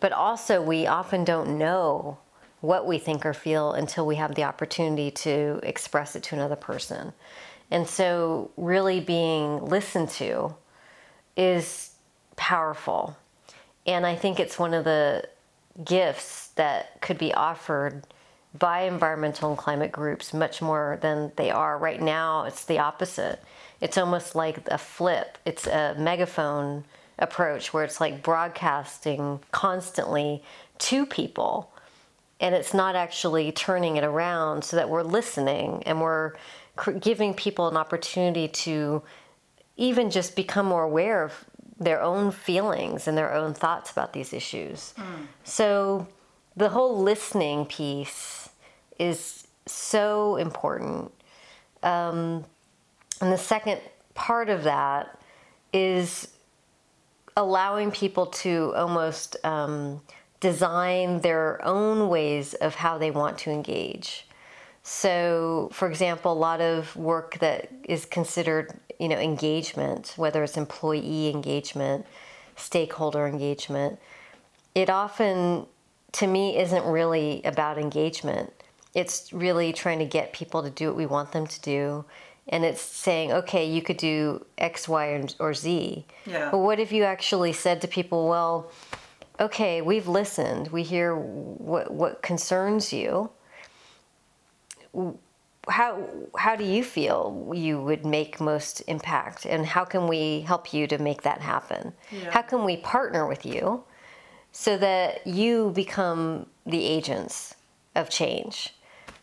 But 0.00 0.12
also, 0.12 0.60
we 0.60 0.86
often 0.86 1.24
don't 1.24 1.58
know 1.58 2.18
what 2.60 2.86
we 2.86 2.98
think 2.98 3.24
or 3.24 3.34
feel 3.34 3.72
until 3.72 4.06
we 4.06 4.16
have 4.16 4.34
the 4.34 4.44
opportunity 4.44 5.10
to 5.10 5.60
express 5.62 6.16
it 6.16 6.22
to 6.24 6.34
another 6.34 6.56
person. 6.56 7.12
And 7.70 7.86
so, 7.86 8.50
really 8.56 9.00
being 9.00 9.64
listened 9.64 10.10
to 10.10 10.54
is 11.36 11.90
powerful. 12.36 13.16
And 13.86 14.06
I 14.06 14.16
think 14.16 14.40
it's 14.40 14.58
one 14.58 14.74
of 14.74 14.84
the 14.84 15.28
gifts 15.82 16.48
that 16.56 17.00
could 17.00 17.18
be 17.18 17.32
offered 17.32 18.06
by 18.56 18.82
environmental 18.82 19.48
and 19.48 19.58
climate 19.58 19.90
groups 19.90 20.32
much 20.32 20.62
more 20.62 20.98
than 21.02 21.32
they 21.36 21.50
are 21.50 21.76
right 21.76 22.00
now. 22.00 22.44
It's 22.44 22.64
the 22.64 22.78
opposite. 22.78 23.42
It's 23.80 23.98
almost 23.98 24.34
like 24.34 24.66
a 24.68 24.78
flip, 24.78 25.38
it's 25.44 25.66
a 25.66 25.94
megaphone 25.98 26.84
approach 27.18 27.72
where 27.72 27.84
it's 27.84 28.00
like 28.00 28.22
broadcasting 28.22 29.40
constantly 29.52 30.42
to 30.78 31.06
people 31.06 31.72
and 32.40 32.54
it's 32.54 32.74
not 32.74 32.96
actually 32.96 33.52
turning 33.52 33.96
it 33.96 34.04
around 34.04 34.64
so 34.64 34.76
that 34.76 34.88
we're 34.88 35.02
listening 35.02 35.82
and 35.86 36.00
we're 36.00 36.32
giving 37.00 37.34
people 37.34 37.68
an 37.68 37.76
opportunity 37.76 38.48
to 38.48 39.02
even 39.76 40.10
just 40.10 40.36
become 40.36 40.66
more 40.66 40.82
aware 40.82 41.22
of 41.22 41.32
their 41.78 42.00
own 42.00 42.30
feelings 42.30 43.08
and 43.08 43.16
their 43.18 43.32
own 43.32 43.54
thoughts 43.54 43.90
about 43.90 44.12
these 44.12 44.32
issues. 44.32 44.94
Mm. 44.96 45.26
So 45.42 46.06
the 46.56 46.68
whole 46.68 47.02
listening 47.02 47.66
piece 47.66 48.48
is 48.98 49.46
so 49.66 50.36
important. 50.36 51.12
Um, 51.82 52.44
and 53.20 53.32
the 53.32 53.38
second 53.38 53.80
part 54.14 54.48
of 54.48 54.64
that 54.64 55.20
is 55.72 56.28
allowing 57.36 57.90
people 57.90 58.26
to 58.26 58.72
almost 58.76 59.36
um, 59.44 60.00
design 60.40 61.20
their 61.20 61.64
own 61.64 62.08
ways 62.08 62.54
of 62.54 62.76
how 62.76 62.98
they 62.98 63.10
want 63.10 63.38
to 63.38 63.50
engage. 63.50 64.26
So, 64.82 65.70
for 65.72 65.88
example, 65.88 66.32
a 66.32 66.34
lot 66.34 66.60
of 66.60 66.94
work 66.94 67.38
that 67.38 67.72
is 67.84 68.04
considered, 68.04 68.78
you 68.98 69.08
know, 69.08 69.18
engagement, 69.18 70.14
whether 70.16 70.42
it's 70.42 70.56
employee 70.56 71.28
engagement, 71.28 72.06
stakeholder 72.56 73.26
engagement, 73.26 73.98
it 74.74 74.90
often, 74.90 75.66
to 76.12 76.26
me, 76.26 76.58
isn't 76.58 76.84
really 76.84 77.42
about 77.44 77.78
engagement. 77.78 78.52
It's 78.94 79.32
really 79.32 79.72
trying 79.72 79.98
to 79.98 80.04
get 80.04 80.32
people 80.32 80.62
to 80.62 80.70
do 80.70 80.88
what 80.88 80.96
we 80.96 81.06
want 81.06 81.32
them 81.32 81.46
to 81.46 81.60
do. 81.60 82.04
And 82.48 82.64
it's 82.64 82.82
saying, 82.82 83.32
okay, 83.32 83.64
you 83.68 83.80
could 83.82 83.96
do 83.96 84.44
X, 84.58 84.88
Y, 84.88 85.26
or 85.38 85.54
Z. 85.54 86.04
Yeah. 86.26 86.50
But 86.50 86.58
what 86.58 86.78
if 86.78 86.92
you 86.92 87.04
actually 87.04 87.52
said 87.52 87.80
to 87.80 87.88
people, 87.88 88.28
well, 88.28 88.70
okay, 89.40 89.80
we've 89.80 90.06
listened, 90.06 90.68
we 90.68 90.82
hear 90.82 91.16
what, 91.16 91.92
what 91.92 92.22
concerns 92.22 92.92
you 92.92 93.30
how 95.68 96.08
how 96.36 96.56
do 96.56 96.64
you 96.64 96.84
feel 96.84 97.50
you 97.54 97.80
would 97.80 98.04
make 98.04 98.40
most 98.40 98.80
impact? 98.86 99.46
And 99.46 99.64
how 99.64 99.84
can 99.84 100.06
we 100.06 100.40
help 100.40 100.72
you 100.72 100.86
to 100.88 100.98
make 100.98 101.22
that 101.22 101.40
happen? 101.40 101.92
Yeah. 102.10 102.30
how 102.30 102.42
can 102.42 102.64
we 102.64 102.76
partner 102.78 103.26
with 103.26 103.46
you 103.46 103.84
so 104.52 104.76
that 104.78 105.26
you 105.26 105.70
become 105.74 106.46
the 106.66 106.84
agents 106.84 107.54
of 107.94 108.10
change? 108.10 108.74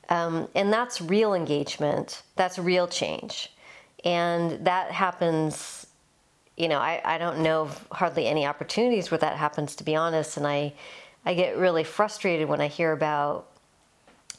Um, 0.09 0.47
and 0.55 0.73
that's 0.73 0.99
real 1.01 1.33
engagement. 1.33 2.23
That's 2.35 2.59
real 2.59 2.87
change. 2.87 3.51
And 4.03 4.65
that 4.65 4.91
happens 4.91 5.87
you 6.57 6.67
know 6.67 6.79
I, 6.79 7.01
I 7.03 7.17
don't 7.17 7.39
know 7.39 7.61
of 7.61 7.87
hardly 7.91 8.27
any 8.27 8.45
opportunities 8.45 9.09
where 9.09 9.17
that 9.17 9.37
happens 9.37 9.75
to 9.77 9.83
be 9.83 9.95
honest. 9.95 10.37
And 10.37 10.45
i 10.45 10.73
i 11.25 11.33
get 11.33 11.57
really 11.57 11.83
frustrated 11.83 12.47
when 12.49 12.61
i 12.61 12.67
hear 12.67 12.91
about 12.91 13.50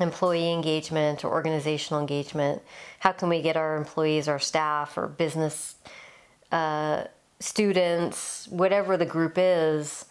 employee 0.00 0.52
engagement 0.52 1.24
or 1.24 1.32
organizational 1.32 2.00
engagement. 2.00 2.62
How 3.00 3.12
can 3.12 3.28
we 3.28 3.42
get 3.42 3.56
our 3.56 3.76
employees, 3.76 4.28
our 4.28 4.38
staff, 4.38 4.96
or 4.96 5.06
business 5.06 5.76
uh, 6.50 7.04
students, 7.40 8.46
whatever 8.48 8.96
the 8.96 9.06
group 9.06 9.34
is, 9.36 10.06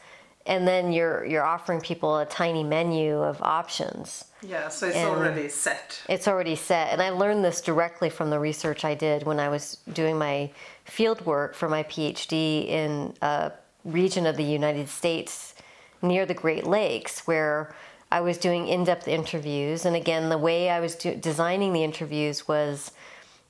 and 0.45 0.67
then 0.67 0.91
you're 0.91 1.25
you're 1.25 1.43
offering 1.43 1.79
people 1.79 2.17
a 2.17 2.25
tiny 2.25 2.63
menu 2.63 3.21
of 3.21 3.41
options. 3.41 4.25
Yeah, 4.41 4.69
so 4.69 4.87
it's 4.87 4.95
and 4.95 5.09
already 5.09 5.49
set. 5.49 6.01
It's 6.09 6.27
already 6.27 6.55
set, 6.55 6.91
and 6.91 7.01
I 7.01 7.09
learned 7.09 7.45
this 7.45 7.61
directly 7.61 8.09
from 8.09 8.29
the 8.29 8.39
research 8.39 8.83
I 8.83 8.95
did 8.95 9.23
when 9.23 9.39
I 9.39 9.49
was 9.49 9.77
doing 9.93 10.17
my 10.17 10.51
field 10.83 11.25
work 11.25 11.53
for 11.53 11.69
my 11.69 11.83
PhD 11.83 12.67
in 12.67 13.13
a 13.21 13.51
region 13.85 14.25
of 14.25 14.35
the 14.35 14.43
United 14.43 14.89
States 14.89 15.55
near 16.01 16.25
the 16.25 16.33
Great 16.33 16.65
Lakes, 16.65 17.27
where 17.27 17.73
I 18.11 18.21
was 18.21 18.37
doing 18.37 18.67
in 18.67 18.83
depth 18.83 19.07
interviews. 19.07 19.85
And 19.85 19.95
again, 19.95 20.29
the 20.29 20.37
way 20.37 20.69
I 20.69 20.79
was 20.79 20.95
do- 20.95 21.15
designing 21.15 21.71
the 21.71 21.83
interviews 21.83 22.47
was 22.47 22.91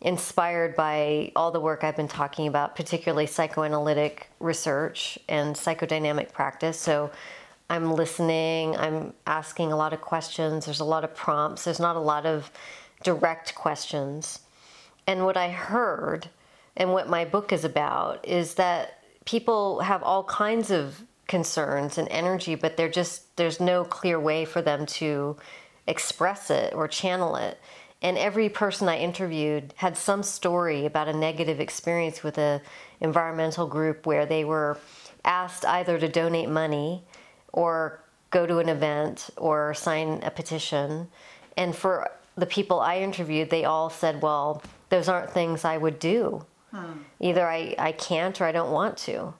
inspired 0.02 0.76
by 0.76 1.32
all 1.36 1.52
the 1.52 1.60
work 1.60 1.84
I've 1.84 1.96
been 1.96 2.08
talking 2.08 2.48
about, 2.48 2.76
particularly 2.76 3.28
psychoanalytic 3.28 4.30
research 4.40 5.18
and 5.28 5.56
psychodynamic 5.56 6.32
practice. 6.32 6.80
So 6.80 7.12
I'm 7.70 7.94
listening, 7.94 8.76
I'm 8.76 9.14
asking 9.26 9.72
a 9.72 9.78
lot 9.78 9.94
of 9.94 10.02
questions, 10.02 10.66
there's 10.66 10.80
a 10.80 10.86
lot 10.86 11.04
of 11.04 11.16
prompts, 11.16 11.64
there's 11.64 11.80
not 11.80 11.96
a 11.96 12.00
lot 12.00 12.26
of 12.26 12.52
direct 13.04 13.56
questions. 13.56 14.40
And 15.08 15.24
what 15.26 15.38
I 15.38 15.50
heard 15.50 16.30
and 16.76 16.92
what 16.92 17.10
my 17.10 17.26
book 17.26 17.52
is 17.54 17.64
about 17.64 18.28
is 18.28 18.56
that 18.56 19.04
people 19.26 19.80
have 19.80 20.04
all 20.04 20.24
kinds 20.26 20.72
of 20.72 21.04
concerns 21.28 21.98
and 21.98 22.08
energy, 22.10 22.56
but 22.56 22.78
they're 22.78 22.90
just 22.90 23.36
there's 23.38 23.60
no 23.60 23.84
clear 23.84 24.20
way 24.20 24.46
for 24.46 24.62
them 24.62 24.86
to 24.86 25.38
express 25.88 26.50
it 26.50 26.74
or 26.74 26.88
channel 26.88 27.36
it. 27.36 27.60
And 28.02 28.18
every 28.18 28.50
person 28.50 28.90
I 28.90 28.98
interviewed 28.98 29.74
had 29.78 29.96
some 29.96 30.24
story 30.24 30.86
about 30.86 31.08
a 31.08 31.14
negative 31.14 31.60
experience 31.60 32.24
with 32.24 32.38
a 32.38 32.62
environmental 33.00 33.68
group 33.68 34.06
where 34.06 34.26
they 34.26 34.44
were 34.44 34.78
asked 35.24 35.66
either 35.66 36.00
to 36.00 36.08
donate 36.08 36.50
money 36.50 37.04
or 37.54 38.04
go 38.32 38.48
to 38.48 38.58
an 38.58 38.70
event 38.70 39.30
or 39.38 39.74
sign 39.74 40.22
a 40.24 40.32
petition. 40.32 41.10
And 41.58 41.76
for 41.76 42.10
the 42.36 42.46
people 42.46 42.80
I 42.80 43.00
interviewed, 43.00 43.50
they 43.50 43.66
all 43.66 43.90
said, 43.90 44.22
well, 44.22 44.64
those 44.90 45.08
aren't 45.08 45.32
things 45.32 45.64
I 45.64 45.78
would 45.78 46.00
do. 46.00 46.44
Hmm. 46.72 46.94
Either 47.20 47.48
I, 47.48 47.76
I 47.78 47.92
can't 47.92 48.40
or 48.42 48.46
I 48.46 48.52
don't 48.52 48.72
want 48.72 48.98
to 49.00 49.34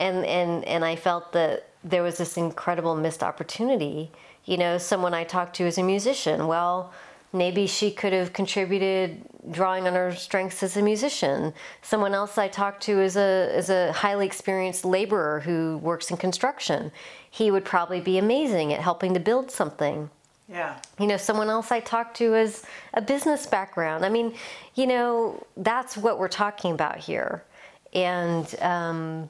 and 0.00 0.24
and 0.24 0.64
and 0.64 0.84
I 0.84 0.96
felt 0.96 1.32
that 1.32 1.68
there 1.84 2.02
was 2.02 2.18
this 2.18 2.36
incredible 2.36 2.94
missed 2.94 3.22
opportunity. 3.22 4.10
You 4.44 4.56
know, 4.56 4.78
someone 4.78 5.14
I 5.14 5.24
talked 5.24 5.56
to 5.56 5.66
is 5.66 5.78
a 5.78 5.82
musician. 5.82 6.46
Well, 6.46 6.92
maybe 7.32 7.66
she 7.66 7.90
could 7.90 8.12
have 8.12 8.32
contributed 8.32 9.22
drawing 9.50 9.86
on 9.86 9.94
her 9.94 10.14
strengths 10.14 10.62
as 10.62 10.76
a 10.76 10.82
musician. 10.82 11.52
Someone 11.82 12.14
else 12.14 12.38
I 12.38 12.48
talked 12.48 12.82
to 12.84 13.00
is 13.00 13.16
a 13.16 13.56
is 13.56 13.70
a 13.70 13.92
highly 13.92 14.26
experienced 14.26 14.84
laborer 14.84 15.40
who 15.40 15.78
works 15.78 16.10
in 16.10 16.16
construction. 16.16 16.90
He 17.30 17.50
would 17.50 17.64
probably 17.64 18.00
be 18.00 18.18
amazing 18.18 18.72
at 18.72 18.80
helping 18.80 19.14
to 19.14 19.20
build 19.20 19.50
something. 19.50 20.10
Yeah. 20.48 20.78
You 20.98 21.06
know, 21.06 21.18
someone 21.18 21.50
else 21.50 21.70
I 21.70 21.80
talked 21.80 22.16
to 22.18 22.34
is 22.34 22.64
a 22.94 23.02
business 23.02 23.46
background. 23.46 24.04
I 24.04 24.08
mean, 24.08 24.34
you 24.74 24.86
know, 24.86 25.44
that's 25.58 25.96
what 25.96 26.18
we're 26.18 26.28
talking 26.28 26.72
about 26.72 26.96
here. 26.96 27.44
And 27.92 28.54
um, 28.62 29.28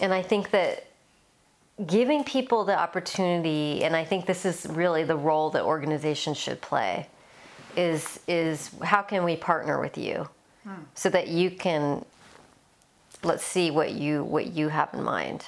and 0.00 0.12
I 0.12 0.22
think 0.22 0.50
that 0.50 0.86
giving 1.86 2.24
people 2.24 2.64
the 2.64 2.78
opportunity, 2.78 3.84
and 3.84 3.94
I 3.94 4.04
think 4.04 4.26
this 4.26 4.44
is 4.44 4.66
really 4.66 5.04
the 5.04 5.16
role 5.16 5.50
that 5.50 5.62
organizations 5.62 6.36
should 6.38 6.60
play. 6.60 7.08
is 7.76 8.20
is 8.26 8.70
how 8.82 9.02
can 9.02 9.22
we 9.24 9.36
partner 9.36 9.78
with 9.78 9.98
you 9.98 10.26
so 10.94 11.10
that 11.10 11.28
you 11.28 11.50
can 11.50 12.02
let's 13.22 13.44
see 13.44 13.70
what 13.70 13.90
you 13.92 14.24
what 14.24 14.46
you 14.58 14.68
have 14.68 14.88
in 14.94 15.02
mind. 15.04 15.44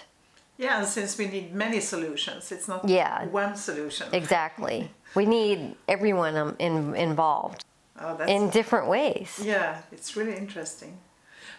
Yeah, 0.58 0.78
and 0.80 0.87
since 0.87 1.16
we 1.16 1.26
need 1.26 1.54
many 1.54 1.80
solutions, 1.80 2.52
it's 2.52 2.68
not 2.68 2.87
Yeah. 2.88 3.24
one 3.26 3.56
solution. 3.56 4.08
Exactly. 4.12 4.90
we 5.14 5.24
need 5.24 5.74
everyone 5.87 6.37
um, 6.37 6.56
in, 6.58 6.94
involved 6.96 7.64
Oh, 8.00 8.16
that's, 8.16 8.30
in 8.30 8.50
different 8.50 8.88
ways. 8.88 9.40
yeah, 9.42 9.80
it's 9.92 10.16
really 10.16 10.37
interesting. 10.37 10.98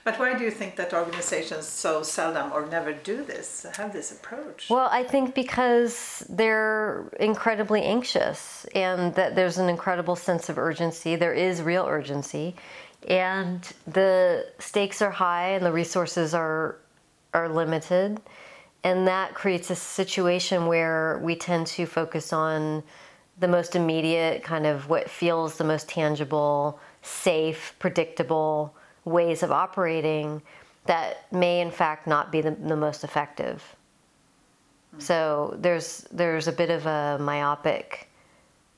But 0.04 0.18
why 0.18 0.38
do 0.38 0.44
you 0.44 0.52
think 0.52 0.76
that 0.78 0.94
organizations 0.94 1.68
so 1.68 2.04
seldom 2.04 2.52
or 2.54 2.66
never 2.66 2.94
do 2.94 3.24
this, 3.24 3.66
have 3.76 3.92
this 3.94 4.12
approach? 4.12 4.70
Well, 4.70 4.90
I 4.92 5.04
think 5.04 5.36
because 5.36 6.26
they're 6.30 7.10
incredibly 7.20 7.84
anxious 7.84 8.66
and 8.74 9.14
that 9.16 9.36
there's 9.36 9.58
an 9.58 9.70
incredible 9.70 10.16
sense 10.16 10.50
of 10.50 10.58
urgency. 10.58 11.16
There 11.16 11.34
is 11.34 11.62
real 11.62 11.86
urgency. 11.86 12.56
And 13.08 13.62
the 13.88 14.48
stakes 14.60 15.02
are 15.02 15.12
high 15.12 15.50
and 15.50 15.66
the 15.66 15.72
resources 15.72 16.34
are 16.34 16.78
are 17.34 17.48
limited. 17.48 18.20
And 18.84 19.08
that 19.08 19.34
creates 19.36 19.70
a 19.70 19.76
situation 19.76 20.66
where 20.66 21.20
we 21.24 21.36
tend 21.36 21.68
to 21.68 21.86
focus 21.86 22.34
on 22.34 22.84
the 23.40 23.48
most 23.48 23.76
immediate 23.76 24.44
kind 24.44 24.66
of 24.66 24.90
what 24.90 25.10
feels 25.10 25.58
the 25.58 25.64
most 25.64 25.88
tangible, 25.88 26.80
safe, 27.02 27.76
predictable 27.80 28.74
ways 29.10 29.44
of 29.44 29.52
operating 29.52 30.42
that 30.86 31.32
may 31.32 31.62
in 31.62 31.72
fact 31.72 32.08
not 32.08 32.32
be 32.32 32.42
the, 32.42 32.52
the 32.52 32.76
most 32.76 33.04
effective. 33.04 33.76
So 34.98 35.56
there's 35.60 36.08
there's 36.12 36.48
a 36.48 36.52
bit 36.52 36.72
of 36.72 36.86
a 36.86 37.18
myopic 37.22 38.10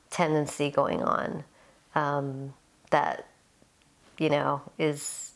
tendency 0.09 0.69
going 0.69 1.01
on 1.01 1.43
um, 1.95 2.53
that 2.89 3.27
you 4.17 4.29
know 4.29 4.61
is 4.77 5.31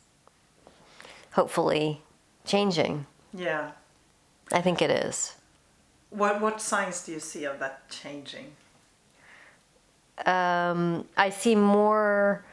hopefully 1.31 2.01
changing. 2.45 3.05
yeah. 3.33 3.71
I 4.51 4.61
think 4.61 4.81
it 4.81 4.91
is. 4.91 5.35
What, 6.11 6.39
what 6.39 6.61
signs 6.61 7.03
do 7.03 7.11
you 7.11 7.19
see 7.19 7.45
of 7.45 7.59
that 7.59 7.89
changing? 7.89 8.51
Um, 10.25 11.05
I 11.17 11.29
see 11.29 11.55
more 11.55 12.45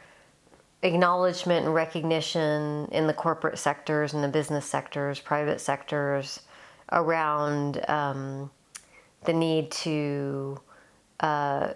acknowledgement 0.83 1.65
and 1.65 1.73
recognition 1.73 2.87
in 2.91 3.07
the 3.07 3.13
corporate 3.13 3.57
sectors 3.57 4.13
and 4.13 4.23
the 4.23 4.27
business 4.27 4.65
sectors, 4.65 5.19
private 5.19 5.59
sectors, 5.59 6.41
around 6.91 7.83
um, 7.89 8.51
the 9.23 9.33
need 9.33 9.71
to, 9.71 10.59
uh, 11.21 11.73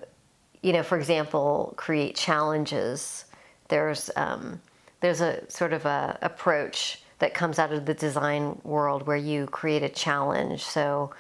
you 0.62 0.74
know, 0.74 0.84
for 0.84 0.98
example, 0.98 1.74
create 1.78 2.16
challenges. 2.16 3.26
There's 3.70 4.12
um, 4.16 4.62
there's 5.00 5.22
a 5.22 5.50
sort 5.50 5.74
of 5.74 5.86
a 5.86 6.18
approach 6.22 7.02
that 7.20 7.34
comes 7.34 7.60
out 7.60 7.72
of 7.72 7.86
the 7.86 7.94
design 7.94 8.60
world 8.64 9.08
where 9.08 9.18
you 9.18 9.48
create 9.48 9.84
a 9.84 9.90
challenge. 9.90 10.64
So 10.64 11.12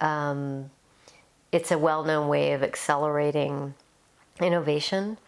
um, 0.00 0.70
it's 1.50 1.72
a 1.72 1.78
well-known 1.78 2.28
way 2.28 2.52
of 2.52 2.62
accelerating 2.62 3.74
innovation. 4.40 5.18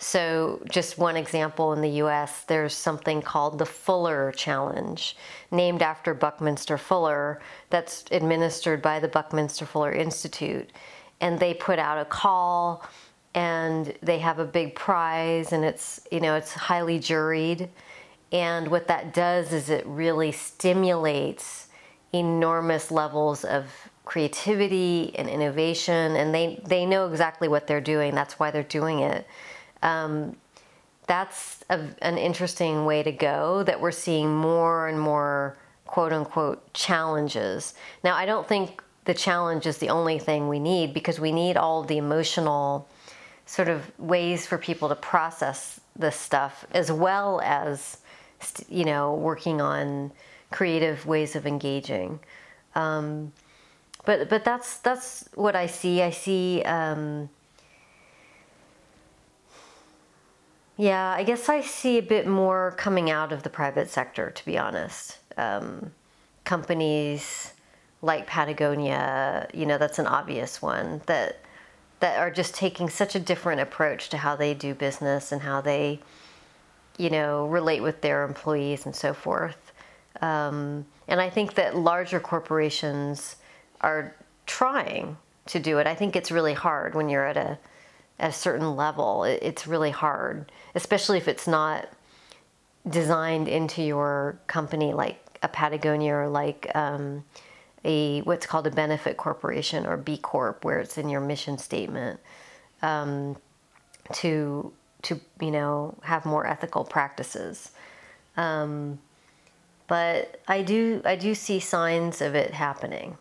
So, 0.00 0.62
just 0.70 0.96
one 0.96 1.16
example 1.16 1.72
in 1.72 1.80
the 1.80 1.90
US, 2.02 2.44
there's 2.44 2.74
something 2.74 3.20
called 3.20 3.58
the 3.58 3.66
Fuller 3.66 4.32
Challenge, 4.36 5.16
named 5.50 5.82
after 5.82 6.14
Buckminster 6.14 6.78
Fuller, 6.78 7.40
that's 7.70 8.04
administered 8.12 8.80
by 8.80 9.00
the 9.00 9.08
Buckminster 9.08 9.66
Fuller 9.66 9.90
Institute. 9.92 10.70
And 11.20 11.40
they 11.40 11.52
put 11.52 11.80
out 11.80 11.98
a 11.98 12.04
call 12.04 12.86
and 13.34 13.92
they 14.00 14.20
have 14.20 14.38
a 14.38 14.44
big 14.44 14.76
prize 14.76 15.52
and 15.52 15.64
it's, 15.64 16.00
you 16.12 16.20
know, 16.20 16.36
it's 16.36 16.52
highly 16.52 17.00
juried. 17.00 17.68
And 18.30 18.68
what 18.68 18.86
that 18.86 19.12
does 19.12 19.52
is 19.52 19.68
it 19.68 19.84
really 19.84 20.30
stimulates 20.30 21.68
enormous 22.12 22.92
levels 22.92 23.44
of 23.44 23.66
creativity 24.04 25.12
and 25.18 25.28
innovation 25.28 26.16
and 26.16 26.32
they, 26.32 26.62
they 26.64 26.86
know 26.86 27.08
exactly 27.08 27.46
what 27.46 27.66
they're 27.66 27.82
doing 27.82 28.14
that's 28.14 28.38
why 28.38 28.50
they're 28.50 28.62
doing 28.62 29.00
it 29.00 29.26
um, 29.82 30.36
that's 31.06 31.64
a, 31.70 31.80
an 32.02 32.18
interesting 32.18 32.84
way 32.84 33.02
to 33.02 33.12
go 33.12 33.62
that 33.62 33.80
we're 33.80 33.90
seeing 33.90 34.34
more 34.34 34.88
and 34.88 35.00
more 35.00 35.56
quote 35.86 36.12
unquote 36.12 36.72
challenges 36.74 37.74
now 38.04 38.14
i 38.14 38.26
don't 38.26 38.46
think 38.46 38.82
the 39.06 39.14
challenge 39.14 39.66
is 39.66 39.78
the 39.78 39.88
only 39.88 40.18
thing 40.18 40.48
we 40.48 40.58
need 40.58 40.92
because 40.92 41.18
we 41.18 41.32
need 41.32 41.56
all 41.56 41.82
the 41.82 41.96
emotional 41.96 42.86
sort 43.46 43.68
of 43.68 43.90
ways 43.98 44.46
for 44.46 44.58
people 44.58 44.88
to 44.90 44.94
process 44.94 45.80
this 45.96 46.14
stuff 46.14 46.66
as 46.72 46.92
well 46.92 47.40
as 47.42 47.98
you 48.68 48.84
know 48.84 49.14
working 49.14 49.62
on 49.62 50.12
creative 50.50 51.06
ways 51.06 51.34
of 51.34 51.46
engaging 51.46 52.20
um, 52.74 53.32
but 54.04 54.28
but 54.28 54.44
that's 54.44 54.78
that's 54.78 55.28
what 55.34 55.56
I 55.56 55.66
see. 55.66 56.02
I 56.02 56.10
see. 56.10 56.62
Um, 56.62 57.28
yeah, 60.78 61.10
I 61.10 61.24
guess 61.24 61.48
I 61.48 61.60
see 61.60 61.98
a 61.98 62.02
bit 62.02 62.26
more 62.26 62.72
coming 62.78 63.10
out 63.10 63.32
of 63.32 63.42
the 63.42 63.50
private 63.50 63.90
sector. 63.90 64.30
To 64.30 64.44
be 64.46 64.56
honest, 64.56 65.18
um, 65.36 65.90
companies 66.44 67.52
like 68.00 68.28
Patagonia, 68.28 69.48
you 69.52 69.66
know, 69.66 69.76
that's 69.76 69.98
an 69.98 70.06
obvious 70.06 70.62
one 70.62 71.02
that 71.06 71.40
that 71.98 72.20
are 72.20 72.30
just 72.30 72.54
taking 72.54 72.88
such 72.88 73.16
a 73.16 73.20
different 73.20 73.60
approach 73.60 74.08
to 74.10 74.16
how 74.18 74.36
they 74.36 74.54
do 74.54 74.72
business 74.72 75.32
and 75.32 75.42
how 75.42 75.60
they, 75.60 75.98
you 76.96 77.10
know, 77.10 77.48
relate 77.48 77.82
with 77.82 78.00
their 78.00 78.22
employees 78.22 78.86
and 78.86 78.94
so 78.94 79.12
forth. 79.12 79.72
Um, 80.20 80.86
and 81.08 81.20
I 81.20 81.28
think 81.28 81.54
that 81.54 81.74
larger 81.74 82.20
corporations 82.20 83.34
are 83.80 84.14
trying 84.46 85.16
to 85.46 85.58
do 85.58 85.78
it. 85.78 85.88
I 85.88 85.96
think 85.96 86.14
it's 86.14 86.30
really 86.30 86.54
hard 86.54 86.94
when 86.94 87.08
you're 87.08 87.26
at 87.26 87.36
a, 87.36 87.58
at 88.18 88.30
a 88.30 88.32
certain 88.32 88.76
level. 88.76 89.24
It, 89.24 89.40
it's 89.42 89.66
really 89.66 89.90
hard, 89.90 90.50
especially 90.74 91.18
if 91.18 91.28
it's 91.28 91.46
not 91.46 91.88
designed 92.88 93.48
into 93.48 93.82
your 93.82 94.38
company 94.46 94.92
like 94.92 95.18
a 95.42 95.48
Patagonia 95.48 96.14
or 96.14 96.28
like 96.28 96.70
um, 96.74 97.24
a 97.84 98.20
what's 98.22 98.46
called 98.46 98.66
a 98.66 98.70
benefit 98.70 99.16
corporation 99.16 99.86
or 99.86 99.96
B 99.96 100.16
Corp, 100.16 100.64
where 100.64 100.78
it's 100.78 100.98
in 100.98 101.08
your 101.08 101.20
mission 101.20 101.58
statement 101.58 102.20
um, 102.82 103.36
to 104.14 104.72
to 105.02 105.20
you 105.40 105.50
know 105.50 105.94
have 106.02 106.24
more 106.24 106.46
ethical 106.46 106.84
practices. 106.84 107.70
Um, 108.36 108.98
but 109.86 110.40
I 110.46 110.62
do 110.62 111.02
I 111.04 111.16
do 111.16 111.34
see 111.34 111.60
signs 111.60 112.20
of 112.20 112.34
it 112.34 112.52
happening, 112.52 113.16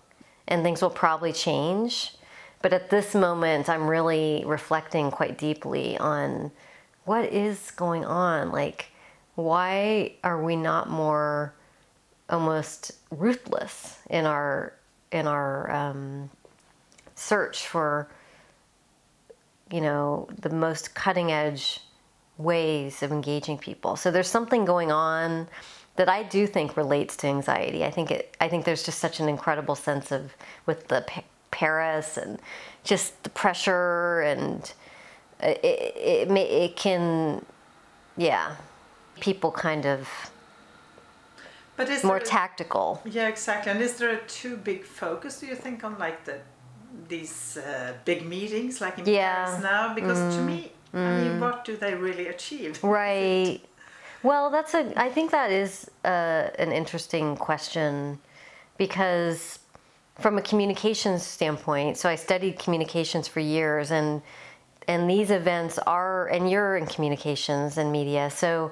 and 0.47 0.63
things 0.63 0.81
will 0.81 0.89
probably 0.89 1.33
change. 1.33 2.13
But 2.61 2.73
at 2.73 2.89
this 2.89 3.13
moment, 3.13 3.69
I'm 3.69 3.87
really 3.87 4.43
reflecting 4.45 5.11
quite 5.11 5.37
deeply 5.37 5.97
on 5.97 6.51
what 7.05 7.25
is 7.25 7.71
going 7.71 8.03
on. 8.03 8.51
Like, 8.51 8.91
why 9.35 10.13
are 10.23 10.41
we 10.41 10.55
not 10.55 10.89
more 10.89 11.53
almost 12.29 12.91
ruthless 13.11 13.99
in 14.09 14.25
our 14.25 14.73
in 15.11 15.27
our 15.27 15.71
um, 15.71 16.29
search 17.15 17.67
for 17.67 18.09
you 19.71 19.81
know 19.81 20.27
the 20.41 20.49
most 20.49 20.95
cutting 20.95 21.31
edge 21.31 21.81
ways 22.37 23.01
of 23.01 23.11
engaging 23.11 23.57
people. 23.57 23.95
So 23.95 24.11
there's 24.11 24.29
something 24.29 24.65
going 24.65 24.91
on 24.91 25.47
that 25.95 26.07
I 26.07 26.21
do 26.23 26.45
think 26.45 26.77
relates 26.77 27.17
to 27.17 27.27
anxiety. 27.27 27.83
I 27.83 27.91
think 27.91 28.11
it. 28.11 28.35
I 28.39 28.47
think 28.47 28.65
there's 28.65 28.83
just 28.83 28.99
such 28.99 29.19
an 29.19 29.29
incredible 29.29 29.75
sense 29.75 30.11
of 30.11 30.35
with 30.65 30.87
the 30.87 31.05
Paris 31.51 32.17
and 32.17 32.39
just 32.83 33.23
the 33.23 33.29
pressure 33.29 34.21
and 34.21 34.73
it 35.41 35.59
it, 35.63 36.27
it, 36.29 36.37
it 36.37 36.75
can 36.75 37.45
yeah 38.17 38.55
people 39.19 39.51
kind 39.51 39.85
of 39.85 40.07
But 41.75 41.89
is 41.89 42.03
more 42.03 42.19
there, 42.19 42.27
tactical. 42.27 43.01
yeah, 43.05 43.27
exactly. 43.27 43.71
And 43.71 43.81
is 43.81 43.97
there 43.97 44.09
a 44.09 44.21
too 44.27 44.57
big 44.57 44.83
focus? 44.83 45.39
Do 45.39 45.45
you 45.45 45.55
think 45.55 45.83
on 45.83 45.97
like 45.99 46.23
the 46.25 46.39
these 47.07 47.57
uh, 47.57 47.93
big 48.05 48.25
meetings, 48.25 48.81
like 48.81 48.97
in 48.99 49.05
Yeah. 49.05 49.45
Paris 49.45 49.61
now? 49.63 49.93
Because 49.93 50.35
to 50.35 50.41
me, 50.41 50.71
I 50.93 50.97
mean, 51.21 51.39
what 51.39 51.65
do 51.65 51.75
they 51.77 51.93
really 51.93 52.27
achieve? 52.27 52.79
Right. 52.99 53.59
Well, 54.23 54.49
that's 54.49 54.73
a. 54.73 54.81
I 54.95 55.09
think 55.09 55.29
that 55.31 55.51
is 55.51 55.91
uh, 56.03 56.49
an 56.57 56.71
interesting 56.71 57.37
question 57.37 58.17
because, 58.77 59.59
from 60.19 60.37
a 60.37 60.41
communications 60.41 61.23
standpoint, 61.23 61.97
so 61.97 62.09
I 62.09 62.15
studied 62.15 62.59
communications 62.59 63.27
for 63.27 63.39
years, 63.39 63.91
and 63.91 64.21
and 64.87 65.09
these 65.09 65.31
events 65.31 65.77
are, 65.79 66.27
and 66.27 66.49
you're 66.49 66.77
in 66.77 66.85
communications 66.85 67.77
and 67.77 67.91
media, 67.91 68.29
so 68.29 68.71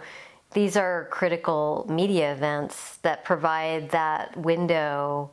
these 0.53 0.77
are 0.77 1.09
critical 1.11 1.85
media 1.89 2.31
events 2.31 2.97
that 3.01 3.25
provide 3.25 3.89
that 3.89 4.35
window 4.37 5.29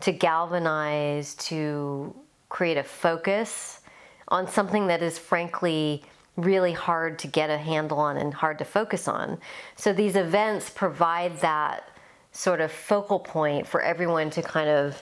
to 0.00 0.10
galvanize, 0.10 1.36
to 1.36 2.12
create 2.48 2.76
a 2.76 2.82
focus 2.82 3.80
on 4.28 4.48
something 4.48 4.88
that 4.88 5.02
is 5.02 5.16
frankly 5.18 6.02
really 6.36 6.72
hard 6.72 7.16
to 7.20 7.28
get 7.28 7.48
a 7.48 7.56
handle 7.56 8.00
on 8.00 8.16
and 8.16 8.34
hard 8.34 8.58
to 8.58 8.64
focus 8.64 9.06
on. 9.06 9.38
So 9.76 9.92
these 9.92 10.16
events 10.16 10.68
provide 10.68 11.38
that 11.40 11.88
sort 12.32 12.60
of 12.60 12.72
focal 12.72 13.20
point 13.20 13.68
for 13.68 13.80
everyone 13.80 14.30
to 14.30 14.42
kind 14.42 14.68
of 14.68 15.00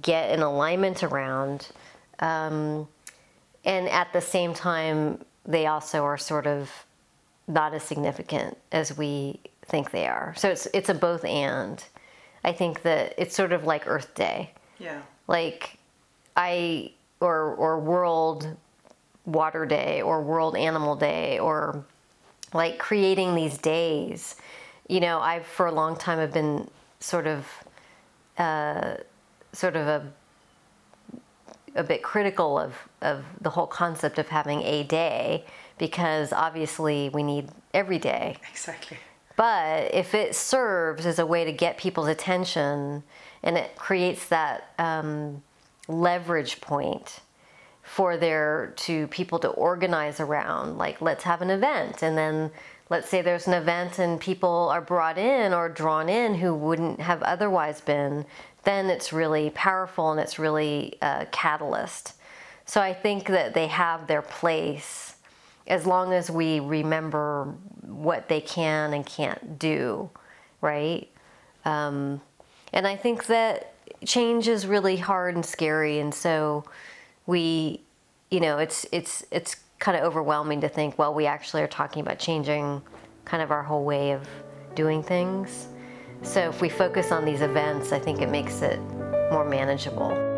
get 0.00 0.30
an 0.30 0.42
alignment 0.42 1.02
around. 1.02 1.68
Um, 2.18 2.88
and 3.64 3.88
at 3.88 4.12
the 4.12 4.20
same 4.20 4.54
time, 4.54 5.24
they 5.44 5.66
also 5.66 6.04
are 6.04 6.18
sort 6.18 6.46
of 6.46 6.70
not 7.48 7.74
as 7.74 7.82
significant 7.82 8.56
as 8.72 8.96
we 8.96 9.40
think 9.66 9.90
they 9.90 10.06
are. 10.06 10.34
So 10.36 10.48
it's 10.48 10.66
it's 10.74 10.88
a 10.88 10.94
both 10.94 11.24
and. 11.24 11.82
I 12.44 12.52
think 12.52 12.82
that 12.82 13.14
it's 13.18 13.34
sort 13.34 13.52
of 13.52 13.64
like 13.64 13.86
Earth 13.86 14.14
Day. 14.14 14.52
Yeah. 14.78 15.00
Like 15.26 15.78
I 16.36 16.92
or 17.20 17.54
or 17.54 17.80
World 17.80 18.56
Water 19.24 19.66
Day 19.66 20.02
or 20.02 20.22
World 20.22 20.56
Animal 20.56 20.94
Day 20.94 21.38
or 21.38 21.84
like 22.54 22.78
creating 22.78 23.34
these 23.34 23.58
days. 23.58 24.36
You 24.88 25.00
know, 25.00 25.18
I've 25.18 25.46
for 25.46 25.66
a 25.66 25.72
long 25.72 25.96
time 25.96 26.18
have 26.18 26.32
been 26.32 26.68
sort 27.00 27.26
of 27.26 27.46
uh, 28.38 28.94
sort 29.52 29.76
of 29.76 29.86
a 29.86 30.12
a 31.76 31.84
bit 31.84 32.02
critical 32.02 32.58
of, 32.58 32.74
of 33.02 33.24
the 33.40 33.50
whole 33.50 33.66
concept 33.66 34.18
of 34.18 34.28
having 34.28 34.62
a 34.62 34.82
day 34.84 35.44
because 35.78 36.32
obviously 36.32 37.10
we 37.10 37.22
need 37.22 37.50
every 37.74 37.98
day. 37.98 38.36
Exactly. 38.50 38.96
But 39.36 39.92
if 39.94 40.14
it 40.14 40.34
serves 40.34 41.04
as 41.04 41.18
a 41.18 41.26
way 41.26 41.44
to 41.44 41.52
get 41.52 41.76
people's 41.76 42.08
attention 42.08 43.02
and 43.42 43.58
it 43.58 43.76
creates 43.76 44.26
that 44.28 44.72
um, 44.78 45.42
leverage 45.86 46.60
point 46.62 47.20
for 47.82 48.16
there 48.16 48.72
to 48.76 49.06
people 49.08 49.38
to 49.40 49.48
organize 49.48 50.18
around, 50.18 50.78
like 50.78 51.02
let's 51.02 51.24
have 51.24 51.42
an 51.42 51.50
event, 51.50 52.02
and 52.02 52.16
then 52.16 52.50
let's 52.88 53.08
say 53.08 53.20
there's 53.20 53.46
an 53.46 53.52
event 53.52 53.98
and 53.98 54.20
people 54.20 54.70
are 54.72 54.80
brought 54.80 55.18
in 55.18 55.52
or 55.52 55.68
drawn 55.68 56.08
in 56.08 56.34
who 56.34 56.54
wouldn't 56.54 57.00
have 57.00 57.22
otherwise 57.22 57.80
been, 57.82 58.24
then 58.66 58.90
it's 58.90 59.12
really 59.12 59.50
powerful 59.50 60.10
and 60.10 60.20
it's 60.20 60.38
really 60.38 60.98
a 61.00 61.26
catalyst. 61.30 62.14
So 62.66 62.80
I 62.80 62.92
think 62.92 63.28
that 63.28 63.54
they 63.54 63.68
have 63.68 64.08
their 64.08 64.22
place 64.22 65.14
as 65.68 65.86
long 65.86 66.12
as 66.12 66.30
we 66.30 66.58
remember 66.58 67.54
what 67.82 68.28
they 68.28 68.40
can 68.40 68.92
and 68.92 69.06
can't 69.06 69.58
do, 69.58 70.10
right? 70.60 71.08
Um, 71.64 72.20
and 72.72 72.86
I 72.86 72.96
think 72.96 73.26
that 73.26 73.72
change 74.04 74.48
is 74.48 74.66
really 74.66 74.96
hard 74.96 75.36
and 75.36 75.46
scary, 75.46 76.00
and 76.00 76.12
so 76.12 76.64
we, 77.26 77.82
you 78.30 78.40
know, 78.40 78.58
it's 78.58 78.84
it's 78.90 79.24
it's 79.30 79.56
kind 79.78 79.96
of 79.96 80.02
overwhelming 80.04 80.60
to 80.62 80.68
think, 80.68 80.98
well, 80.98 81.14
we 81.14 81.26
actually 81.26 81.62
are 81.62 81.68
talking 81.68 82.02
about 82.02 82.18
changing 82.18 82.82
kind 83.24 83.42
of 83.42 83.50
our 83.52 83.62
whole 83.62 83.84
way 83.84 84.10
of 84.10 84.26
doing 84.74 85.02
things. 85.02 85.68
So 86.22 86.48
if 86.48 86.60
we 86.60 86.68
focus 86.68 87.12
on 87.12 87.24
these 87.24 87.42
events, 87.42 87.92
I 87.92 87.98
think 87.98 88.20
it 88.20 88.28
makes 88.28 88.62
it 88.62 88.80
more 89.30 89.44
manageable. 89.44 90.35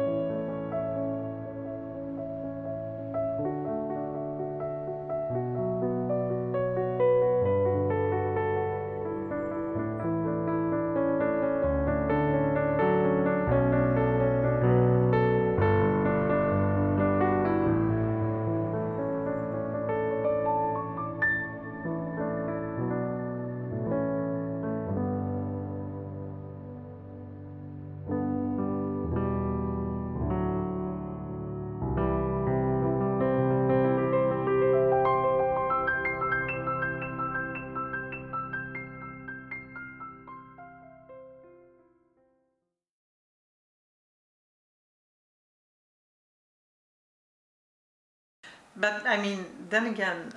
But 48.80 49.06
I 49.06 49.20
mean, 49.20 49.44
then 49.68 49.86
again, 49.86 50.32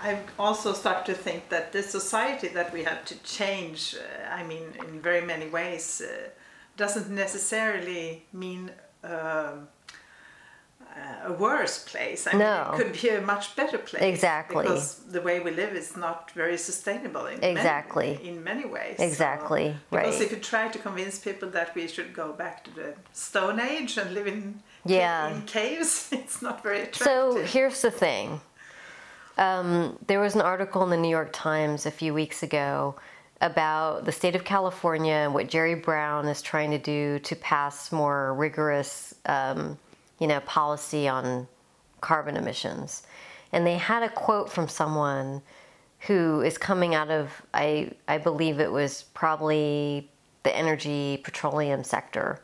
I've 0.00 0.24
also 0.38 0.72
start 0.72 1.06
to 1.06 1.14
think 1.14 1.48
that 1.48 1.72
the 1.72 1.82
society 1.82 2.48
that 2.48 2.72
we 2.72 2.84
have 2.84 3.04
to 3.06 3.14
change, 3.22 3.94
uh, 3.94 4.34
I 4.34 4.42
mean, 4.42 4.64
in 4.86 5.00
very 5.00 5.20
many 5.20 5.48
ways, 5.48 6.02
uh, 6.02 6.30
doesn't 6.76 7.08
necessarily 7.08 8.24
mean 8.32 8.70
uh, 9.04 9.52
a 11.24 11.32
worse 11.32 11.84
place. 11.84 12.26
I 12.26 12.32
no. 12.32 12.38
mean, 12.38 12.74
it 12.74 12.76
could 12.76 13.00
be 13.00 13.08
a 13.10 13.20
much 13.20 13.56
better 13.56 13.78
place. 13.78 14.02
Exactly. 14.02 14.64
Because 14.64 14.96
the 15.10 15.20
way 15.20 15.40
we 15.40 15.50
live 15.50 15.72
is 15.74 15.96
not 15.96 16.30
very 16.32 16.58
sustainable 16.58 17.26
in 17.26 17.42
exactly 17.42 18.14
many, 18.14 18.28
in 18.28 18.44
many 18.44 18.64
ways. 18.66 18.96
Exactly. 18.98 19.68
So, 19.68 19.78
because 19.90 20.14
right. 20.14 20.22
if 20.22 20.30
you 20.32 20.38
try 20.38 20.68
to 20.68 20.78
convince 20.78 21.18
people 21.18 21.48
that 21.50 21.74
we 21.74 21.88
should 21.88 22.12
go 22.12 22.32
back 22.32 22.64
to 22.64 22.70
the 22.74 22.94
Stone 23.12 23.60
Age 23.60 23.96
and 23.96 24.12
live 24.12 24.26
in 24.26 24.62
yeah. 24.84 25.34
in 25.34 25.42
caves, 25.42 26.08
it's 26.12 26.42
not 26.42 26.62
very 26.62 26.82
attractive. 26.82 27.06
So 27.06 27.42
here's 27.44 27.82
the 27.82 27.90
thing. 27.90 28.40
Um, 29.38 29.98
there 30.06 30.20
was 30.20 30.34
an 30.34 30.42
article 30.42 30.82
in 30.84 30.90
the 30.90 30.96
New 30.96 31.08
York 31.08 31.30
Times 31.32 31.86
a 31.86 31.90
few 31.90 32.12
weeks 32.12 32.42
ago 32.42 32.94
about 33.40 34.04
the 34.04 34.12
state 34.12 34.36
of 34.36 34.44
California 34.44 35.14
and 35.14 35.34
what 35.34 35.48
Jerry 35.48 35.74
Brown 35.74 36.28
is 36.28 36.42
trying 36.42 36.70
to 36.70 36.78
do 36.78 37.18
to 37.20 37.34
pass 37.36 37.90
more 37.90 38.34
rigorous, 38.34 39.14
um, 39.26 39.78
you 40.20 40.26
know, 40.26 40.40
policy 40.40 41.08
on 41.08 41.48
carbon 42.00 42.36
emissions. 42.36 43.02
And 43.52 43.66
they 43.66 43.76
had 43.76 44.02
a 44.02 44.08
quote 44.08 44.50
from 44.50 44.68
someone 44.68 45.42
who 46.00 46.40
is 46.40 46.58
coming 46.58 46.94
out 46.94 47.10
of, 47.10 47.30
I, 47.54 47.90
I 48.08 48.18
believe 48.18 48.60
it 48.60 48.70
was 48.70 49.04
probably 49.14 50.10
the 50.42 50.56
energy 50.56 51.20
petroleum 51.22 51.84
sector. 51.84 52.40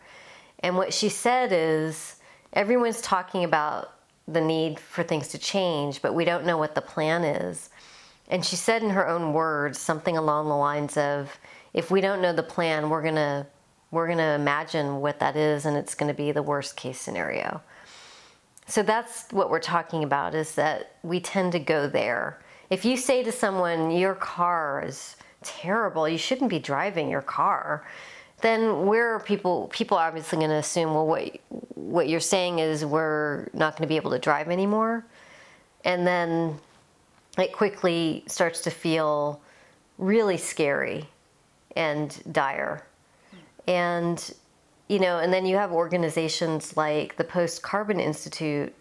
And 0.61 0.77
what 0.77 0.93
she 0.93 1.09
said 1.09 1.51
is, 1.53 2.17
everyone's 2.53 3.01
talking 3.01 3.45
about 3.45 3.95
the 4.27 4.41
need 4.41 4.79
for 4.79 5.03
things 5.03 5.29
to 5.29 5.39
change, 5.39 6.03
but 6.03 6.15
we 6.15 6.25
don't 6.25 6.45
know 6.45 6.59
what 6.59 6.75
the 6.75 6.81
plan 6.81 7.25
is. 7.25 7.71
And 8.29 8.45
she 8.45 8.57
said 8.57 8.83
in 8.83 8.91
her 8.91 9.09
own 9.09 9.33
words 9.33 9.79
something 9.79 10.17
along 10.17 10.49
the 10.49 10.57
lines 10.57 10.97
of, 10.97 11.39
if 11.73 11.91
we 11.91 12.01
don't 12.01 12.21
know 12.21 12.33
the 12.33 12.43
plan, 12.43 12.91
we're 12.91 13.03
going 13.03 13.15
to 13.15 13.47
we're 13.91 14.07
going 14.07 14.19
to 14.19 14.35
imagine 14.35 15.01
what 15.01 15.19
that 15.21 15.35
is 15.35 15.65
and 15.65 15.75
it's 15.75 15.95
going 15.95 16.09
to 16.09 16.15
be 16.15 16.31
the 16.31 16.43
worst 16.43 16.77
case 16.77 17.01
scenario. 17.01 17.63
So 18.67 18.83
that's 18.83 19.31
what 19.31 19.49
we're 19.49 19.61
talking 19.61 20.05
about 20.05 20.35
is 20.35 20.55
that 20.57 20.97
we 21.03 21.21
tend 21.21 21.53
to 21.53 21.59
go 21.59 21.89
there. 21.89 22.39
If 22.69 22.85
you 22.85 22.99
say 22.99 23.23
to 23.23 23.33
someone 23.33 23.91
your 23.91 24.15
car 24.15 24.85
is 24.87 25.17
terrible, 25.43 26.07
you 26.07 26.19
shouldn't 26.19 26.51
be 26.51 26.59
driving 26.59 27.09
your 27.09 27.23
car 27.23 27.87
then 28.41 28.87
where 28.87 29.15
are 29.15 29.21
people 29.21 29.69
people 29.69 29.97
are 29.97 30.09
obviously 30.09 30.39
going 30.39 30.51
to 30.51 30.57
assume 30.57 30.95
well 30.95 31.07
what 31.07 31.41
what 31.75 32.09
you're 32.09 32.21
saying 32.21 32.59
is 32.59 32.85
we're 32.85 33.49
not 33.53 33.77
going 33.77 33.83
to 33.83 33.89
be 33.89 33.97
able 33.97 34.11
to 34.11 34.19
drive 34.19 34.49
anymore. 34.49 35.07
And 35.85 36.07
then 36.07 36.59
it 37.39 37.53
quickly 37.53 38.25
starts 38.27 38.61
to 38.63 38.71
feel 38.71 39.41
really 39.97 40.37
scary 40.37 41.07
and 41.77 42.21
dire. 42.31 42.85
And 43.67 44.35
you 44.89 44.99
know 44.99 45.19
and 45.19 45.33
then 45.33 45.47
you 45.47 45.57
have 45.57 45.73
organizations 45.73 46.77
like 46.77 47.17
the 47.17 47.25
post 47.25 47.63
carbon 47.63 48.01
institute 48.01 48.75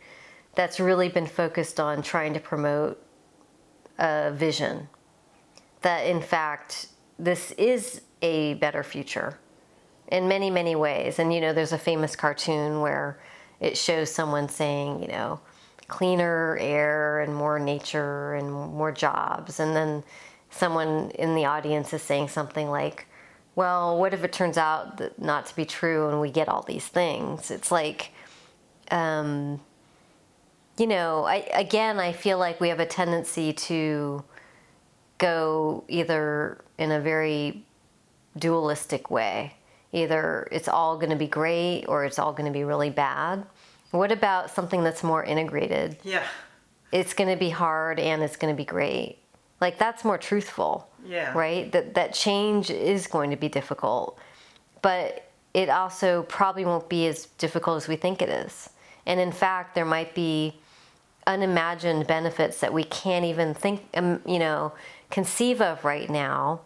that's 0.55 0.79
really 0.79 1.09
been 1.09 1.27
focused 1.27 1.79
on 1.79 2.01
trying 2.01 2.33
to 2.33 2.39
promote 2.39 3.01
a 3.99 4.31
vision 4.31 4.87
that 5.81 5.99
in 6.07 6.21
fact 6.21 6.87
this 7.19 7.51
is 7.51 8.01
a 8.21 8.55
better 8.55 8.83
future 8.83 9.37
in 10.07 10.27
many, 10.27 10.49
many 10.49 10.75
ways. 10.75 11.19
And, 11.19 11.33
you 11.33 11.41
know, 11.41 11.53
there's 11.53 11.73
a 11.73 11.77
famous 11.77 12.15
cartoon 12.15 12.81
where 12.81 13.19
it 13.59 13.77
shows 13.77 14.11
someone 14.11 14.49
saying, 14.49 15.01
you 15.01 15.07
know, 15.07 15.39
cleaner 15.87 16.57
air 16.59 17.21
and 17.21 17.35
more 17.35 17.59
nature 17.59 18.33
and 18.35 18.51
more 18.51 18.91
jobs. 18.91 19.59
And 19.59 19.75
then 19.75 20.03
someone 20.49 21.11
in 21.11 21.35
the 21.35 21.45
audience 21.45 21.93
is 21.93 22.01
saying 22.01 22.29
something 22.29 22.69
like, 22.69 23.07
well, 23.55 23.97
what 23.97 24.13
if 24.13 24.23
it 24.23 24.31
turns 24.31 24.57
out 24.57 24.97
that 24.97 25.19
not 25.19 25.47
to 25.47 25.55
be 25.55 25.65
true 25.65 26.09
and 26.09 26.21
we 26.21 26.29
get 26.29 26.47
all 26.47 26.61
these 26.61 26.85
things? 26.85 27.49
It's 27.49 27.71
like, 27.71 28.11
um, 28.91 29.59
you 30.77 30.87
know, 30.87 31.23
I, 31.23 31.37
again, 31.53 31.99
I 31.99 32.11
feel 32.11 32.37
like 32.37 32.61
we 32.61 32.69
have 32.69 32.79
a 32.79 32.85
tendency 32.85 33.51
to 33.53 34.23
go 35.17 35.83
either 35.87 36.63
in 36.77 36.91
a 36.91 36.99
very 36.99 37.65
dualistic 38.37 39.09
way 39.09 39.56
either 39.97 40.47
it's 40.51 40.67
all 40.67 40.97
going 40.97 41.09
to 41.09 41.15
be 41.15 41.27
great 41.27 41.85
or 41.87 42.05
it's 42.05 42.19
all 42.19 42.31
going 42.31 42.45
to 42.45 42.51
be 42.51 42.63
really 42.63 42.89
bad. 42.89 43.45
What 43.91 44.11
about 44.11 44.51
something 44.51 44.83
that's 44.83 45.03
more 45.03 45.23
integrated? 45.23 45.97
Yeah. 46.03 46.23
it's 46.91 47.13
going 47.13 47.29
to 47.29 47.35
be 47.35 47.49
hard 47.49 47.99
and 47.99 48.23
it's 48.23 48.37
going 48.37 48.53
to 48.53 48.57
be 48.57 48.65
great. 48.65 49.17
Like 49.59 49.77
that's 49.77 50.03
more 50.03 50.17
truthful. 50.17 50.89
Yeah. 51.05 51.33
Right? 51.37 51.71
That 51.71 51.93
that 51.95 52.13
change 52.13 52.69
is 52.69 53.07
going 53.07 53.31
to 53.31 53.37
be 53.37 53.49
difficult. 53.49 54.19
But 54.81 55.29
it 55.53 55.69
also 55.69 56.23
probably 56.23 56.65
won't 56.65 56.87
be 56.89 57.07
as 57.07 57.25
difficult 57.37 57.77
as 57.77 57.87
we 57.87 57.95
think 57.95 58.21
it 58.21 58.29
is. 58.29 58.69
And 59.05 59.19
in 59.19 59.31
fact, 59.31 59.73
there 59.73 59.85
might 59.85 60.13
be 60.13 60.59
unimagined 61.25 62.07
benefits 62.07 62.59
that 62.59 62.71
we 62.73 62.83
can't 62.83 63.25
even 63.25 63.53
think 63.53 63.81
um, 63.95 64.21
you 64.25 64.39
know, 64.39 64.73
conceive 65.09 65.61
of 65.61 65.83
right 65.83 66.09
now 66.09 66.61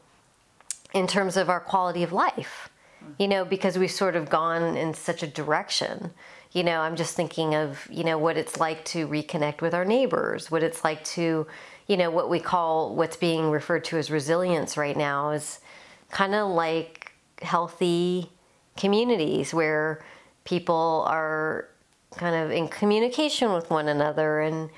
in 0.94 1.08
terms 1.08 1.38
of 1.38 1.50
our 1.50 1.60
quality 1.60 2.04
of 2.04 2.12
life. 2.12 2.70
You 3.18 3.28
know, 3.28 3.46
because 3.46 3.78
we've 3.78 3.92
sort 3.92 4.16
of 4.16 4.30
gone 4.30 4.76
in 4.78 4.94
such 4.94 5.24
a 5.24 5.28
direction. 5.28 6.12
You 6.54 6.64
know 6.64 6.82
i'm 6.82 6.98
just 6.98 7.16
thinking 7.16 7.56
of 7.56 7.88
you 7.90 8.04
know 8.04 8.18
what 8.18 8.36
it's 8.36 8.60
like 8.60 8.84
to 8.92 9.08
reconnect 9.08 9.62
with 9.62 9.74
our 9.74 9.86
neighbors 9.86 10.52
what 10.52 10.64
it's 10.64 10.84
like 10.84 11.02
to 11.16 11.48
you 11.88 11.96
know 11.96 12.12
what 12.12 12.30
we 12.30 12.42
call 12.42 12.94
what's 12.94 13.16
being 13.16 13.52
referred 13.52 13.86
to 13.86 13.98
as 13.98 14.12
resilience 14.12 14.76
right 14.76 14.98
now 14.98 15.32
is 15.32 15.62
kind 16.10 16.36
of 16.36 16.50
like 16.50 17.14
healthy 17.42 18.30
communities 18.76 19.54
where 19.54 20.04
people 20.44 21.06
are 21.08 21.70
kind 22.18 22.36
of 22.36 22.52
in 22.52 22.68
communication 22.68 23.54
with 23.54 23.70
one 23.70 23.88
another 23.88 24.42
and 24.42 24.70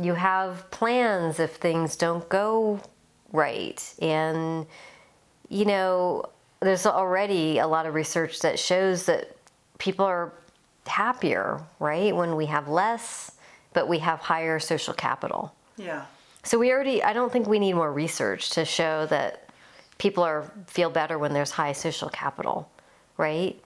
you 0.00 0.14
have 0.14 0.70
plans 0.70 1.40
if 1.40 1.56
things 1.56 1.96
don't 1.96 2.28
go 2.28 2.80
right. 3.32 3.94
And 4.00 4.66
you 5.48 5.64
know 5.64 6.24
there's 6.60 6.86
already 6.86 7.58
a 7.58 7.66
lot 7.66 7.86
of 7.86 7.94
research 7.94 8.40
that 8.40 8.58
shows 8.58 9.06
that 9.06 9.36
people 9.78 10.04
are 10.04 10.32
happier, 10.86 11.60
right? 11.78 12.14
When 12.14 12.36
we 12.36 12.46
have 12.46 12.68
less, 12.68 13.32
but 13.72 13.88
we 13.88 13.98
have 13.98 14.20
higher 14.20 14.58
social 14.58 14.94
capital. 14.94 15.54
Yeah. 15.76 16.06
So 16.42 16.58
we 16.58 16.72
already 16.72 17.02
I 17.02 17.12
don't 17.12 17.32
think 17.32 17.46
we 17.46 17.58
need 17.58 17.74
more 17.74 17.92
research 17.92 18.50
to 18.50 18.64
show 18.64 19.06
that 19.06 19.48
people 19.98 20.22
are 20.24 20.50
feel 20.66 20.90
better 20.90 21.18
when 21.18 21.32
there's 21.32 21.50
high 21.50 21.72
social 21.72 22.08
capital, 22.08 22.70
right? 23.16 23.60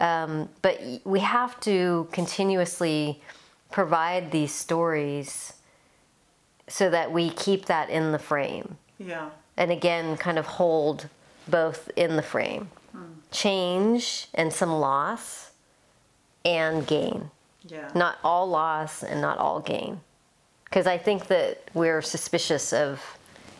Um, 0.00 0.48
but 0.62 0.80
we 1.04 1.20
have 1.20 1.58
to 1.60 2.06
continuously 2.12 3.22
provide 3.70 4.30
these 4.30 4.52
stories 4.52 5.54
so 6.68 6.90
that 6.90 7.12
we 7.12 7.30
keep 7.30 7.66
that 7.66 7.88
in 7.88 8.12
the 8.12 8.18
frame. 8.18 8.76
Yeah. 8.98 9.30
And 9.56 9.70
again, 9.70 10.16
kind 10.16 10.38
of 10.38 10.46
hold 10.46 11.08
both 11.48 11.90
in 11.96 12.16
the 12.16 12.22
frame. 12.22 12.70
Change 13.30 14.28
and 14.34 14.52
some 14.52 14.72
loss 14.72 15.50
and 16.44 16.86
gain. 16.86 17.30
Yeah. 17.62 17.90
Not 17.94 18.18
all 18.22 18.48
loss 18.48 19.02
and 19.02 19.20
not 19.20 19.38
all 19.38 19.60
gain. 19.60 20.00
Because 20.64 20.86
I 20.86 20.96
think 20.96 21.26
that 21.26 21.62
we're 21.74 22.02
suspicious 22.02 22.72
of 22.72 23.02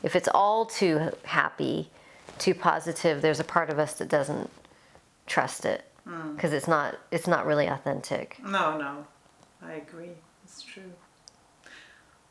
if 0.03 0.15
it's 0.15 0.29
all 0.33 0.67
too 0.67 1.11
happy, 1.25 1.91
too 2.39 2.55
positive, 2.55 3.23
there's 3.23 3.41
a 3.41 3.45
part 3.45 3.71
of 3.71 3.79
us 3.79 3.95
that 3.95 4.09
doesn't 4.09 4.51
trust 5.27 5.65
it 5.65 5.85
mm. 6.09 6.35
because 6.37 6.53
it's 6.53 6.69
not 6.69 6.97
it's 7.11 7.27
not 7.27 7.47
really 7.47 7.67
authentic. 7.67 8.39
No, 8.43 8.79
no. 8.79 9.07
I 9.63 9.73
agree. 9.73 10.11
It's 10.45 10.63
true. 10.63 10.93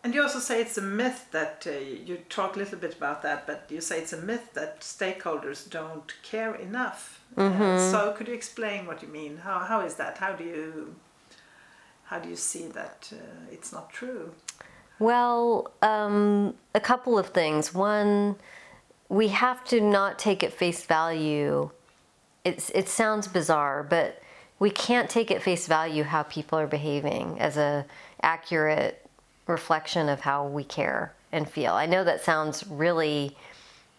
And 0.06 0.14
you 0.14 0.22
also 0.22 0.38
say 0.38 0.62
it's 0.62 0.78
a 0.78 0.84
myth 0.84 1.30
that 1.32 1.66
uh, 1.66 1.72
you 1.72 2.18
talk 2.30 2.56
a 2.56 2.60
little 2.60 2.78
bit 2.78 2.96
about 2.96 3.24
that, 3.24 3.48
but 3.48 3.66
you 3.70 3.82
say 3.82 3.98
it's 3.98 4.14
a 4.14 4.22
myth 4.22 4.54
that 4.54 4.82
stakeholders 4.82 5.68
don't 5.68 6.14
care 6.22 6.54
enough. 6.54 7.24
Uh, 7.36 7.92
so 7.92 8.14
could 8.16 8.28
you 8.28 8.36
explain 8.36 8.86
what 8.86 9.02
you 9.02 9.08
mean? 9.08 9.38
How 9.38 9.58
how 9.58 9.82
is 9.82 9.96
that? 9.96 10.20
How 10.20 10.34
do 10.34 10.44
you 10.44 10.96
how 12.04 12.20
do 12.20 12.30
you 12.30 12.36
see 12.36 12.68
that 12.68 13.12
uh, 13.14 13.52
it's 13.52 13.74
not 13.74 13.90
true? 13.90 14.32
Well, 15.00 15.72
um, 15.82 16.54
a 16.76 16.80
couple 16.80 17.18
of 17.18 17.30
things. 17.30 17.74
One, 17.74 18.36
we 19.10 19.30
have 19.30 19.64
to 19.66 19.82
not 19.82 20.20
take 20.20 20.44
at 20.44 20.54
face 20.54 20.86
value. 20.86 21.72
It's, 22.44 22.70
it 22.70 22.90
sounds 22.90 23.28
bizarre, 23.28 23.82
but 23.82 24.22
we 24.60 24.70
can't 24.70 25.10
take 25.10 25.32
at 25.32 25.42
face 25.42 25.66
value 25.66 26.04
how 26.04 26.22
people 26.22 26.60
are 26.60 26.68
behaving 26.68 27.40
as 27.40 27.58
a 27.58 27.88
accurate 28.22 29.05
reflection 29.48 30.10
of 30.10 30.22
how 30.22 30.48
we 30.48 30.64
care 30.64 31.14
and 31.32 31.50
feel. 31.50 31.74
I 31.74 31.86
know 31.86 32.04
that 32.04 32.24
sounds 32.24 32.66
really 32.68 33.36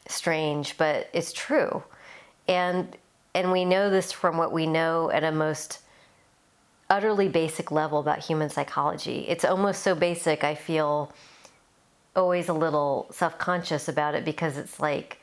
strange, 0.08 0.76
but 0.76 1.08
it's 1.12 1.32
true. 1.32 1.82
And 2.48 2.96
and 3.34 3.52
we 3.52 3.66
know 3.66 3.90
this 3.90 4.12
from 4.12 4.38
what 4.38 4.50
we 4.50 4.66
know 4.66 5.10
at 5.10 5.22
a 5.22 5.30
most 5.30 5.80
utterly 6.88 7.28
basic 7.28 7.70
level 7.70 7.98
about 7.98 8.20
human 8.20 8.48
psychology. 8.48 9.26
It's 9.28 9.44
almost 9.44 9.82
so 9.82 9.94
basic, 9.94 10.42
I 10.42 10.54
feel 10.54 11.12
always 12.14 12.48
a 12.48 12.54
little 12.54 13.06
self 13.10 13.38
conscious 13.38 13.88
about 13.88 14.14
it 14.14 14.24
because 14.24 14.56
it's 14.56 14.80
like, 14.80 15.18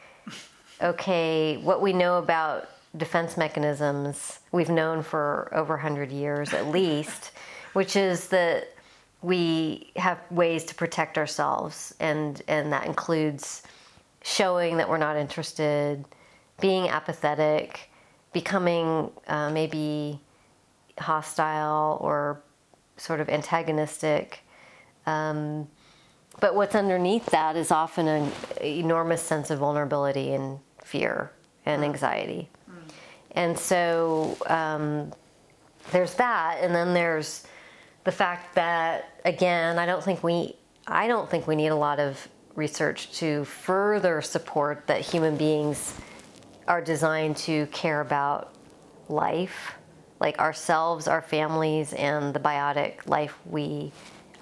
okay, 0.82 1.58
what 1.58 1.82
we 1.82 1.92
know 1.92 2.20
about 2.20 2.70
defense 2.96 3.38
mechanisms, 3.38 4.40
we've 4.52 4.70
known 4.70 5.02
for 5.02 5.50
over 5.52 5.74
100 5.74 6.12
years 6.12 6.54
at 6.54 6.68
least, 6.68 7.32
which 7.74 7.96
is 7.96 8.28
that 8.28 8.68
we 9.24 9.92
have 9.96 10.20
ways 10.30 10.66
to 10.66 10.76
protect 10.76 11.18
ourselves, 11.18 11.96
and, 12.00 12.42
and 12.48 12.72
that 12.74 12.86
includes 12.86 13.64
showing 14.22 14.78
that 14.78 14.88
we're 14.88 14.98
not 14.98 15.16
interested, 15.16 16.06
being 16.60 16.90
apathetic, 16.90 17.90
becoming 18.34 19.10
uh, 19.28 19.50
maybe 19.50 20.20
hostile 21.00 21.98
or 22.02 22.42
sort 22.98 23.20
of 23.20 23.30
antagonistic. 23.30 24.42
Um, 25.06 25.68
but 26.40 26.54
what's 26.54 26.76
underneath 26.76 27.26
that 27.28 27.56
is 27.56 27.72
often 27.72 28.08
an 28.08 28.32
enormous 28.62 29.22
sense 29.22 29.50
of 29.50 29.60
vulnerability 29.60 30.34
and 30.34 30.60
fear 30.84 31.32
and 31.66 31.84
anxiety. 31.84 32.50
And 33.36 33.58
so 33.58 34.38
um, 34.48 35.12
there's 35.92 36.14
that, 36.16 36.60
and 36.62 36.74
then 36.74 36.94
there's 36.94 37.48
the 38.04 38.12
fact 38.12 38.56
that 38.56 39.20
again, 39.26 39.80
I 39.80 39.86
don't 39.86 40.04
think 40.04 40.24
we, 40.24 40.56
I 40.88 41.08
don't 41.08 41.30
think 41.30 41.48
we 41.48 41.56
need 41.56 41.68
a 41.68 41.76
lot 41.76 42.00
of 42.00 42.28
research 42.56 43.12
to 43.14 43.46
further 43.46 44.22
support 44.22 44.86
that 44.88 45.02
human 45.02 45.38
beings 45.38 45.98
are 46.68 46.82
designed 46.82 47.38
to 47.38 47.66
care 47.68 48.02
about 48.02 48.54
life, 49.10 49.74
like 50.20 50.40
ourselves, 50.40 51.08
our 51.08 51.22
families, 51.22 51.94
and 51.94 52.34
the 52.34 52.40
biotic 52.40 53.08
life 53.08 53.38
we 53.46 53.92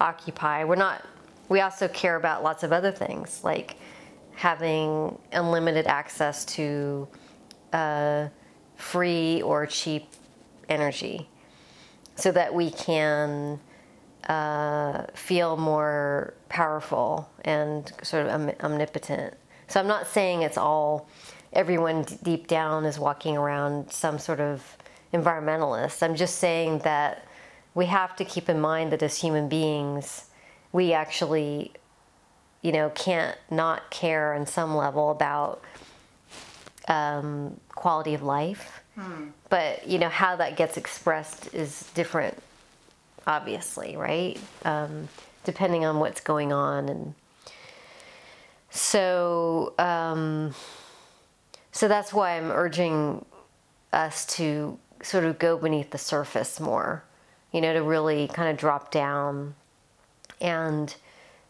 occupy. 0.00 0.64
We're 0.64 0.76
not, 0.76 1.04
we 1.48 1.60
also 1.60 1.88
care 1.88 2.16
about 2.16 2.42
lots 2.42 2.62
of 2.62 2.72
other 2.72 2.92
things, 2.92 3.42
like 3.42 3.76
having 4.34 5.18
unlimited 5.32 5.86
access 5.86 6.44
to 6.44 7.08
uh, 7.72 8.28
free 8.76 9.42
or 9.42 9.66
cheap 9.66 10.08
energy 10.68 11.28
so 12.22 12.30
that 12.30 12.54
we 12.54 12.70
can 12.70 13.58
uh, 14.28 15.06
feel 15.12 15.56
more 15.56 16.34
powerful 16.48 17.28
and 17.44 17.92
sort 18.04 18.26
of 18.26 18.32
om- 18.32 18.54
omnipotent. 18.60 19.34
So 19.66 19.80
I'm 19.80 19.88
not 19.88 20.06
saying 20.06 20.42
it's 20.42 20.56
all 20.56 21.08
everyone 21.52 22.02
d- 22.02 22.16
deep 22.22 22.46
down 22.46 22.84
is 22.84 22.96
walking 22.96 23.36
around 23.36 23.90
some 23.90 24.20
sort 24.20 24.38
of 24.38 24.76
environmentalist. 25.12 26.00
I'm 26.00 26.14
just 26.14 26.36
saying 26.36 26.78
that 26.84 27.26
we 27.74 27.86
have 27.86 28.14
to 28.14 28.24
keep 28.24 28.48
in 28.48 28.60
mind 28.60 28.92
that 28.92 29.02
as 29.02 29.18
human 29.18 29.48
beings, 29.48 30.26
we 30.70 30.92
actually, 30.92 31.72
you 32.60 32.70
know, 32.70 32.90
can't 32.90 33.36
not 33.50 33.90
care 33.90 34.32
on 34.34 34.46
some 34.46 34.76
level 34.76 35.10
about 35.10 35.60
um, 36.86 37.58
quality 37.70 38.14
of 38.14 38.22
life. 38.22 38.81
But 39.48 39.86
you 39.86 39.98
know 39.98 40.08
how 40.08 40.36
that 40.36 40.56
gets 40.56 40.76
expressed 40.76 41.54
is 41.54 41.90
different, 41.94 42.36
obviously, 43.26 43.96
right? 43.96 44.38
Um, 44.64 45.08
depending 45.44 45.84
on 45.84 45.98
what's 45.98 46.20
going 46.20 46.52
on, 46.52 46.88
and 46.88 47.14
so 48.70 49.74
um, 49.78 50.54
so 51.72 51.88
that's 51.88 52.12
why 52.12 52.36
I'm 52.36 52.50
urging 52.50 53.24
us 53.92 54.26
to 54.36 54.78
sort 55.02 55.24
of 55.24 55.38
go 55.38 55.56
beneath 55.56 55.90
the 55.90 55.98
surface 55.98 56.60
more, 56.60 57.02
you 57.50 57.60
know, 57.60 57.72
to 57.72 57.82
really 57.82 58.28
kind 58.28 58.50
of 58.50 58.56
drop 58.56 58.90
down 58.90 59.54
and 60.40 60.94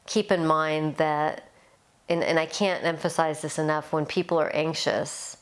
keep 0.06 0.32
in 0.32 0.46
mind 0.46 0.96
that, 0.96 1.50
and, 2.08 2.22
and 2.22 2.38
I 2.38 2.46
can't 2.46 2.84
emphasize 2.84 3.42
this 3.42 3.58
enough, 3.58 3.92
when 3.92 4.06
people 4.06 4.40
are 4.40 4.50
anxious 4.54 5.36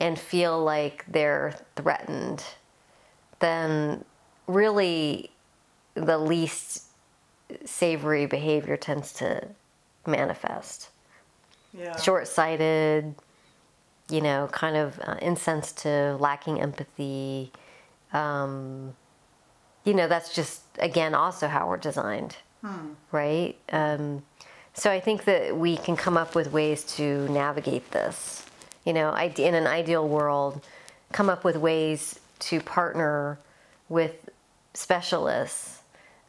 and 0.00 0.18
feel 0.18 0.62
like 0.62 1.04
they're 1.06 1.54
threatened, 1.76 2.42
then 3.38 4.04
really 4.46 5.30
the 5.94 6.18
least 6.18 6.84
savory 7.64 8.26
behavior 8.26 8.76
tends 8.76 9.12
to 9.12 9.46
manifest. 10.06 10.88
Yeah. 11.72 11.96
Short 12.00 12.26
sighted, 12.26 13.14
you 14.08 14.20
know, 14.20 14.48
kind 14.50 14.76
of 14.76 14.98
uh, 15.04 15.16
insensitive, 15.20 16.20
lacking 16.20 16.60
empathy. 16.60 17.52
Um, 18.12 18.96
you 19.84 19.94
know, 19.94 20.08
that's 20.08 20.34
just, 20.34 20.62
again, 20.78 21.14
also 21.14 21.46
how 21.46 21.68
we're 21.68 21.76
designed. 21.76 22.36
right? 23.12 23.56
Um, 23.72 24.22
so 24.74 24.90
I 24.90 25.00
think 25.00 25.24
that 25.24 25.56
we 25.56 25.76
can 25.76 25.96
come 25.96 26.16
up 26.16 26.34
with 26.34 26.52
ways 26.52 26.84
to 26.96 27.28
navigate 27.28 27.90
this. 27.90 28.44
You 28.84 28.92
know, 28.92 29.14
in 29.14 29.54
an 29.54 29.66
ideal 29.66 30.08
world, 30.08 30.64
come 31.12 31.28
up 31.28 31.44
with 31.44 31.56
ways 31.56 32.18
to 32.40 32.60
partner 32.60 33.38
with 33.88 34.30
specialists. 34.74 35.82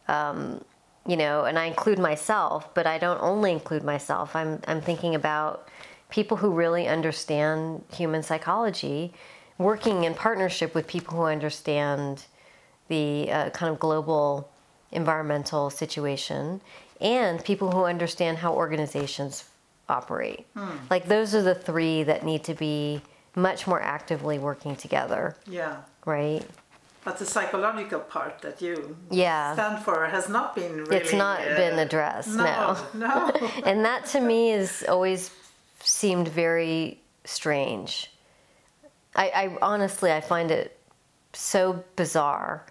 Um, 0.07 0.63
you 1.07 1.17
know, 1.17 1.45
and 1.45 1.57
I 1.57 1.65
include 1.65 1.97
myself, 1.97 2.73
but 2.73 2.85
I 2.85 2.97
don't 2.97 3.21
only 3.21 3.51
include 3.51 3.83
myself. 3.83 4.35
I'm 4.35 4.61
I'm 4.67 4.81
thinking 4.81 5.15
about 5.15 5.67
people 6.09 6.37
who 6.37 6.51
really 6.51 6.87
understand 6.87 7.83
human 7.93 8.21
psychology, 8.21 9.13
working 9.57 10.03
in 10.03 10.13
partnership 10.13 10.75
with 10.75 10.85
people 10.85 11.17
who 11.17 11.23
understand 11.23 12.25
the 12.89 13.31
uh, 13.31 13.49
kind 13.51 13.71
of 13.71 13.79
global 13.79 14.49
environmental 14.91 15.69
situation 15.69 16.61
and 16.99 17.43
people 17.43 17.71
who 17.71 17.85
understand 17.85 18.37
how 18.39 18.53
organizations 18.53 19.45
operate. 19.89 20.45
Like 20.89 21.05
those 21.07 21.35
are 21.35 21.41
the 21.41 21.55
three 21.55 22.03
that 22.03 22.23
need 22.23 22.43
to 22.45 22.53
be 22.53 23.01
much 23.35 23.67
more 23.67 23.81
actively 23.81 24.39
working 24.39 24.75
together, 24.75 25.35
Yeah. 25.47 25.77
right? 26.05 26.43
But 27.03 27.17
the 27.17 27.25
psychological 27.25 27.99
part 28.01 28.41
that 28.41 28.61
you 28.61 28.95
Yeah. 29.09 29.53
stand 29.53 29.83
for 29.83 30.05
has 30.05 30.29
not 30.29 30.55
been 30.55 30.83
really. 30.85 30.97
It's 30.97 31.13
not 31.13 31.41
uh, 31.41 31.55
been 31.55 31.79
addressed, 31.79 32.29
no. 32.35 32.77
No. 32.93 33.31
And 33.65 33.83
that 33.85 34.05
to 34.07 34.21
me 34.21 34.51
is 34.51 34.85
always 34.87 35.31
seemed 35.83 36.27
very 36.27 37.01
strange. 37.25 38.11
I, 39.15 39.29
I 39.29 39.57
honestly 39.61 40.11
I 40.11 40.21
find 40.21 40.51
it 40.51 40.77
so 41.33 41.83
bizarre 41.95 42.65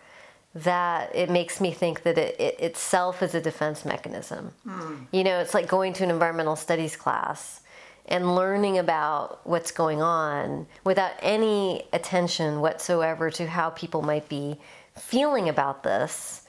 that 0.55 1.15
it 1.15 1.31
makes 1.31 1.61
me 1.61 1.71
think 1.71 2.03
that 2.03 2.19
it, 2.19 2.39
it 2.41 2.59
itself 2.61 3.23
is 3.23 3.35
a 3.35 3.41
defense 3.41 3.85
mechanism. 3.85 4.53
Hmm. 4.65 5.05
You 5.13 5.23
know, 5.25 5.39
it's 5.39 5.55
like 5.55 5.69
going 5.69 5.93
to 5.95 6.05
an 6.05 6.11
environmental 6.11 6.57
studies 6.57 6.97
class 6.97 7.61
and 8.07 8.35
learning 8.35 8.79
about 8.79 9.41
what's 9.47 9.71
going 9.71 10.03
on 10.03 10.67
without 10.85 11.13
any 11.21 11.85
attention 11.93 12.61
whatsoever 12.61 13.31
to 13.31 13.47
how 13.47 13.71
people 13.71 14.03
might 14.03 14.29
be 14.29 14.59
feeling 14.97 15.49
about 15.49 15.85
this 15.85 16.43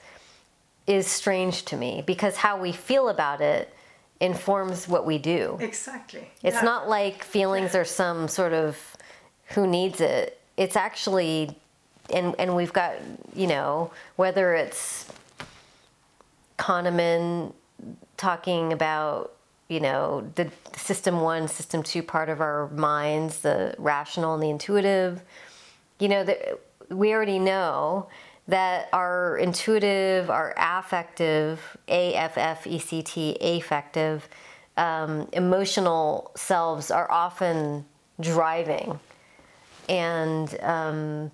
is 0.88 1.06
strange 1.06 1.64
to 1.66 1.76
me 1.76 2.02
because 2.04 2.36
how 2.36 2.60
we 2.60 2.72
feel 2.72 3.08
about 3.08 3.40
it 3.40 3.72
informs 4.18 4.88
what 4.88 5.06
we 5.06 5.18
do. 5.18 5.56
exactly. 5.60 6.28
It's 6.42 6.56
Yeah. 6.56 6.62
not 6.62 6.88
like 6.88 7.22
feelings 7.22 7.74
are 7.76 7.84
some 7.84 8.26
sort 8.26 8.52
of 8.52 8.76
who 9.54 9.66
needs 9.66 10.00
it. 10.00 10.40
It's 10.56 10.74
actually, 10.76 11.56
and 12.10 12.34
and 12.38 12.56
we've 12.56 12.72
got 12.72 12.94
you 13.34 13.46
know 13.46 13.90
whether 14.16 14.54
it's 14.54 15.10
Kahneman 16.58 17.52
talking 18.16 18.72
about 18.72 19.32
you 19.68 19.80
know 19.80 20.30
the 20.34 20.50
system 20.76 21.20
one, 21.20 21.48
system 21.48 21.82
two 21.82 22.02
part 22.02 22.28
of 22.28 22.40
our 22.40 22.68
minds, 22.68 23.40
the 23.40 23.74
rational 23.78 24.34
and 24.34 24.42
the 24.42 24.50
intuitive. 24.50 25.22
You 25.98 26.08
know 26.08 26.24
that 26.24 26.60
we 26.88 27.12
already 27.14 27.38
know 27.38 28.08
that 28.48 28.88
our 28.92 29.38
intuitive, 29.38 30.28
our 30.28 30.52
affective, 30.56 31.76
A 31.88 32.14
F 32.14 32.36
F 32.36 32.66
E 32.66 32.78
C 32.78 33.02
T, 33.02 33.36
affective, 33.40 34.28
um, 34.76 35.28
emotional 35.32 36.32
selves 36.34 36.90
are 36.90 37.10
often 37.10 37.84
driving. 38.20 38.98
And 39.88 40.54
um, 40.60 41.30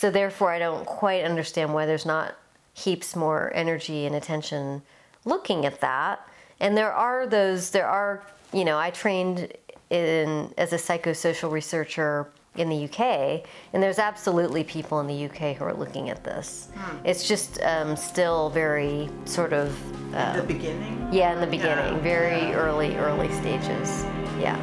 so, 0.00 0.10
therefore, 0.10 0.50
I 0.50 0.58
don't 0.58 0.86
quite 0.86 1.24
understand 1.24 1.74
why 1.74 1.84
there's 1.84 2.06
not 2.06 2.34
heaps 2.72 3.14
more 3.14 3.52
energy 3.54 4.06
and 4.06 4.14
attention 4.16 4.80
looking 5.26 5.66
at 5.66 5.78
that. 5.82 6.26
And 6.58 6.74
there 6.74 6.90
are 6.92 7.26
those, 7.26 7.68
there 7.68 7.86
are, 7.86 8.22
you 8.54 8.64
know, 8.64 8.78
I 8.78 8.88
trained 8.90 9.52
in 9.90 10.54
as 10.56 10.72
a 10.72 10.76
psychosocial 10.76 11.50
researcher 11.52 12.30
in 12.56 12.70
the 12.70 12.84
UK, 12.84 13.44
and 13.74 13.82
there's 13.82 13.98
absolutely 13.98 14.64
people 14.64 15.00
in 15.00 15.06
the 15.06 15.26
UK 15.26 15.54
who 15.56 15.64
are 15.64 15.74
looking 15.74 16.08
at 16.08 16.24
this. 16.24 16.68
It's 17.04 17.28
just 17.28 17.60
um, 17.62 17.94
still 17.94 18.48
very 18.48 19.10
sort 19.26 19.52
of, 19.52 19.68
uh, 20.14 20.36
the 20.36 20.42
beginning. 20.42 21.08
yeah, 21.12 21.34
in 21.34 21.40
the 21.42 21.46
beginning, 21.46 21.96
Yeah. 21.96 22.00
very 22.00 22.40
Yeah. 22.48 22.54
early, 22.54 22.96
early 22.96 23.30
stages. 23.34 24.04
Yeah. 24.40 24.56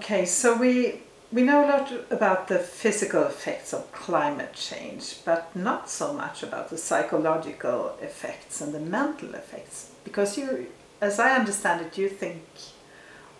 Okay, 0.00 0.24
so 0.24 0.56
we 0.56 1.02
we 1.30 1.42
know 1.42 1.62
a 1.62 1.68
lot 1.68 1.92
about 2.10 2.48
the 2.48 2.58
physical 2.58 3.24
effects 3.24 3.74
of 3.74 3.92
climate 3.92 4.54
change, 4.54 5.16
but 5.26 5.54
not 5.54 5.90
so 5.90 6.14
much 6.14 6.42
about 6.42 6.70
the 6.70 6.78
psychological 6.78 7.94
effects 8.00 8.62
and 8.62 8.72
the 8.72 8.80
mental 8.80 9.34
effects. 9.34 9.90
Because 10.02 10.38
you, 10.38 10.68
as 11.02 11.20
I 11.20 11.36
understand 11.36 11.84
it, 11.84 11.98
you 11.98 12.08
think 12.08 12.42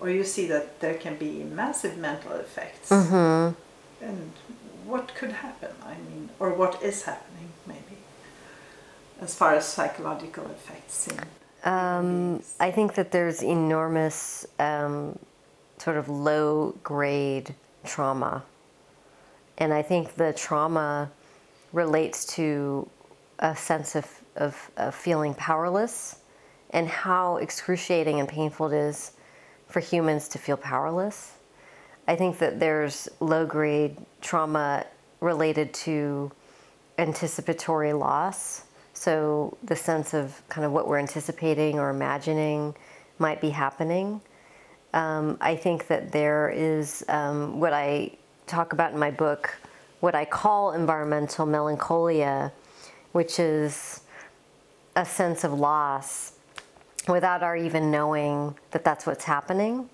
or 0.00 0.10
you 0.10 0.22
see 0.22 0.46
that 0.48 0.80
there 0.80 0.94
can 0.94 1.16
be 1.16 1.42
massive 1.44 1.96
mental 1.96 2.32
effects. 2.32 2.90
And 4.02 4.32
what 4.84 5.14
could 5.14 5.32
happen? 5.32 5.70
I 5.82 5.94
mean, 6.08 6.28
or 6.38 6.52
what 6.52 6.82
is 6.82 7.04
happening, 7.04 7.52
maybe, 7.66 7.96
as 9.22 9.34
far 9.34 9.54
as 9.54 9.64
psychological 9.66 10.44
effects 10.44 11.08
in 11.08 11.16
Um, 11.64 12.42
I 12.58 12.70
think 12.70 12.94
that 12.94 13.10
there's 13.12 13.42
enormous 13.42 14.46
um, 14.58 15.18
sort 15.80 15.96
of 15.96 16.08
low 16.08 16.74
grade 16.82 17.54
trauma. 17.84 18.44
And 19.58 19.72
I 19.72 19.82
think 19.82 20.14
the 20.14 20.32
trauma 20.32 21.10
relates 21.72 22.24
to 22.34 22.88
a 23.38 23.56
sense 23.56 23.94
of, 23.96 24.06
of, 24.36 24.70
of 24.76 24.94
feeling 24.94 25.34
powerless 25.34 26.16
and 26.70 26.88
how 26.88 27.36
excruciating 27.36 28.20
and 28.20 28.28
painful 28.28 28.72
it 28.72 28.76
is 28.76 29.12
for 29.68 29.80
humans 29.80 30.28
to 30.28 30.38
feel 30.38 30.56
powerless. 30.56 31.32
I 32.06 32.16
think 32.16 32.38
that 32.38 32.58
there's 32.58 33.08
low 33.20 33.46
grade 33.46 33.96
trauma 34.20 34.86
related 35.20 35.72
to 35.74 36.30
anticipatory 36.98 37.92
loss. 37.92 38.64
So 38.94 39.56
the 39.62 39.76
sense 39.76 40.12
of 40.12 40.42
kind 40.48 40.64
of 40.64 40.72
what 40.72 40.88
we're 40.88 40.98
anticipating 40.98 41.78
or 41.78 41.90
imagining 41.90 42.74
might 43.18 43.40
be 43.40 43.50
happening. 43.50 44.20
Um, 44.92 45.38
I 45.40 45.56
think 45.56 45.86
that 45.86 46.12
there 46.12 46.50
is 46.50 47.04
um, 47.08 47.60
what 47.60 47.72
I 47.72 48.12
talk 48.46 48.72
about 48.72 48.92
in 48.92 48.98
my 48.98 49.10
book, 49.10 49.56
what 50.00 50.14
I 50.14 50.24
call 50.24 50.72
environmental 50.72 51.46
melancholia, 51.46 52.52
which 53.12 53.38
is 53.38 54.00
a 54.96 55.04
sense 55.04 55.44
of 55.44 55.52
loss 55.52 56.32
without 57.08 57.42
our 57.42 57.56
even 57.56 57.90
knowing 57.90 58.54
that 58.72 58.84
that's 58.84 59.06
what's 59.06 59.24
happening. 59.24 59.88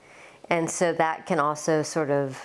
And 0.49 0.71
so 0.71 0.93
that 0.95 1.27
can 1.27 1.41
also 1.41 1.83
sort 1.83 2.11
of 2.11 2.41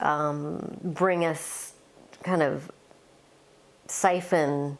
um, 0.00 0.76
bring 0.82 1.24
us 1.24 1.74
kind 2.22 2.42
of 2.42 2.70
siphon 3.86 4.78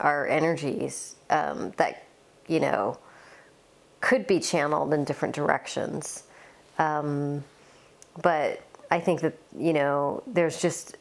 our 0.00 0.26
energies 0.26 1.16
um, 1.30 1.72
that, 1.76 2.04
you 2.48 2.58
know, 2.58 2.98
could 4.00 4.26
be 4.26 4.40
channeled 4.40 4.94
in 4.94 5.04
different 5.04 5.34
directions. 5.34 6.24
Um, 6.80 7.44
but 8.22 8.62
I 8.90 8.98
think 8.98 9.20
that, 9.20 9.34
you 9.56 9.72
know, 9.72 10.22
there's 10.26 10.60
just 10.60 10.96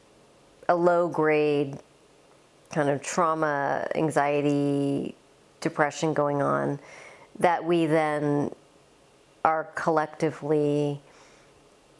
a 0.67 0.75
low 0.75 1.07
grade 1.07 1.80
kind 2.71 2.89
of 2.89 3.01
trauma, 3.01 3.88
anxiety, 3.95 5.15
depression 5.61 6.13
going 6.13 6.41
on 6.41 6.80
that 7.39 7.63
we 7.63 7.86
then 7.86 8.53
are 9.43 9.63
collectively 9.75 11.01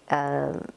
um, 0.09 0.67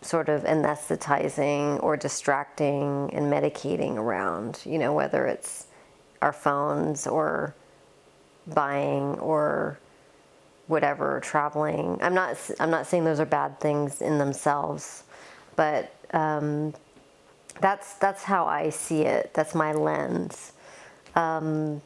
sort 0.00 0.28
of 0.28 0.44
anesthetizing 0.44 1.82
or 1.82 1.96
distracting 1.96 3.10
and 3.12 3.26
medicating 3.30 3.96
around, 3.96 4.60
you 4.64 4.78
know, 4.78 4.92
whether 4.92 5.26
it's 5.26 5.66
our 6.22 6.32
phones 6.32 7.06
or 7.06 7.54
buying 8.46 9.18
or 9.18 9.78
whatever 10.66 11.20
traveling. 11.20 11.98
I'm 12.02 12.14
not 12.14 12.36
i'm 12.60 12.70
not 12.70 12.86
saying 12.86 13.04
those 13.04 13.20
are 13.20 13.26
bad 13.26 13.60
things 13.60 14.02
in 14.02 14.18
themselves 14.18 15.04
but 15.56 15.94
um, 16.12 16.74
that's 17.60 17.94
that's 17.94 18.24
how 18.24 18.46
i 18.46 18.70
see 18.70 19.02
it. 19.02 19.32
That's 19.34 19.54
my 19.54 19.72
lens. 19.72 20.52
Um, 21.14 21.82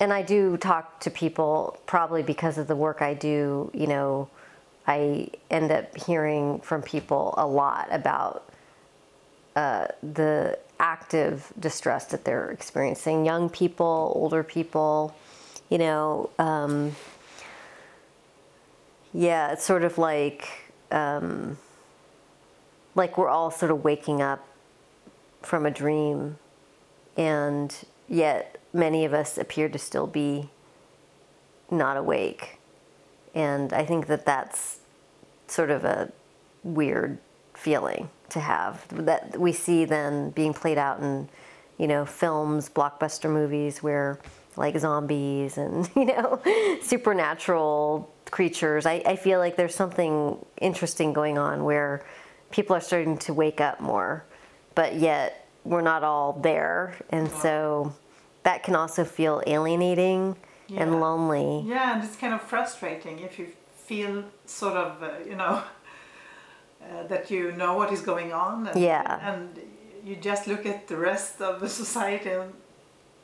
and 0.00 0.12
i 0.12 0.22
do 0.22 0.56
talk 0.56 1.00
to 1.00 1.10
people 1.10 1.78
probably 1.86 2.22
because 2.22 2.58
of 2.58 2.68
the 2.68 2.76
work 2.76 3.02
i 3.02 3.14
do 3.14 3.70
you 3.74 3.86
know. 3.86 4.28
I 4.86 5.28
end 5.50 5.70
up 5.70 5.96
hearing 5.96 6.60
from 6.60 6.82
people 6.82 7.34
a 7.36 7.46
lot 7.46 7.88
about 7.90 8.50
uh, 9.54 9.88
the 10.02 10.58
active 10.80 11.52
distress 11.60 12.06
that 12.06 12.24
they're 12.24 12.50
experiencing. 12.50 13.26
Young 13.26 13.50
people 13.50 14.12
older 14.16 14.42
people 14.42 15.14
you 15.68 15.78
know 15.78 16.30
um, 16.38 16.94
yeah 19.12 19.52
it's 19.52 19.64
sort 19.64 19.84
of 19.84 19.98
like 19.98 20.48
um, 20.90 21.58
like 22.94 23.18
we're 23.18 23.28
all 23.28 23.50
sort 23.50 23.70
of 23.70 23.84
waking 23.84 24.22
up 24.22 24.46
from 25.42 25.66
a 25.66 25.70
dream 25.70 26.38
and 27.16 27.74
yet 28.08 28.58
many 28.72 29.04
of 29.04 29.12
us 29.12 29.38
appear 29.38 29.68
to 29.68 29.78
still 29.78 30.06
be 30.06 30.50
not 31.70 31.96
awake. 31.96 32.58
And 33.34 33.72
i 33.72 33.84
think 33.84 34.06
that 34.06 34.24
that's 34.24 34.78
sort 35.46 35.70
of 35.70 35.84
a 35.84 36.12
weird 36.62 37.18
feeling 37.54 38.10
to 38.30 38.40
have 38.40 38.84
that 39.06 39.38
we 39.38 39.52
see 39.52 39.84
then 39.84 40.30
being 40.30 40.52
played 40.52 40.78
out 40.78 41.00
in 41.00 41.28
you 41.78 41.86
know 41.86 42.04
films 42.04 42.68
blockbuster 42.68 43.30
movies 43.30 43.82
where 43.82 44.18
like 44.58 44.78
zombies 44.78 45.56
and 45.58 45.88
you 45.96 46.04
know 46.06 46.40
supernatural 46.82 48.12
creatures 48.30 48.84
I, 48.86 49.02
I 49.06 49.16
feel 49.16 49.38
like 49.38 49.56
there's 49.56 49.74
something 49.74 50.44
interesting 50.60 51.12
going 51.12 51.38
on 51.38 51.64
where 51.64 52.04
people 52.50 52.76
are 52.76 52.80
starting 52.80 53.16
to 53.18 53.32
wake 53.32 53.60
up 53.60 53.80
more 53.80 54.24
but 54.74 54.94
yet 54.96 55.46
we're 55.64 55.80
not 55.92 56.02
all 56.04 56.32
there 56.34 56.94
and 57.10 57.30
so 57.30 57.94
that 58.42 58.62
can 58.62 58.74
also 58.76 59.04
feel 59.04 59.42
alienating 59.46 60.36
Yeah. 60.68 60.82
and 60.82 61.00
lonely 61.00 61.64
Yeah, 61.66 61.94
and 61.94 62.04
it's 62.04 62.16
kind 62.16 62.34
of 62.34 62.40
frustrating 62.42 63.16
if 63.20 63.38
you 63.38 63.46
feel 63.88 64.24
sort 64.44 64.76
of, 64.76 65.02
uh, 65.02 65.08
you 65.30 65.34
know, 65.34 65.54
uh, 66.82 67.02
that 67.08 67.30
you 67.30 67.52
know 67.52 67.72
what 67.78 67.90
is 67.92 68.02
going 68.02 68.32
on. 68.32 68.66
And, 68.68 68.78
Yeah. 68.80 69.30
And 69.30 69.58
you 70.04 70.14
just 70.30 70.46
look 70.46 70.64
at 70.66 70.86
the 70.88 70.96
rest 70.96 71.40
of 71.40 71.60
the 71.60 71.68
society 71.82 72.30
and, 72.30 72.52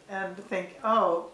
and 0.08 0.36
think, 0.36 0.78
oh, 0.84 1.26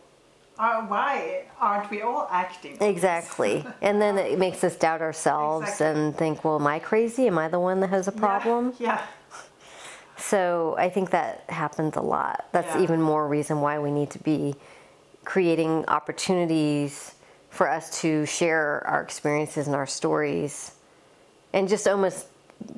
uh, 0.59 0.83
why 0.83 1.45
aren't 1.59 1.91
we 1.91 2.03
all 2.03 2.29
acting? 2.31 2.77
Exactly. 2.81 3.65
And 3.83 4.01
then 4.01 4.19
it 4.19 4.39
makes 4.39 4.63
us 4.63 4.77
doubt 4.77 5.01
ourselves 5.01 5.69
Exactly. 5.69 6.03
and 6.03 6.17
think, 6.17 6.45
well, 6.45 6.57
am 6.57 6.67
I 6.67 6.79
crazy? 6.79 7.27
Am 7.27 7.39
I 7.39 7.49
the 7.49 7.61
one 7.61 7.81
that 7.81 7.89
has 7.91 8.09
a 8.09 8.13
Yeah, 8.13 8.19
problem? 8.19 8.75
Yeah. 8.79 9.01
So 10.17 10.75
I 10.79 10.91
think 10.91 11.11
that 11.11 11.45
happens 11.49 11.97
a 11.97 12.03
lot. 12.03 12.47
That's 12.53 12.75
Yeah. 12.75 12.83
even 12.83 13.01
more 13.01 13.27
reason 13.27 13.61
why 13.63 13.79
we 13.79 13.91
need 13.91 14.11
to 14.11 14.19
be 14.19 14.55
creating 15.25 15.87
opportunities 15.89 17.15
for 17.49 17.69
us 17.69 18.01
to 18.03 18.27
share 18.27 18.85
our 18.87 19.01
experiences 19.03 19.67
and 19.67 19.75
our 19.75 19.87
stories 19.87 20.73
and 21.53 21.69
just 21.69 21.89
almost 21.89 22.27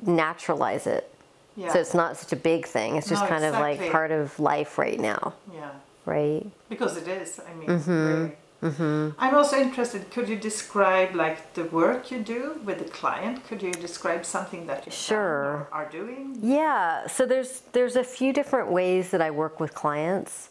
naturalize 0.05 0.87
it. 0.87 1.12
Yeah. 1.55 1.71
So 1.71 1.79
it's 1.79 1.93
not 1.93 2.17
such 2.17 2.33
a 2.33 2.35
big 2.35 2.65
thing. 2.65 2.95
It's 2.95 3.07
just 3.09 3.21
No, 3.23 3.27
kind 3.29 3.43
of 3.45 3.53
like 3.53 3.91
part 3.91 4.11
of 4.11 4.39
life 4.39 4.77
right 4.77 4.99
now, 4.99 5.33
yeah. 5.53 5.69
right? 6.05 6.45
Because 6.69 6.97
it 6.97 7.07
is. 7.07 7.39
I 7.47 7.53
mean, 7.53 7.67
Mm-hmm. 7.69 8.07
really. 8.07 9.13
I'm 9.19 9.35
also 9.35 9.57
interested. 9.57 10.09
Could 10.09 10.29
you 10.29 10.37
describe 10.37 11.13
like 11.15 11.53
the 11.53 11.65
work 11.65 12.11
you 12.11 12.19
do 12.19 12.59
with 12.63 12.77
the 12.79 12.85
client? 12.89 13.45
Could 13.47 13.61
you 13.61 13.71
describe 13.73 14.25
something 14.25 14.67
that 14.67 14.85
you 14.85 14.91
Sure. 14.93 15.67
are 15.71 15.85
doing? 15.89 16.37
Yeah, 16.41 17.05
so 17.07 17.25
there's 17.25 17.63
there's 17.73 17.97
a 17.97 18.03
few 18.05 18.31
different 18.31 18.69
ways 18.71 19.11
that 19.11 19.21
I 19.21 19.31
work 19.31 19.59
with 19.59 19.73
clients. 19.73 20.49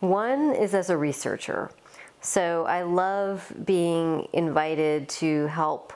One 0.00 0.54
is 0.54 0.74
as 0.74 0.88
a 0.90 0.96
researcher. 0.96 1.70
So 2.22 2.64
I 2.66 2.82
love 2.82 3.52
being 3.66 4.28
invited 4.32 5.08
to 5.20 5.46
help 5.48 5.92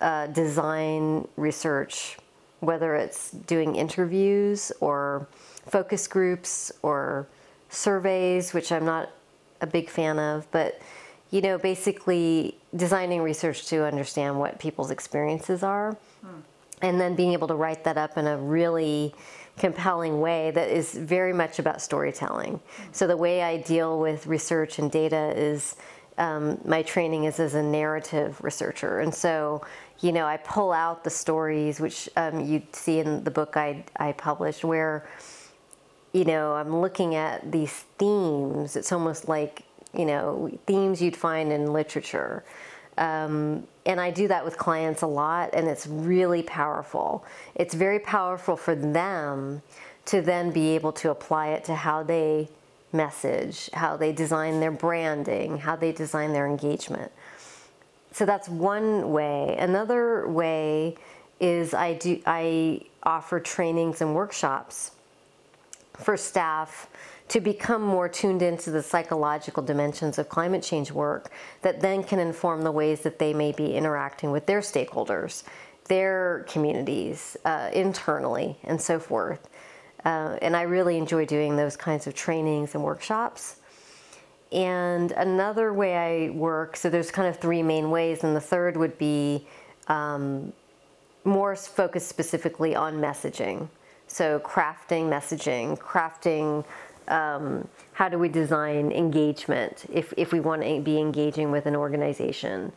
uh, 0.00 0.26
design 0.26 1.26
research, 1.36 2.18
whether 2.66 2.94
it's 2.94 3.30
doing 3.30 3.76
interviews 3.76 4.72
or 4.80 5.26
focus 5.66 6.06
groups 6.06 6.72
or 6.82 7.26
surveys, 7.70 8.52
which 8.52 8.70
I'm 8.72 8.84
not 8.84 9.10
a 9.60 9.66
big 9.66 9.88
fan 9.88 10.18
of, 10.18 10.50
but 10.50 10.80
you 11.30 11.40
know, 11.40 11.58
basically 11.58 12.56
designing 12.76 13.20
research 13.22 13.66
to 13.66 13.84
understand 13.84 14.38
what 14.38 14.58
people's 14.58 14.90
experiences 14.90 15.62
are 15.62 15.96
and 16.82 17.00
then 17.00 17.14
being 17.14 17.32
able 17.32 17.48
to 17.48 17.54
write 17.54 17.82
that 17.84 17.96
up 17.96 18.18
in 18.18 18.26
a 18.26 18.36
really 18.36 19.14
compelling 19.58 20.20
way 20.20 20.50
that 20.50 20.68
is 20.68 20.94
very 20.94 21.32
much 21.32 21.58
about 21.58 21.80
storytelling. 21.80 22.60
So 22.92 23.06
the 23.06 23.16
way 23.16 23.42
I 23.42 23.58
deal 23.58 23.98
with 24.00 24.26
research 24.26 24.78
and 24.78 24.90
data 24.90 25.32
is 25.36 25.76
um, 26.18 26.60
my 26.64 26.82
training 26.82 27.24
is 27.24 27.40
as 27.40 27.54
a 27.54 27.62
narrative 27.62 28.40
researcher, 28.42 29.00
and 29.00 29.12
so 29.12 29.62
you 30.04 30.12
know 30.12 30.26
I 30.26 30.36
pull 30.36 30.72
out 30.72 31.02
the 31.02 31.10
stories 31.10 31.80
which 31.80 32.08
um, 32.16 32.40
you 32.40 32.62
see 32.72 32.98
in 32.98 33.24
the 33.24 33.30
book 33.30 33.56
I 33.56 33.84
I 33.96 34.12
published 34.12 34.64
where 34.64 35.06
you 36.14 36.24
know, 36.24 36.52
I'm 36.54 36.80
looking 36.80 37.16
at 37.16 37.50
these 37.50 37.72
themes. 37.98 38.76
It's 38.76 38.92
almost 38.92 39.28
like, 39.28 39.64
you 39.92 40.06
know, 40.06 40.56
themes 40.64 41.02
you'd 41.02 41.16
find 41.16 41.52
in 41.52 41.72
literature. 41.72 42.44
Um, 42.96 43.66
and 43.84 44.00
I 44.00 44.12
do 44.12 44.28
that 44.28 44.44
with 44.44 44.56
clients 44.56 45.02
a 45.02 45.08
lot, 45.08 45.50
and 45.52 45.66
it's 45.66 45.88
really 45.88 46.44
powerful. 46.44 47.24
It's 47.56 47.74
very 47.74 47.98
powerful 47.98 48.56
for 48.56 48.76
them 48.76 49.60
to 50.06 50.22
then 50.22 50.52
be 50.52 50.76
able 50.76 50.92
to 50.92 51.10
apply 51.10 51.48
it 51.48 51.64
to 51.64 51.74
how 51.74 52.04
they 52.04 52.48
message, 52.92 53.68
how 53.72 53.96
they 53.96 54.12
design 54.12 54.60
their 54.60 54.70
branding, 54.70 55.58
how 55.58 55.74
they 55.74 55.90
design 55.90 56.32
their 56.32 56.46
engagement. 56.46 57.10
So 58.14 58.24
that's 58.24 58.48
one 58.48 59.10
way. 59.10 59.56
Another 59.58 60.28
way 60.28 60.96
is 61.40 61.74
I 61.74 61.94
do 61.94 62.22
I 62.24 62.82
offer 63.02 63.40
trainings 63.40 64.00
and 64.00 64.14
workshops 64.14 64.92
for 65.94 66.16
staff 66.16 66.88
to 67.26 67.40
become 67.40 67.82
more 67.82 68.08
tuned 68.08 68.40
into 68.40 68.70
the 68.70 68.84
psychological 68.84 69.64
dimensions 69.64 70.16
of 70.18 70.28
climate 70.28 70.62
change 70.62 70.92
work 70.92 71.32
that 71.62 71.80
then 71.80 72.04
can 72.04 72.20
inform 72.20 72.62
the 72.62 72.70
ways 72.70 73.00
that 73.00 73.18
they 73.18 73.34
may 73.34 73.50
be 73.50 73.74
interacting 73.74 74.30
with 74.30 74.46
their 74.46 74.60
stakeholders, 74.60 75.42
their 75.86 76.46
communities, 76.48 77.36
uh, 77.44 77.70
internally, 77.72 78.56
and 78.62 78.80
so 78.80 79.00
forth. 79.00 79.48
Uh, 80.04 80.38
and 80.40 80.54
I 80.54 80.62
really 80.62 80.98
enjoy 80.98 81.26
doing 81.26 81.56
those 81.56 81.76
kinds 81.76 82.06
of 82.06 82.14
trainings 82.14 82.76
and 82.76 82.84
workshops. 82.84 83.56
And 84.54 85.10
another 85.12 85.72
way 85.72 85.96
I 85.96 86.30
work, 86.30 86.76
so 86.76 86.88
there's 86.88 87.10
kind 87.10 87.26
of 87.26 87.38
three 87.38 87.60
main 87.60 87.90
ways, 87.90 88.22
and 88.22 88.36
the 88.36 88.40
third 88.40 88.76
would 88.76 88.96
be 88.98 89.48
um, 89.88 90.52
more 91.24 91.56
focused 91.56 92.08
specifically 92.08 92.76
on 92.76 92.94
messaging. 93.00 93.68
So, 94.06 94.38
crafting 94.38 95.08
messaging, 95.08 95.76
crafting 95.78 96.64
um, 97.08 97.66
how 97.94 98.08
do 98.08 98.16
we 98.16 98.28
design 98.28 98.92
engagement 98.92 99.86
if, 99.92 100.14
if 100.16 100.32
we 100.32 100.38
want 100.38 100.62
to 100.62 100.80
be 100.80 100.98
engaging 100.98 101.50
with 101.50 101.66
an 101.66 101.74
organization, 101.74 102.72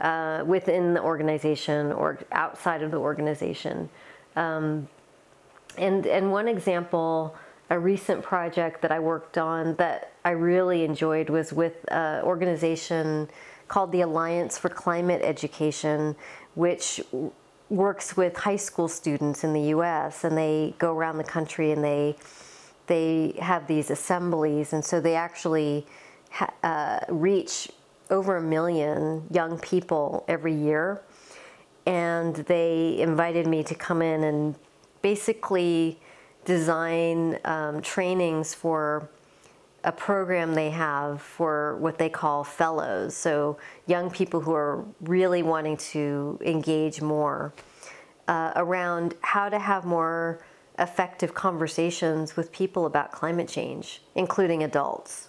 uh, 0.00 0.44
within 0.46 0.92
the 0.92 1.00
organization 1.00 1.92
or 1.92 2.18
outside 2.32 2.82
of 2.82 2.90
the 2.90 2.98
organization. 2.98 3.88
Um, 4.36 4.86
and, 5.78 6.06
and 6.06 6.30
one 6.30 6.46
example, 6.46 7.34
a 7.70 7.78
recent 7.78 8.22
project 8.22 8.82
that 8.82 8.92
I 8.92 8.98
worked 8.98 9.38
on 9.38 9.76
that 9.76 10.11
I 10.24 10.30
really 10.30 10.84
enjoyed 10.84 11.30
was 11.30 11.52
with 11.52 11.84
an 11.88 12.22
organization 12.22 13.28
called 13.68 13.92
the 13.92 14.02
Alliance 14.02 14.58
for 14.58 14.68
Climate 14.68 15.22
Education, 15.24 16.14
which 16.54 17.00
works 17.68 18.16
with 18.16 18.36
high 18.36 18.56
school 18.56 18.88
students 18.88 19.44
in 19.44 19.52
the 19.52 19.68
US 19.76 20.24
and 20.24 20.36
they 20.36 20.74
go 20.78 20.94
around 20.94 21.16
the 21.16 21.24
country 21.24 21.72
and 21.72 21.82
they 21.82 22.16
they 22.86 23.34
have 23.40 23.66
these 23.66 23.90
assemblies 23.90 24.72
and 24.72 24.84
so 24.84 25.00
they 25.00 25.14
actually 25.14 25.86
ha- 26.30 26.52
uh, 26.62 27.00
reach 27.08 27.70
over 28.10 28.36
a 28.36 28.42
million 28.42 29.26
young 29.30 29.58
people 29.58 30.24
every 30.28 30.54
year. 30.54 31.02
And 31.86 32.36
they 32.36 33.00
invited 33.00 33.46
me 33.46 33.64
to 33.64 33.74
come 33.74 34.02
in 34.02 34.22
and 34.22 34.54
basically 35.00 35.98
design 36.44 37.38
um, 37.44 37.80
trainings 37.80 38.54
for 38.54 39.08
a 39.84 39.92
program 39.92 40.54
they 40.54 40.70
have 40.70 41.20
for 41.20 41.76
what 41.78 41.98
they 41.98 42.08
call 42.08 42.44
fellows. 42.44 43.16
So, 43.16 43.58
young 43.86 44.10
people 44.10 44.40
who 44.40 44.52
are 44.54 44.84
really 45.00 45.42
wanting 45.42 45.76
to 45.92 46.38
engage 46.44 47.00
more. 47.02 47.52
uh, 48.28 48.52
around 48.56 49.14
how 49.22 49.48
to 49.48 49.58
have 49.58 49.84
more 49.84 50.40
effective 50.78 51.34
conversations 51.34 52.36
with 52.36 52.52
people 52.52 52.86
about 52.86 53.10
climate 53.12 53.48
change, 53.48 54.00
including 54.14 54.62
adults. 54.62 55.28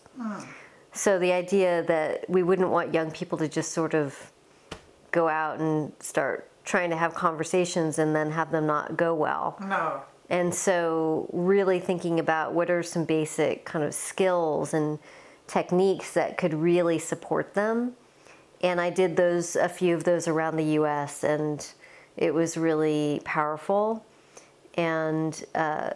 So 0.93 1.18
the 1.18 1.32
idea 1.32 1.84
that 1.84 2.30
we 2.30 2.43
wouldn't 2.43 2.70
want 2.70 2.93
young 2.93 3.10
people 3.12 3.38
to 3.39 3.47
just 3.49 3.72
sort 3.72 3.95
of 3.95 4.32
go 5.12 5.28
out 5.28 5.60
and 5.60 5.91
start 5.99 6.49
trying 6.66 6.91
to 6.91 6.95
have 6.95 7.14
conversations 7.16 7.97
and 7.99 8.16
then 8.16 8.32
have 8.32 8.51
them 8.51 8.68
not 8.68 8.95
go 8.95 9.14
well. 9.16 9.58
No. 9.60 10.04
And 10.30 10.53
so, 10.53 11.30
really 11.34 11.80
thinking 11.80 12.19
about 12.19 12.53
what 12.53 12.69
are 12.69 12.82
some 12.82 13.05
basic 13.05 13.65
kind 13.65 13.84
of 13.84 13.93
skills 13.93 14.74
and 14.74 14.99
techniques 15.47 16.13
that 16.13 16.38
could 16.38 16.53
really 16.53 16.97
support 16.97 17.53
them. 17.53 17.93
And 18.61 18.80
I 18.80 18.89
did 18.89 19.17
those, 19.17 19.55
a 19.55 19.67
few 19.67 19.93
of 19.93 20.05
those 20.05 20.28
around 20.28 20.55
the 20.55 20.80
US, 20.80 21.24
and 21.24 21.65
it 22.15 22.34
was 22.34 22.55
really 22.57 23.21
powerful 23.26 24.05
and, 24.76 25.43
uh, 25.55 25.91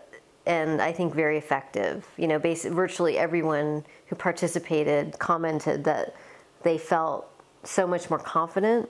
and 0.46 0.82
I 0.82 0.92
think 0.92 1.14
very 1.14 1.38
effective. 1.38 2.06
You 2.18 2.28
know, 2.28 2.40
basically, 2.40 2.76
virtually 2.76 3.18
everyone 3.18 3.86
who 4.08 4.16
participated 4.16 5.18
commented 5.20 5.84
that 5.86 6.16
they 6.64 6.78
felt 6.78 7.30
so 7.64 7.86
much 7.88 8.10
more 8.10 8.20
confident 8.20 8.90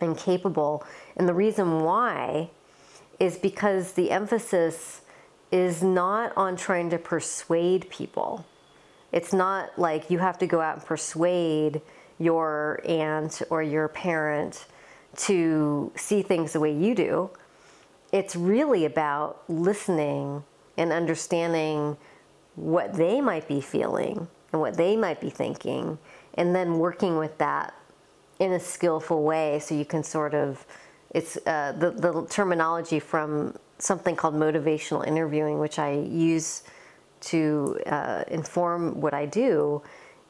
and 0.00 0.16
capable. 0.16 0.84
And 1.16 1.28
the 1.28 1.34
reason 1.34 1.82
why 1.82 2.50
is 3.20 3.36
because 3.36 3.92
the 3.92 4.10
emphasis 4.10 5.02
is 5.50 5.82
not 5.82 6.36
on 6.36 6.56
trying 6.56 6.90
to 6.90 6.98
persuade 6.98 7.88
people. 7.90 8.44
It's 9.12 9.32
not 9.32 9.78
like 9.78 10.10
you 10.10 10.18
have 10.18 10.38
to 10.38 10.46
go 10.46 10.60
out 10.60 10.78
and 10.78 10.84
persuade 10.84 11.80
your 12.18 12.80
aunt 12.84 13.42
or 13.50 13.62
your 13.62 13.88
parent 13.88 14.66
to 15.16 15.92
see 15.94 16.22
things 16.22 16.52
the 16.52 16.60
way 16.60 16.72
you 16.72 16.94
do. 16.94 17.30
It's 18.12 18.34
really 18.34 18.84
about 18.84 19.42
listening 19.48 20.42
and 20.76 20.92
understanding 20.92 21.96
what 22.56 22.94
they 22.94 23.20
might 23.20 23.46
be 23.46 23.60
feeling 23.60 24.26
and 24.52 24.60
what 24.60 24.76
they 24.76 24.96
might 24.96 25.20
be 25.20 25.30
thinking, 25.30 25.98
and 26.34 26.54
then 26.54 26.78
working 26.78 27.16
with 27.16 27.38
that 27.38 27.74
in 28.38 28.52
a 28.52 28.60
skillful 28.60 29.22
way 29.22 29.58
so 29.60 29.74
you 29.74 29.84
can 29.84 30.02
sort 30.02 30.34
of 30.34 30.64
it's 31.14 31.36
uh, 31.46 31.72
the, 31.78 31.90
the 31.90 32.26
terminology 32.28 33.00
from 33.00 33.56
something 33.78 34.14
called 34.14 34.34
motivational 34.34 35.06
interviewing 35.06 35.58
which 35.58 35.78
i 35.78 35.92
use 35.92 36.62
to 37.20 37.78
uh, 37.86 38.24
inform 38.28 39.00
what 39.00 39.14
i 39.14 39.24
do 39.24 39.82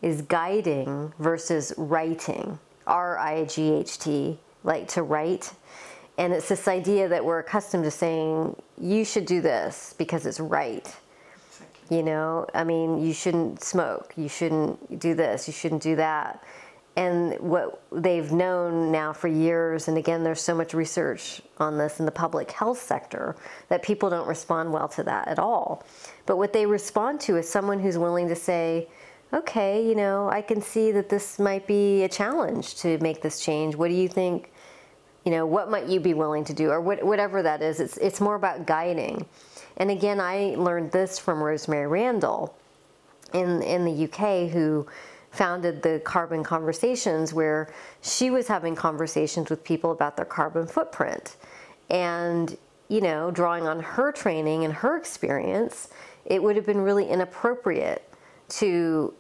is 0.03 0.23
guiding 0.23 1.13
versus 1.19 1.73
writing 1.77 2.59
r-i-g-h-t 2.87 4.39
like 4.65 4.89
to 4.89 5.03
write. 5.03 5.53
And 6.19 6.33
it's 6.33 6.49
this 6.49 6.69
idea 6.69 7.09
that 7.09 7.25
we're 7.25 7.41
accustomed 7.41 7.85
to 7.85 7.91
saying 7.91 8.57
you 8.81 9.05
should 9.05 9.27
do 9.27 9.41
this 9.41 9.95
because 9.99 10.27
it's 10.27 10.41
right. 10.41 10.95
You 11.91 12.03
know 12.03 12.47
i 12.55 12.65
mean 12.65 12.99
you 12.99 13.13
shouldn't 13.13 13.63
smoke 13.63 14.15
you 14.17 14.27
shouldn't 14.27 14.99
do 14.99 15.15
this 15.15 15.47
you 15.47 15.53
shouldn't 15.53 15.83
do 15.83 15.97
that 15.97 16.43
and 16.97 17.39
what 17.41 17.83
they've 17.91 18.31
known 18.31 18.93
now 18.93 19.13
for 19.13 19.27
years 19.27 19.89
and 19.89 19.99
again 19.99 20.23
there's 20.23 20.41
so 20.41 20.55
much 20.55 20.75
research 20.75 21.43
on 21.59 21.77
this 21.77 21.99
in 21.99 22.07
the 22.07 22.13
public 22.13 22.51
health 22.51 22.81
sector 22.81 23.35
that 23.69 23.83
people 23.83 24.09
don't 24.09 24.29
respond 24.29 24.73
well 24.73 24.89
to 24.89 25.03
that 25.03 25.27
at 25.27 25.39
all. 25.39 25.85
But 26.27 26.37
what 26.37 26.53
they 26.53 26.67
respond 26.67 27.21
to 27.23 27.37
is 27.37 27.49
someone 27.49 27.81
who's 27.81 27.99
willing 27.99 28.29
to 28.29 28.37
say 28.37 28.89
okay 29.33 29.85
you 29.85 29.97
know 29.97 30.29
i 30.29 30.41
can 30.41 30.63
see 30.63 30.93
that 30.93 31.09
this 31.09 31.41
might 31.41 31.67
be 31.67 32.05
a 32.05 32.09
challenge 32.09 32.77
to 32.77 32.99
make 32.99 33.23
this 33.23 33.41
change. 33.41 33.75
What 33.75 33.89
do 33.89 33.95
you 33.95 34.09
think 34.09 34.53
you 35.25 35.33
know 35.33 35.47
what 35.47 35.71
might 35.71 35.87
you 35.87 35.99
be 35.99 36.15
willing 36.15 36.45
to 36.45 36.55
do? 36.55 36.71
Or 36.71 36.81
what, 36.81 37.03
whatever 37.03 37.43
that 37.43 37.61
is 37.61 37.81
it's, 37.81 37.97
it's 37.97 38.21
more 38.21 38.37
about 38.37 38.67
guiding. 38.67 39.27
And 39.79 39.91
again 39.91 40.21
i 40.21 40.55
learned 40.57 40.93
this 40.93 41.19
from 41.19 41.43
rosemary 41.43 41.89
randall 41.89 42.57
in, 43.33 43.63
in 43.63 43.85
the 43.85 44.05
uk 44.05 44.51
who 44.53 44.87
founded 45.35 45.83
the 45.83 46.01
Carbon 46.05 46.45
Conversations, 46.45 47.35
where 47.35 47.73
she 48.03 48.31
was 48.31 48.47
having 48.47 48.75
conversations 48.75 49.51
with 49.51 49.65
people 49.65 49.91
about 49.91 50.17
their 50.17 50.25
carbon 50.25 50.67
footprint. 50.67 51.37
And, 51.91 52.57
you 52.89 53.01
know, 53.01 53.31
drawing 53.31 53.67
on 53.67 53.81
her 53.81 54.13
training 54.13 54.65
and 54.65 54.73
her 54.73 54.97
experience, 54.97 55.89
it 56.25 56.43
would 56.43 56.57
have 56.57 56.65
been 56.65 56.81
really 56.81 57.09
inappropriate 57.09 58.09
to, 58.49 59.13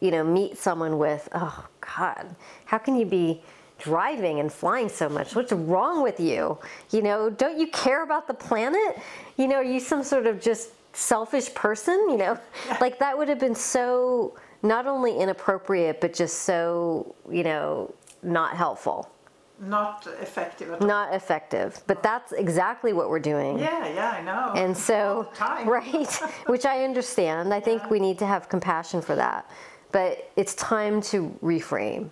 you 0.00 0.10
know, 0.10 0.24
meet 0.24 0.56
someone 0.56 0.98
with, 0.98 1.28
oh, 1.34 1.66
God, 1.80 2.34
how 2.64 2.78
can 2.78 2.96
you 2.96 3.06
be 3.06 3.42
driving 3.78 4.40
and 4.40 4.52
flying 4.52 4.88
so 4.88 5.08
much? 5.08 5.34
What's 5.34 5.52
wrong 5.52 6.02
with 6.02 6.20
you? 6.20 6.58
You 6.90 7.02
know, 7.02 7.30
don't 7.30 7.58
you 7.58 7.68
care 7.68 8.02
about 8.02 8.26
the 8.26 8.34
planet? 8.34 8.98
You 9.36 9.48
know, 9.48 9.56
are 9.56 9.64
you 9.64 9.80
some 9.80 10.02
sort 10.04 10.26
of 10.26 10.40
just 10.40 10.70
selfish 10.94 11.52
person? 11.54 11.94
You 12.08 12.16
know, 12.16 12.38
like 12.80 12.98
that 12.98 13.16
would 13.16 13.28
have 13.28 13.38
been 13.38 13.54
so 13.54 14.38
not 14.62 14.86
only 14.86 15.16
inappropriate, 15.16 16.00
but 16.00 16.12
just 16.12 16.42
so, 16.42 17.14
you 17.30 17.42
know, 17.42 17.94
not 18.22 18.56
helpful. 18.56 19.10
Not 19.58 20.06
effective 20.20 20.70
at 20.70 20.80
all. 20.80 20.86
Not 20.86 21.14
effective. 21.14 21.82
But 21.86 22.02
that's 22.02 22.32
exactly 22.32 22.92
what 22.94 23.10
we're 23.10 23.18
doing. 23.20 23.58
Yeah, 23.58 23.86
yeah, 23.88 24.10
I 24.10 24.22
know. 24.22 24.52
And 24.54 24.76
so, 24.76 25.30
right, 25.40 26.10
which 26.46 26.64
I 26.64 26.84
understand. 26.84 27.52
I 27.52 27.60
think 27.60 27.90
we 27.90 28.00
need 28.00 28.18
to 28.20 28.26
have 28.26 28.48
compassion 28.48 29.02
for 29.02 29.14
that. 29.16 29.50
But 29.92 30.30
it's 30.36 30.54
time 30.54 31.02
to 31.02 31.36
reframe. 31.42 32.10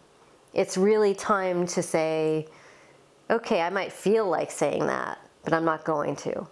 It's 0.53 0.77
really 0.77 1.15
time 1.15 1.67
to 1.69 1.83
say, 1.83 2.49
okay, 3.31 3.63
I 3.63 3.71
might 3.71 3.93
feel 3.93 4.29
like 4.29 4.51
saying 4.51 4.87
that, 4.87 5.19
but 5.45 5.55
I'm 5.55 5.65
not 5.65 5.85
going 5.85 6.17
to. 6.17 6.47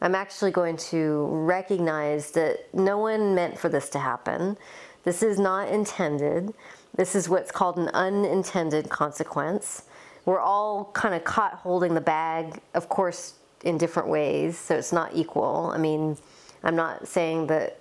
I'm 0.00 0.14
actually 0.14 0.52
going 0.52 0.76
to 0.76 1.26
recognize 1.26 2.30
that 2.32 2.72
no 2.72 2.98
one 2.98 3.34
meant 3.34 3.58
for 3.58 3.68
this 3.68 3.88
to 3.90 3.98
happen. 3.98 4.56
This 5.04 5.22
is 5.22 5.38
not 5.38 5.68
intended. 5.68 6.52
This 6.94 7.14
is 7.14 7.28
what's 7.28 7.50
called 7.50 7.78
an 7.78 7.88
unintended 7.88 8.88
consequence. 8.88 9.84
We're 10.24 10.40
all 10.40 10.90
kind 10.92 11.14
of 11.14 11.24
caught 11.24 11.54
holding 11.54 11.94
the 11.94 12.00
bag, 12.00 12.60
of 12.74 12.88
course, 12.88 13.34
in 13.64 13.78
different 13.78 14.08
ways, 14.08 14.58
so 14.58 14.76
it's 14.76 14.92
not 14.92 15.14
equal. 15.14 15.70
I 15.74 15.78
mean, 15.78 16.16
I'm 16.62 16.76
not 16.76 17.08
saying 17.08 17.46
that 17.48 17.80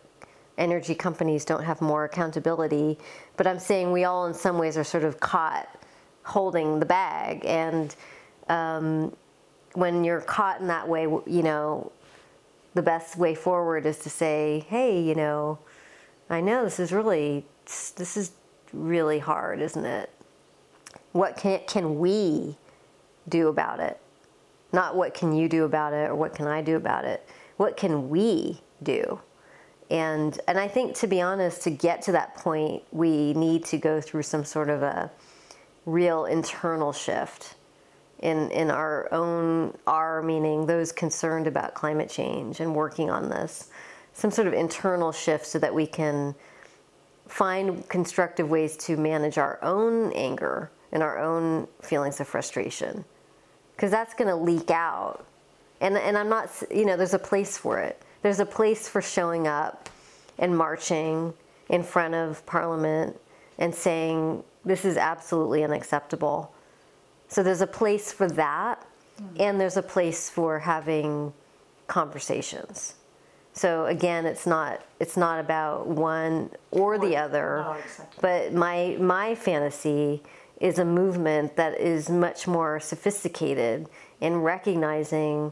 energy 0.57 0.95
companies 0.95 1.45
don't 1.45 1.63
have 1.63 1.81
more 1.81 2.05
accountability, 2.05 2.97
but 3.35 3.47
I'm 3.47 3.59
saying 3.59 3.91
we 3.91 4.05
all, 4.05 4.25
in 4.25 4.33
some 4.33 4.57
ways, 4.57 4.77
are 4.77 4.83
sort 4.83 5.03
of 5.03 5.19
caught 5.19 5.67
holding 6.23 6.79
the 6.79 6.85
bag. 6.85 7.45
And 7.45 7.95
um, 8.49 9.15
when 9.73 10.03
you're 10.03 10.21
caught 10.21 10.59
in 10.59 10.67
that 10.67 10.87
way, 10.87 11.03
you 11.03 11.43
know, 11.43 11.91
the 12.73 12.81
best 12.81 13.17
way 13.17 13.33
forward 13.35 13.85
is 13.85 13.99
to 13.99 14.09
say, 14.09 14.65
hey, 14.69 15.01
you 15.01 15.15
know, 15.15 15.59
I 16.29 16.41
know 16.41 16.63
this 16.63 16.79
is 16.79 16.91
really 16.91 17.45
this 17.65 18.17
is 18.17 18.31
really 18.73 19.19
hard, 19.19 19.61
isn't 19.61 19.85
it? 19.85 20.09
What 21.11 21.37
can 21.37 21.61
can 21.67 21.99
we 21.99 22.57
do 23.27 23.47
about 23.47 23.79
it? 23.79 23.99
Not 24.73 24.95
what 24.95 25.13
can 25.13 25.33
you 25.33 25.47
do 25.47 25.63
about 25.63 25.93
it 25.93 26.09
or 26.09 26.15
what 26.15 26.33
can 26.35 26.47
I 26.47 26.61
do 26.61 26.75
about 26.75 27.05
it? 27.05 27.27
What 27.57 27.77
can 27.77 28.09
we 28.09 28.61
do? 28.83 29.19
And 29.89 30.39
and 30.47 30.59
I 30.59 30.67
think 30.67 30.95
to 30.95 31.07
be 31.07 31.21
honest, 31.21 31.61
to 31.63 31.69
get 31.69 32.01
to 32.03 32.11
that 32.11 32.35
point, 32.35 32.83
we 32.91 33.33
need 33.33 33.63
to 33.65 33.77
go 33.77 34.01
through 34.01 34.23
some 34.23 34.43
sort 34.43 34.69
of 34.69 34.83
a 34.83 35.09
real 35.85 36.25
internal 36.25 36.91
shift 36.91 37.55
in 38.19 38.51
in 38.51 38.69
our 38.69 39.07
own 39.13 39.77
our 39.85 40.21
meaning 40.21 40.65
those 40.65 40.91
concerned 40.91 41.47
about 41.47 41.73
climate 41.73 42.09
change 42.09 42.59
and 42.59 42.75
working 42.75 43.09
on 43.09 43.29
this 43.29 43.69
some 44.17 44.31
sort 44.31 44.47
of 44.47 44.53
internal 44.53 45.11
shift 45.11 45.45
so 45.45 45.59
that 45.59 45.71
we 45.71 45.85
can 45.85 46.33
find 47.27 47.87
constructive 47.87 48.49
ways 48.49 48.75
to 48.75 48.97
manage 48.97 49.37
our 49.37 49.59
own 49.61 50.11
anger 50.13 50.71
and 50.91 51.03
our 51.03 51.19
own 51.19 51.67
feelings 51.83 52.19
of 52.19 52.27
frustration. 52.27 53.05
Because 53.75 53.91
that's 53.91 54.15
going 54.15 54.27
to 54.27 54.35
leak 54.35 54.71
out. 54.71 55.23
And 55.81 55.95
and 55.95 56.17
I'm 56.17 56.29
not 56.29 56.49
you 56.71 56.83
know 56.83 56.97
there's 56.97 57.13
a 57.13 57.19
place 57.19 57.59
for 57.59 57.77
it. 57.77 58.01
There's 58.23 58.39
a 58.39 58.45
place 58.45 58.89
for 58.89 59.03
showing 59.03 59.47
up 59.47 59.87
and 60.39 60.57
marching 60.57 61.31
in 61.69 61.83
front 61.83 62.15
of 62.15 62.43
parliament 62.47 63.15
and 63.59 63.73
saying 63.73 64.43
this 64.65 64.83
is 64.83 64.97
absolutely 64.97 65.63
unacceptable. 65.63 66.51
So 67.27 67.43
there's 67.43 67.61
a 67.61 67.67
place 67.67 68.11
for 68.11 68.27
that 68.29 68.83
and 69.39 69.61
there's 69.61 69.77
a 69.77 69.83
place 69.83 70.27
for 70.27 70.57
having 70.57 71.33
conversations 71.87 72.95
so 73.57 73.85
again, 73.87 74.25
it's 74.25 74.45
not 74.45 74.83
it's 74.99 75.17
not 75.17 75.39
about 75.39 75.87
one 75.87 76.51
or 76.71 76.97
the 76.99 77.17
other, 77.17 77.63
no, 77.65 77.71
exactly. 77.73 78.19
but 78.21 78.53
my 78.53 78.97
my 78.99 79.35
fantasy 79.35 80.21
is 80.61 80.79
a 80.79 80.85
movement 80.85 81.55
that 81.55 81.79
is 81.79 82.09
much 82.09 82.47
more 82.47 82.79
sophisticated 82.79 83.87
in 84.21 84.37
recognizing 84.41 85.51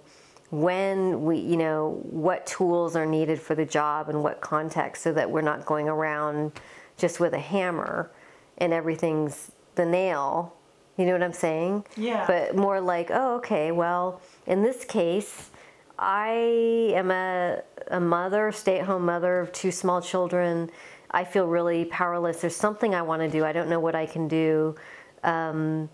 when 0.52 1.24
we 1.26 1.38
you 1.40 1.58
know 1.58 2.00
what 2.04 2.46
tools 2.46 2.96
are 2.96 3.06
needed 3.06 3.40
for 3.42 3.56
the 3.56 3.66
job 3.66 4.10
and 4.10 4.24
what 4.24 4.40
context 4.42 5.02
so 5.02 5.12
that 5.12 5.30
we're 5.30 5.42
not 5.42 5.66
going 5.66 5.90
around 5.90 6.52
just 6.98 7.20
with 7.20 7.34
a 7.34 7.40
hammer 7.40 8.12
and 8.60 8.72
everything's 8.72 9.52
the 9.76 9.86
nail 9.86 10.54
You 10.98 11.06
know 11.06 11.12
what 11.12 11.24
I'm 11.24 11.34
saying? 11.34 11.86
Yeah. 11.98 12.26
But 12.26 12.56
more 12.56 12.80
like, 12.80 13.10
oh, 13.12 13.36
okay, 13.38 13.72
well, 13.72 14.22
in 14.48 14.64
this 14.64 14.86
case, 14.86 15.50
I 15.98 16.92
am 16.94 17.12
a, 17.12 17.62
a 17.88 18.00
mother, 18.00 18.52
stay 18.52 18.80
at 18.80 18.86
home 18.86 19.06
mother 19.06 19.40
of 19.40 19.52
two 19.52 19.72
small 19.72 20.02
children. 20.02 20.70
I 21.12 21.24
feel 21.24 21.48
really 21.48 21.86
powerless. 21.86 22.42
There's 22.42 22.56
something 22.56 22.94
I 22.94 23.02
want 23.02 23.22
to 23.22 23.30
do. 23.30 23.46
I 23.46 23.54
don't 23.54 23.70
know 23.70 23.80
what 23.80 23.96
I 23.96 24.06
can 24.06 24.28
do. 24.28 24.76
Um, 25.24 25.90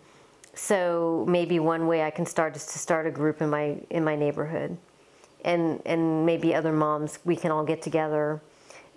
so 0.53 1.25
maybe 1.27 1.59
one 1.59 1.87
way 1.87 2.03
I 2.03 2.09
can 2.09 2.25
start 2.25 2.55
is 2.55 2.65
to 2.67 2.79
start 2.79 3.07
a 3.07 3.11
group 3.11 3.41
in 3.41 3.49
my 3.49 3.77
in 3.89 4.03
my 4.03 4.15
neighborhood, 4.15 4.77
and 5.45 5.81
and 5.85 6.25
maybe 6.25 6.53
other 6.53 6.73
moms 6.73 7.19
we 7.23 7.35
can 7.35 7.51
all 7.51 7.63
get 7.63 7.81
together, 7.81 8.41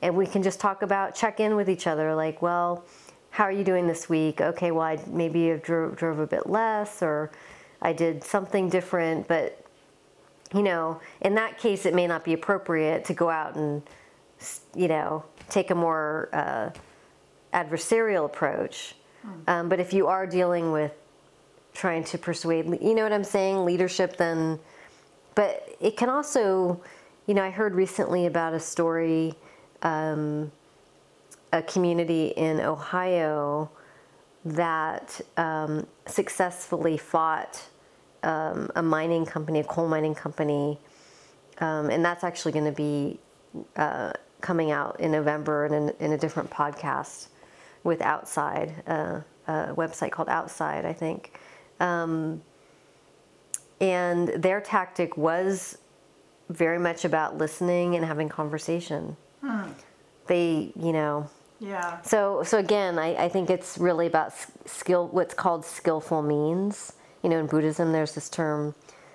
and 0.02 0.16
we 0.16 0.26
can 0.26 0.42
just 0.42 0.58
talk 0.58 0.82
about 0.82 1.14
check 1.14 1.38
in 1.38 1.54
with 1.54 1.68
each 1.70 1.86
other. 1.86 2.14
Like, 2.14 2.42
well, 2.42 2.84
how 3.30 3.44
are 3.44 3.52
you 3.52 3.64
doing 3.64 3.86
this 3.86 4.08
week? 4.08 4.40
Okay, 4.40 4.70
well, 4.70 4.82
I 4.82 4.98
maybe 5.06 5.52
I 5.52 5.56
drove, 5.56 5.96
drove 5.96 6.18
a 6.18 6.26
bit 6.26 6.48
less, 6.48 7.02
or 7.02 7.30
I 7.82 7.92
did 7.92 8.24
something 8.24 8.68
different, 8.68 9.28
but 9.28 9.63
you 10.54 10.62
know, 10.62 11.00
in 11.20 11.34
that 11.34 11.58
case, 11.58 11.84
it 11.84 11.94
may 11.94 12.06
not 12.06 12.24
be 12.24 12.32
appropriate 12.32 13.04
to 13.06 13.14
go 13.14 13.28
out 13.28 13.56
and, 13.56 13.82
you 14.74 14.88
know, 14.88 15.24
take 15.48 15.70
a 15.70 15.74
more 15.74 16.28
uh, 16.32 16.70
adversarial 17.52 18.24
approach. 18.26 18.94
Um, 19.46 19.68
but 19.68 19.80
if 19.80 19.92
you 19.92 20.06
are 20.06 20.26
dealing 20.26 20.70
with 20.70 20.92
trying 21.72 22.04
to 22.04 22.18
persuade, 22.18 22.66
you 22.80 22.94
know 22.94 23.02
what 23.02 23.12
I'm 23.12 23.24
saying, 23.24 23.64
leadership, 23.64 24.16
then, 24.16 24.60
but 25.34 25.76
it 25.80 25.96
can 25.96 26.08
also, 26.08 26.80
you 27.26 27.34
know, 27.34 27.42
I 27.42 27.50
heard 27.50 27.74
recently 27.74 28.26
about 28.26 28.52
a 28.52 28.60
story, 28.60 29.34
um, 29.82 30.52
a 31.52 31.62
community 31.62 32.28
in 32.36 32.60
Ohio 32.60 33.70
that 34.44 35.20
um, 35.36 35.86
successfully 36.06 36.98
fought 36.98 37.62
um, 38.24 38.70
a 38.74 38.82
mining 38.82 39.24
company, 39.26 39.60
a 39.60 39.64
coal 39.64 39.86
mining 39.88 40.14
company, 40.14 40.78
um, 41.58 41.90
and 41.90 42.04
that's 42.04 42.24
actually 42.24 42.52
going 42.52 42.64
to 42.64 42.72
be 42.72 43.20
uh, 43.76 44.12
coming 44.40 44.70
out 44.70 44.98
in 45.00 45.12
November 45.12 45.66
in, 45.66 45.90
in 46.00 46.12
a 46.12 46.18
different 46.18 46.50
podcast 46.50 47.28
with 47.84 48.00
Outside, 48.00 48.82
uh, 48.86 49.20
a 49.46 49.74
website 49.74 50.10
called 50.10 50.28
Outside, 50.28 50.84
I 50.84 50.92
think. 50.92 51.38
Um, 51.80 52.42
and 53.80 54.28
their 54.28 54.60
tactic 54.60 55.16
was 55.16 55.78
very 56.48 56.78
much 56.78 57.04
about 57.04 57.38
listening 57.38 57.94
and 57.96 58.04
having 58.04 58.28
conversation. 58.28 59.16
They, 60.26 60.72
you 60.74 60.92
know, 60.92 61.28
Yeah. 61.60 62.00
so, 62.00 62.42
so 62.42 62.58
again, 62.58 62.98
I, 62.98 63.24
I 63.24 63.28
think 63.28 63.50
it's 63.50 63.76
really 63.76 64.06
about 64.06 64.32
skill, 64.64 65.08
what's 65.08 65.34
called 65.34 65.64
skillful 65.64 66.22
means. 66.22 66.94
You 67.24 67.30
know, 67.30 67.38
in 67.38 67.46
Buddhism, 67.46 67.90
there's 67.92 68.14
this 68.14 68.28
term, 68.28 68.74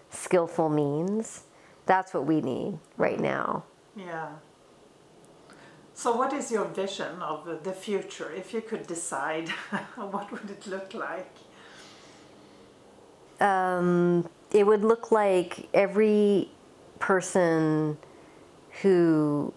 skillful 0.10 0.68
means. 0.68 1.43
That's 1.86 2.12
what 2.12 2.26
we 2.26 2.41
need 2.41 2.80
right 2.97 3.20
now. 3.20 3.66
Yeah. 3.95 4.30
So, 5.93 6.16
what 6.16 6.34
is 6.34 6.51
your 6.51 6.66
vision 6.66 7.22
of 7.22 7.64
the- 7.64 7.72
future? 7.72 8.32
If 8.32 8.51
you 8.51 8.62
could 8.62 8.88
decide, 8.88 9.49
what 9.95 10.32
would 10.32 10.49
it 10.49 10.66
look 10.66 10.95
like? 10.95 11.36
Um, 13.39 14.28
it 14.51 14.66
would 14.66 14.84
look 14.84 15.12
like 15.12 15.70
every 15.72 16.49
person 16.97 17.95
who 18.82 19.53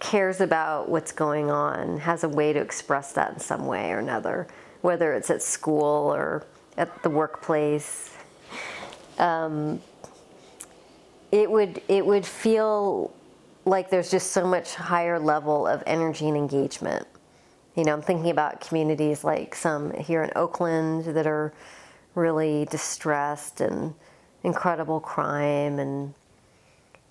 cares 0.00 0.40
about 0.40 0.88
what's 0.88 1.12
going 1.12 1.50
on 1.50 1.98
has 1.98 2.24
a 2.24 2.28
way 2.28 2.54
to 2.54 2.60
express 2.60 3.12
that 3.12 3.34
in 3.34 3.38
some 3.38 3.66
way 3.66 3.92
or 3.92 3.98
another, 3.98 4.46
whether 4.80 5.12
it's 5.12 5.28
at 5.28 5.42
school 5.42 6.14
or 6.14 6.46
at 6.76 7.02
the 7.02 7.10
workplace. 7.10 8.16
Um, 9.18 9.80
it 11.30 11.50
would 11.50 11.82
it 11.88 12.04
would 12.04 12.26
feel 12.26 13.12
like 13.64 13.90
there's 13.90 14.10
just 14.10 14.32
so 14.32 14.46
much 14.46 14.74
higher 14.74 15.18
level 15.18 15.66
of 15.66 15.82
energy 15.86 16.28
and 16.28 16.36
engagement. 16.36 17.06
You 17.74 17.84
know, 17.84 17.92
I'm 17.92 18.02
thinking 18.02 18.30
about 18.30 18.60
communities 18.60 19.24
like 19.24 19.54
some 19.54 19.92
here 19.94 20.22
in 20.22 20.30
Oakland 20.36 21.06
that 21.06 21.26
are 21.26 21.52
really 22.14 22.66
distressed 22.66 23.60
and 23.60 23.94
incredible 24.44 25.00
crime 25.00 25.78
and 25.78 26.14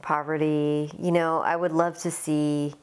poverty. 0.02 0.92
You 0.98 1.12
know, 1.12 1.42
I 1.42 1.56
would 1.56 1.74
love 1.74 1.98
to 2.00 2.12
see 2.12 2.76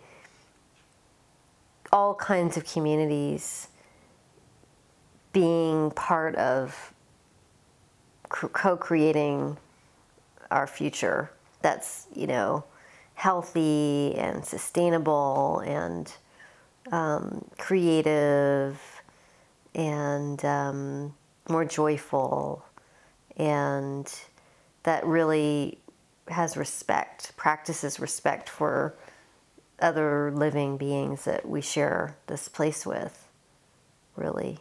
all 1.93 2.15
kinds 2.15 2.57
of 2.57 2.71
communities 2.71 3.69
being 5.33 5.91
part 5.93 6.35
of 6.37 6.93
co 8.29 8.77
creating 8.77 9.57
our 10.51 10.67
future 10.67 11.31
that's, 11.63 12.07
you 12.15 12.27
know, 12.27 12.65
healthy 13.15 14.15
and 14.17 14.45
sustainable 14.45 15.63
and 15.67 16.13
um, 16.91 17.45
creative 17.59 18.81
and 19.75 20.45
um, 20.45 21.15
more 21.49 21.65
joyful 21.65 22.65
and 23.37 24.13
that 24.83 25.05
really 25.05 25.79
has 26.29 26.57
respect, 26.57 27.37
practices 27.37 28.01
respect 28.01 28.49
for 28.49 28.95
other 29.81 30.31
living 30.35 30.77
beings 30.77 31.25
that 31.25 31.49
we 31.49 31.61
share 31.61 32.17
this 32.27 32.49
place 32.49 32.87
with, 32.87 33.29
really. 34.17 34.59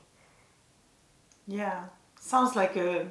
Yeah. 1.49 1.83
Sounds 2.19 2.55
like 2.55 2.75
a 2.75 3.07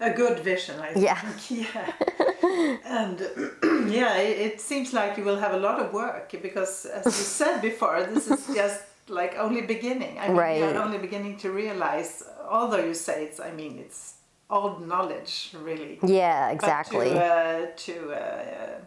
a 0.00 0.10
good 0.10 0.38
vision, 0.40 0.80
I 0.80 0.92
think. 0.94 1.04
Yeah. 1.04 1.20
Yeah. 1.50 2.76
and 3.00 3.20
yeah, 3.92 4.16
it, 4.16 4.38
it 4.52 4.60
seems 4.60 4.92
like 4.92 5.18
you 5.18 5.24
will 5.24 5.38
have 5.38 5.52
a 5.52 5.58
lot 5.58 5.78
of 5.78 5.92
work 5.92 6.32
because, 6.42 6.86
as 6.86 7.04
you 7.04 7.10
said 7.40 7.60
before, 7.60 8.02
this 8.04 8.28
is 8.30 8.46
just 8.54 8.82
like 9.08 9.36
only 9.38 9.62
beginning. 9.62 10.18
I 10.18 10.28
mean, 10.28 10.36
Right. 10.36 10.58
you're 10.58 10.82
only 10.82 10.98
beginning 10.98 11.36
to 11.38 11.50
realize. 11.50 12.22
Although 12.48 12.84
you 12.84 12.94
say 12.94 13.24
it's, 13.24 13.40
I 13.40 13.50
mean, 13.50 13.78
it's 13.78 14.14
old 14.48 14.86
knowledge, 14.88 15.54
really. 15.62 15.98
Yeah, 16.02 16.46
But 16.48 16.54
exactly. 16.54 17.10
to 17.10 17.24
uh, 17.24 17.66
to 17.76 17.94
uh, 18.12 18.78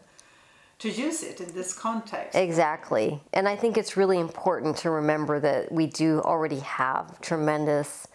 to 0.80 0.90
use 0.90 1.22
it 1.24 1.40
in 1.40 1.54
this 1.54 1.74
context. 1.74 2.36
Exactly. 2.36 3.22
And 3.34 3.48
I 3.48 3.56
think 3.56 3.78
it's 3.78 3.96
really 3.96 4.20
important 4.20 4.78
to 4.78 4.90
remember 4.90 5.40
that 5.40 5.72
we 5.72 5.86
do 5.88 6.22
already 6.22 6.60
have 6.60 7.22
tremendous 7.22 8.08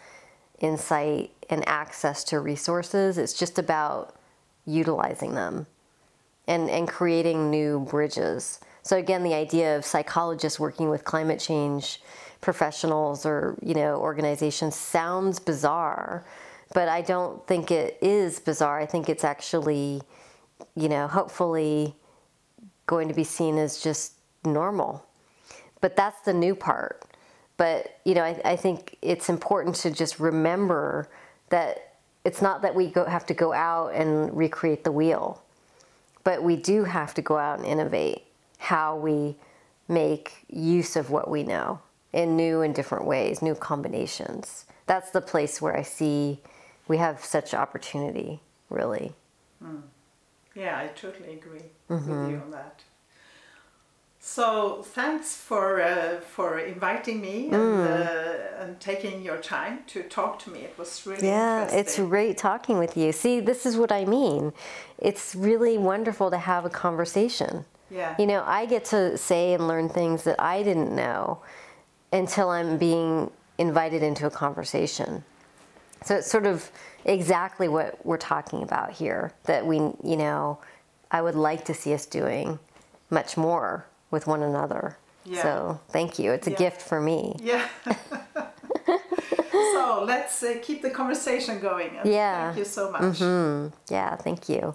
insight 0.61 1.31
and 1.51 1.67
access 1.69 2.25
to 2.25 2.41
resources. 2.41 3.19
It's 3.19 3.33
just 3.33 3.59
about 3.59 4.17
utilizing 4.67 5.35
them 5.35 5.67
and, 6.47 6.69
and 6.69 6.89
creating 6.89 7.51
new 7.51 7.81
bridges. 7.81 8.61
So 8.83 8.97
again, 8.97 9.23
the 9.23 9.35
idea 9.35 9.77
of 9.77 9.85
psychologists 9.85 10.59
working 10.59 10.89
with 10.89 11.05
climate 11.05 11.41
change 11.41 12.01
professionals 12.41 13.27
or, 13.27 13.59
you 13.63 13.75
know, 13.75 13.97
organizations 13.97 14.75
sounds 14.77 15.39
bizarre, 15.39 16.25
but 16.73 16.89
I 16.89 17.03
don't 17.03 17.47
think 17.47 17.71
it 17.71 17.99
is 18.01 18.39
bizarre. 18.39 18.79
I 18.79 18.87
think 18.87 19.09
it's 19.09 19.25
actually, 19.25 20.03
you 20.75 20.89
know, 20.89 21.09
hopefully 21.09 21.95
going 22.87 23.09
to 23.09 23.15
be 23.15 23.25
seen 23.25 23.59
as 23.59 23.81
just 23.81 24.15
normal. 24.45 25.05
But 25.81 25.97
that's 25.97 26.21
the 26.23 26.35
new 26.35 26.55
part. 26.55 27.05
But 27.59 27.99
you 28.05 28.15
know, 28.15 28.23
I, 28.23 28.41
I 28.45 28.57
think 28.57 28.97
it's 29.03 29.29
important 29.29 29.75
to 29.77 29.91
just 29.91 30.19
remember 30.19 31.09
that 31.51 31.97
it's 32.25 32.41
not 32.41 32.63
that 32.63 32.75
we 32.75 32.87
go, 32.89 33.05
have 33.05 33.27
to 33.27 33.35
go 33.35 33.53
out 33.53 33.89
and 33.95 34.35
recreate 34.37 34.85
the 34.85 34.93
wheel, 34.93 35.43
but 36.25 36.43
we 36.43 36.57
do 36.57 36.85
have 36.85 37.13
to 37.15 37.23
go 37.23 37.37
out 37.39 37.59
and 37.59 37.67
innovate 37.67 38.25
how 38.59 38.97
we 38.97 39.37
make 39.89 40.45
use 40.49 40.97
of 40.97 41.11
what 41.11 41.31
we 41.31 41.43
know 41.43 41.81
in 42.13 42.37
new 42.37 42.63
and 42.63 42.75
different 42.75 43.05
ways, 43.05 43.43
new 43.43 43.55
combinations. 43.55 44.65
That's 44.87 45.11
the 45.11 45.21
place 45.21 45.61
where 45.61 45.77
I 45.77 45.83
see 45.83 46.41
we 46.89 46.97
have 46.99 47.25
such 47.25 47.55
opportunity, 47.55 48.41
really. 48.71 49.13
Yeah, 50.55 50.79
I 50.79 50.89
totally 50.89 51.35
agree 51.35 51.63
Mm-hmm. 51.91 52.11
with 52.23 52.31
you 52.31 52.37
on 52.45 52.51
that. 52.51 52.83
So 54.21 54.83
thanks 54.83 55.37
for 55.37 55.81
uh, 55.81 56.21
for 56.21 56.59
inviting 56.59 57.21
me 57.21 57.47
and, 57.47 57.55
Mm. 57.55 57.87
uh, 57.87 58.63
and 58.63 58.81
taking 58.81 59.23
your 59.23 59.39
time 59.39 59.85
to 59.89 60.03
talk 60.03 60.39
to 60.41 60.51
me. 60.51 60.61
It 60.61 60.77
was 60.77 61.07
really 61.07 61.27
Yeah, 61.29 61.65
it's 61.71 61.97
great 61.99 62.37
talking 62.37 62.79
with 62.79 62.97
you. 62.97 63.13
See, 63.13 63.41
this 63.41 63.65
is 63.65 63.77
what 63.77 63.93
I 63.93 64.05
mean. 64.05 64.53
It's 64.99 65.35
really 65.35 65.79
wonderful 65.79 66.31
to 66.31 66.37
have 66.39 66.65
a 66.65 66.71
conversation. 66.71 67.65
Yeah. 67.91 68.15
You 68.19 68.27
know, 68.27 68.43
I 68.45 68.67
get 68.67 68.85
to 68.87 69.17
say 69.17 69.55
and 69.55 69.67
learn 69.69 69.89
things 69.89 70.25
that 70.25 70.37
I 70.41 70.63
didn't 70.63 70.95
know 70.95 71.39
until 72.13 72.51
I'm 72.51 72.77
being 72.77 73.31
invited 73.57 74.03
into 74.03 74.27
a 74.27 74.31
conversation. 74.31 75.25
So 76.05 76.17
it's 76.17 76.31
sort 76.31 76.47
of 76.47 76.71
exactly 77.05 77.69
what 77.69 78.05
we're 78.05 78.19
talking 78.19 78.63
about 78.63 78.91
here 78.91 79.33
that 79.45 79.65
we, 79.67 79.77
you 79.77 80.17
know, 80.17 80.59
I 81.11 81.23
would 81.23 81.35
like 81.35 81.65
to 81.67 81.75
see 81.75 81.95
us 81.95 82.05
doing 82.07 82.59
much 83.11 83.37
more 83.37 83.87
with 84.11 84.27
one 84.27 84.43
another. 84.43 84.97
Yeah. 85.25 85.43
So 85.43 85.81
thank 85.91 86.19
you. 86.19 86.33
It's 86.33 86.47
a 86.47 86.51
Yeah. 86.51 86.57
gift 86.57 86.83
for 86.83 87.01
me. 87.01 87.37
Yeah. 87.43 87.67
so 89.53 90.05
let's 90.07 90.43
uh, 90.43 90.55
keep 90.63 90.83
the 90.83 90.91
conversation 90.91 91.61
going. 91.61 91.91
Yeah. 92.05 92.47
Thank 92.47 92.59
you 92.59 92.65
so 92.65 92.91
much. 92.91 93.19
Mm, 93.21 93.73
yeah, 93.91 94.17
thank 94.17 94.49
you. 94.49 94.75